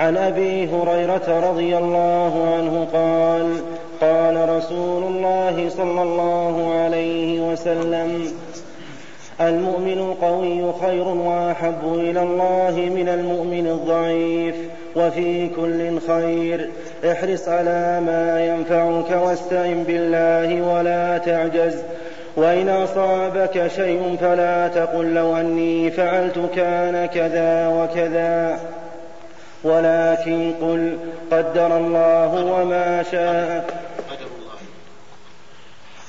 [0.00, 3.56] عن أبي هريرة رضي الله عنه قال
[4.00, 8.32] قال رسول الله صلى الله عليه وسلم
[9.40, 14.54] المؤمن القوي خير وأحب إلى الله من المؤمن الضعيف
[14.96, 16.70] وفي كل خير.
[17.12, 21.76] احرص على ما ينفعك واستعن بالله ولا تعجز
[22.36, 28.58] وإن أصابك شيء فلا تقل لو أني فعلت كان كذا وكذا.
[29.64, 30.98] ولكن قل
[31.32, 33.80] قدر الله وما شاء.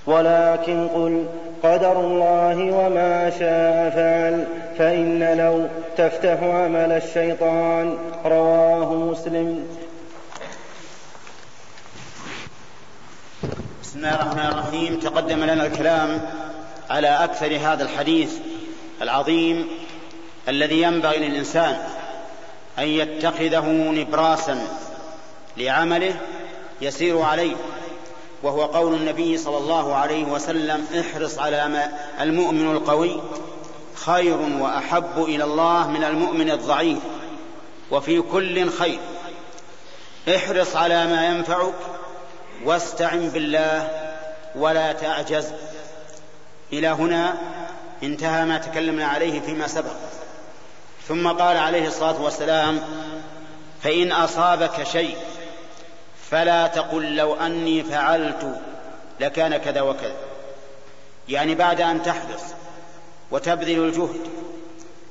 [0.06, 1.26] ولكن قل
[1.64, 3.90] قدر الله وما شاء.
[3.90, 4.46] فعل
[4.78, 5.68] فإن لو
[5.98, 9.68] تفتح عمل الشيطان رواه مسلم.
[13.84, 15.00] بسم الله الرحمن الرحيم.
[15.00, 16.22] تقدم لنا الكلام
[16.90, 18.34] على أكثر هذا الحديث
[19.02, 19.68] العظيم
[20.48, 21.78] الذي ينبغي للإنسان.
[22.80, 24.68] أن يتخذه نبراسا
[25.58, 26.16] لعمله
[26.82, 27.56] يسير عليه
[28.44, 31.92] وهو قول النبي صلى الله عليه وسلم احرص على ما
[32.22, 33.22] المؤمن القوي
[33.96, 37.00] خير وأحب إلى الله من المؤمن الضعيف
[37.92, 39.00] وفي كل خير.
[40.36, 41.74] احرص على ما ينفعك
[42.66, 43.90] واستعن بالله
[44.56, 45.48] ولا تعجز.
[46.74, 47.38] إلى هنا
[48.04, 49.96] انتهى ما تكلمنا عليه فيما سبق.
[51.12, 52.82] ثم قال عليه الصلاة والسلام
[53.82, 55.16] فإن أصابك شيء
[56.30, 58.60] فلا تقل لو أني فعلت
[59.20, 60.16] لكان كذا وكذا.
[61.30, 62.42] يعني بعد أن تحرص
[63.32, 64.20] وتبذل الجهد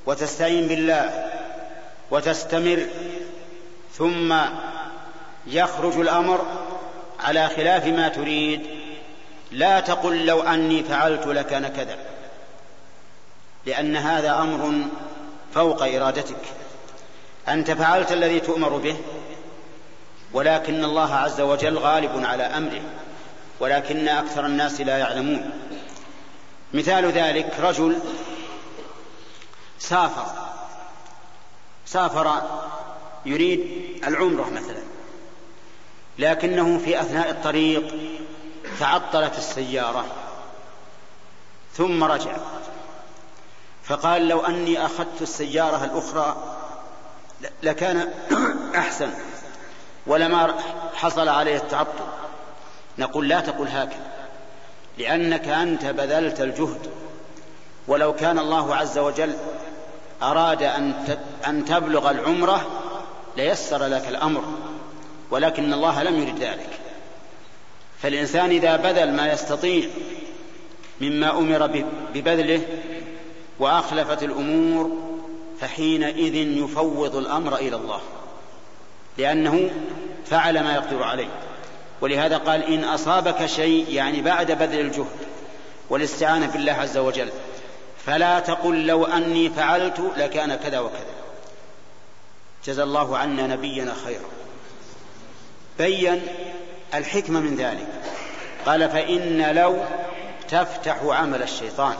[0.06, 1.28] وتستعين بالله
[2.10, 2.86] وتستمر
[3.94, 4.34] ثم
[5.46, 6.44] يخرج الأمر
[7.20, 8.60] على خلاف ما تريد
[9.52, 11.96] لا تقل لو أني فعلت لكان كذا.
[13.66, 14.88] لأن هذا أمر
[15.54, 16.42] فوق إرادتك.
[17.48, 18.96] أنت فعلت الذي تؤمر به
[20.32, 22.82] ولكن الله عز وجل غالب على أمره
[23.60, 25.50] ولكن أكثر الناس لا يعلمون.
[26.74, 27.98] مثال ذلك رجل
[29.78, 30.26] سافر
[31.86, 32.42] سافر
[33.26, 33.60] يريد
[34.06, 34.82] العمرة مثلا
[36.18, 37.94] لكنه في أثناء الطريق
[38.80, 40.04] تعطلت السيارة
[41.74, 42.36] ثم رجع.
[43.90, 46.36] فقال لو أني أخذت السيارة الأخرى
[47.62, 48.08] لكان
[48.74, 49.10] أحسن
[50.06, 50.54] ولما
[50.94, 52.04] حصل عليه التعطل.
[52.98, 54.10] نقول لا تقل هكذا
[54.98, 56.90] لأنك أنت بذلت الجهد.
[57.88, 59.36] ولو كان الله عز وجل
[60.22, 62.66] أراد أن أن تبلغ العمرة
[63.36, 64.44] ليسر لك الأمر
[65.30, 66.78] ولكن الله لم يرد ذلك.
[68.02, 69.88] فالإنسان إذا بذل ما يستطيع
[71.00, 71.84] مما أمر
[72.14, 72.62] ببذله
[73.60, 74.90] وأخلفت الأمور
[75.60, 78.00] فحينئذ يفوض الأمر إلى الله
[79.18, 79.70] لأنه
[80.26, 81.28] فعل ما يقدر عليه.
[82.00, 85.06] ولهذا قال إن أصابك شيء يعني بعد بذل الجهد
[85.90, 87.28] والاستعانة بالله عز وجل
[88.06, 91.04] فلا تقل لو أني فعلت لكان كذا وكذا.
[92.66, 94.28] جزى الله عنا نبينا خيرا.
[95.78, 96.22] بين
[96.94, 97.86] الحكمة من ذلك.
[98.66, 99.78] قال فإن لو
[100.48, 101.94] تفتح عمل الشيطان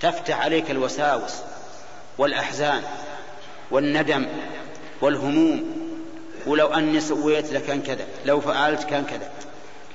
[0.00, 1.34] تفتح عليك الوساوس
[2.18, 2.82] والأحزان
[3.70, 4.26] والندم
[5.00, 5.64] والهموم.
[6.46, 9.30] ولو أني سويت لكان كذا لو فعلت كان كذا.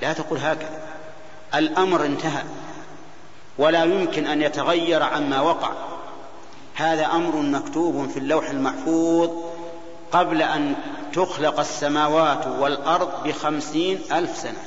[0.02, 0.80] لا تقول هكذا.
[1.54, 2.42] الأمر انتهى.
[3.58, 5.70] ولا يمكن أن يتغير عما وقع.
[6.74, 9.30] هذا أمر مكتوب في اللوح المحفوظ
[10.12, 10.74] قبل أن
[11.12, 14.64] تخلق السماوات والأرض بخمسين ألف سنة.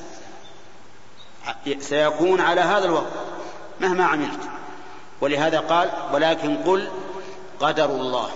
[1.80, 3.14] سيكون على هذا الوقت.
[3.82, 4.40] مهما عملت.
[5.22, 6.90] ولهذا قال ولكن قل
[7.60, 8.30] قدر الله.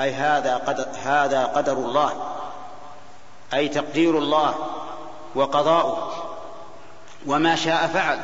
[0.00, 2.12] أي هذا قدر, هذا قدر الله.
[3.54, 4.54] أي تقدير الله
[5.34, 6.24] وقضاؤه.
[7.26, 8.18] وما شاء فعل.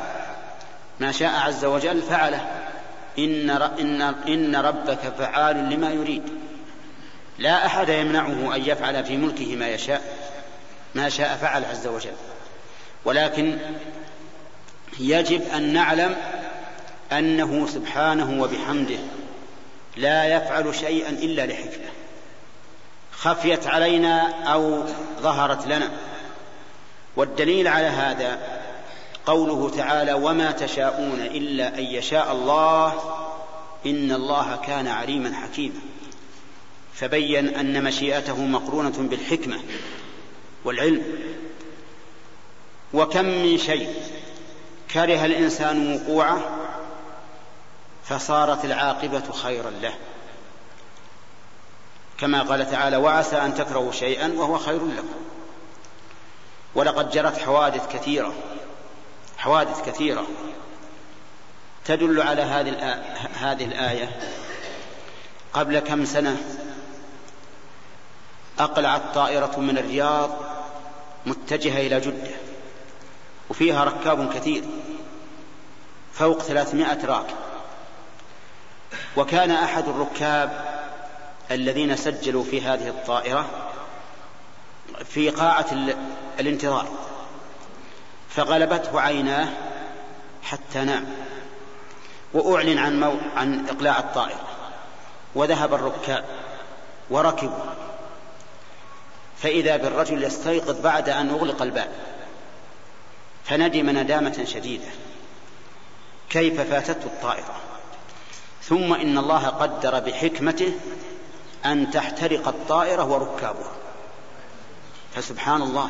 [0.99, 2.47] ما شاء عز وجل فعله.
[3.19, 3.49] إن,
[3.79, 6.23] إن, إن ربك فعال لما يريد.
[7.37, 10.01] لا أحد يمنعه أن يفعل في ملكه ما يشاء.
[10.95, 12.13] ما شاء فعل عز وجل.
[13.05, 13.57] ولكن
[14.99, 16.15] يجب أن نعلم
[17.11, 18.99] أنه سبحانه وبحمده
[19.97, 21.85] لا يفعل شيئا إلا لحكمة.
[23.11, 24.83] خفيت علينا أو
[25.21, 25.91] ظهرت لنا.
[27.15, 28.39] والدليل على هذا
[29.25, 32.93] قوله تعالى وما تشاءون إلا أن يشاء الله
[33.85, 35.79] إن الله كان عليما حكيما
[36.93, 39.59] فبين أن مشيئته مقرونة بالحكمة
[40.65, 41.03] والعلم.
[42.93, 43.89] وكم من شيء
[44.93, 46.41] كره الإنسان وقوعه
[48.09, 49.93] فصارت العاقبة خيرا له.
[52.17, 55.15] كما قال تعالى وعسى أن تكرهوا شيئا وهو خير لكم.
[56.75, 58.33] ولقد جرت حوادث كثيرة
[59.37, 60.27] حوادث كثيرة
[61.85, 62.71] تدل على هذه
[63.39, 64.19] هذه الآية.
[65.53, 66.37] قبل كم سنة
[68.59, 70.29] أقلعت طائرة من الرياض
[71.25, 72.35] متجهة إلى جدة
[73.49, 74.63] وفيها ركاب كثير
[76.13, 77.44] فوق ثلاثمائة راكب.
[79.17, 80.65] وكان أحد الركاب
[81.51, 83.45] الذين سجلوا في هذه الطائرة
[85.05, 85.65] في قاعة
[86.39, 86.87] الانتظار
[88.29, 89.47] فغلبته عيناه
[90.43, 91.05] حتى نام
[92.33, 93.17] وأعلن عن, مو...
[93.35, 94.47] عن إقلاع الطائرة
[95.35, 96.25] وذهب الركاب
[97.09, 97.65] وركبوا
[99.37, 101.89] فإذا بالرجل يستيقظ بعد أن أغلق الباب
[103.45, 104.87] فندم ندامة شديدة
[106.29, 107.64] كيف فاتته الطائرة؟
[108.69, 110.73] ثم إن الله قدر بحكمته
[111.65, 113.71] أن تحترق الطائرة وركابها.
[115.15, 115.89] فسبحان الله.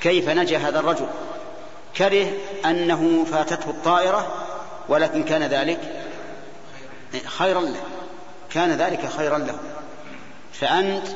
[0.00, 1.06] كيف نجا هذا الرجل؟
[1.96, 2.32] كره
[2.64, 4.32] أنه فاتته الطائرة
[4.88, 6.06] ولكن كان ذلك
[7.26, 7.82] خيرا له.
[8.50, 9.58] كان ذلك خيرا له.
[10.52, 11.06] فأنت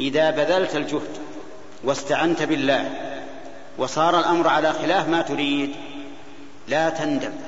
[0.00, 1.18] إذا بذلت الجهد
[1.84, 2.90] واستعنت بالله
[3.78, 5.76] وصار الأمر على خلاف ما تريد
[6.68, 7.47] لا تندم.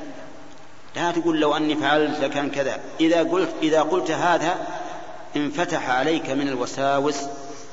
[0.97, 2.81] لا تقول لو أني فعلت لكان كذا.
[3.01, 4.67] إذا قلت إذا قلت هذا
[5.37, 7.17] انفتح عليك من الوساوس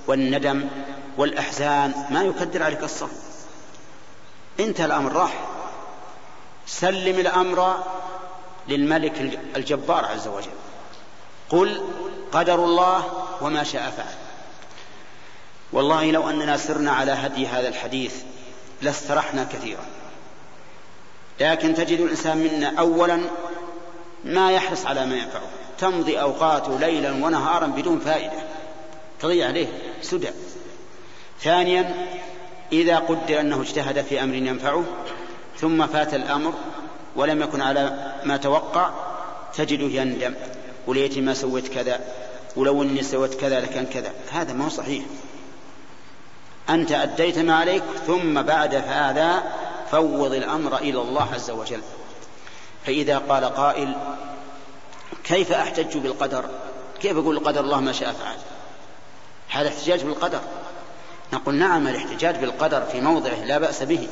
[0.07, 0.68] والندم
[1.18, 1.94] والأحزان.
[2.10, 3.11] ما يكدر عليك الصف.
[4.60, 5.34] انتهى الأمر راح.
[6.68, 7.84] سلم الأمر
[8.68, 10.52] للملك الجبار عز وجل.
[11.49, 11.81] قل
[12.31, 13.03] قدر الله
[13.41, 14.15] وما شاء فعل.
[15.73, 18.15] والله لو أننا سرنا على هدي هذا الحديث
[18.81, 19.85] لاسترحنا كثيرا.
[21.39, 23.19] لكن تجد الإنسان منا أولا
[24.23, 25.47] ما يحرص على ما ينفعه.
[25.80, 28.39] تمضي أوقاته ليلا ونهارا بدون فائدة.
[29.19, 29.68] تضيع عليه
[30.01, 30.30] سدى.
[31.41, 32.07] ثانيا
[32.72, 34.84] إذا قدر أنه اجتهد في أمر ينفعه
[35.59, 36.53] ثم فات الأمر
[37.15, 38.89] ولم يكن على ما توقع
[39.55, 40.34] تجده يندم.
[40.88, 41.99] وليتي ما سويت كذا
[42.55, 44.11] ولو إني سويت كذا لكان كذا.
[44.31, 45.03] هذا ما هو صحيح.
[46.69, 49.43] أنت أديت ما عليك ثم بعد هذا
[49.91, 51.81] فوض الأمر إلى الله عز وجل.
[52.85, 53.95] فإذا قال قائل
[55.23, 56.45] كيف أحتج بالقدر؟
[57.01, 58.38] كيف أقول القدر الله ما شاء فعل؟
[59.49, 60.41] هذا احتجاج بالقدر.
[61.34, 64.07] نقول نعم الاحتجاج بالقدر في موضعه لا بأس به.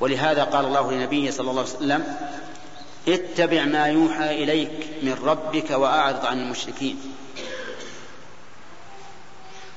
[0.00, 2.16] ولهذا قال الله لنبيه صلى الله عليه وسلم
[3.08, 7.00] اتبع ما يوحى إليك من ربك وأعرض عن المشركين.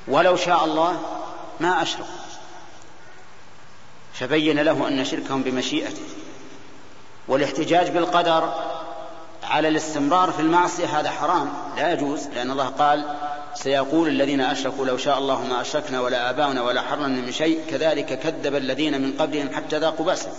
[0.08, 1.00] ولو شاء الله
[1.60, 2.06] ما أشرك.
[4.20, 6.02] فبين له أن شركهم بمشيئته
[7.28, 8.54] والاحتجاج بالقدر
[9.44, 13.18] على الاستمرار في المعصية هذا حرام لا يجوز لأن الله قال
[13.54, 18.20] سيقول الذين أشركوا لو شاء الله ما أشركنا ولا آباؤنا ولا حرمنا من شيء كذلك
[18.20, 20.32] كذب الذين من قبلهم حتى ذاقوا باسا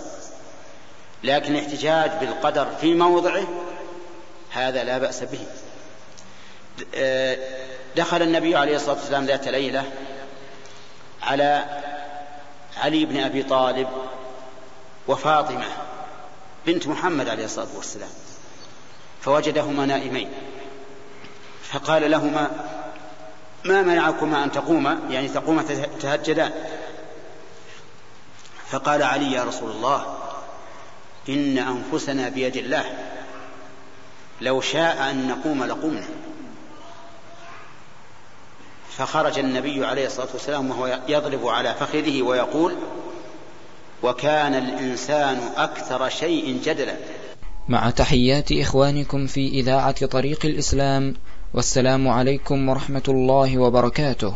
[1.23, 3.47] لكن الاحتجاج بالقدر في موضعه
[4.51, 5.39] هذا لا بأس به.
[7.95, 9.83] دخل النبي عليه الصلاة والسلام ذات ليلة
[11.23, 11.65] على
[12.81, 13.87] علي بن أبي طالب
[15.07, 15.65] وفاطمة
[16.65, 18.09] بنت محمد عليه الصلاة والسلام
[19.21, 20.29] فوجدهما نائمين
[21.63, 22.51] فقال لهما
[23.65, 25.63] ما منعكما أن تقوما؟ يعني تقوما
[26.01, 26.51] تهجدان.
[28.69, 30.17] فقال علي يا رسول الله
[31.29, 32.85] إن أنفسنا بيد الله
[34.41, 36.07] لو شاء أن نقوم لقمنا.
[38.97, 42.75] فخرج النبي عليه الصلاة والسلام وهو يضرب على فخذه ويقول
[44.03, 46.95] وكان الإنسان أكثر شيء جدلا.
[47.69, 51.15] مع تحيات إخوانكم في إذاعة طريق الإسلام
[51.53, 54.33] والسلام عليكم ورحمة الله وبركاته.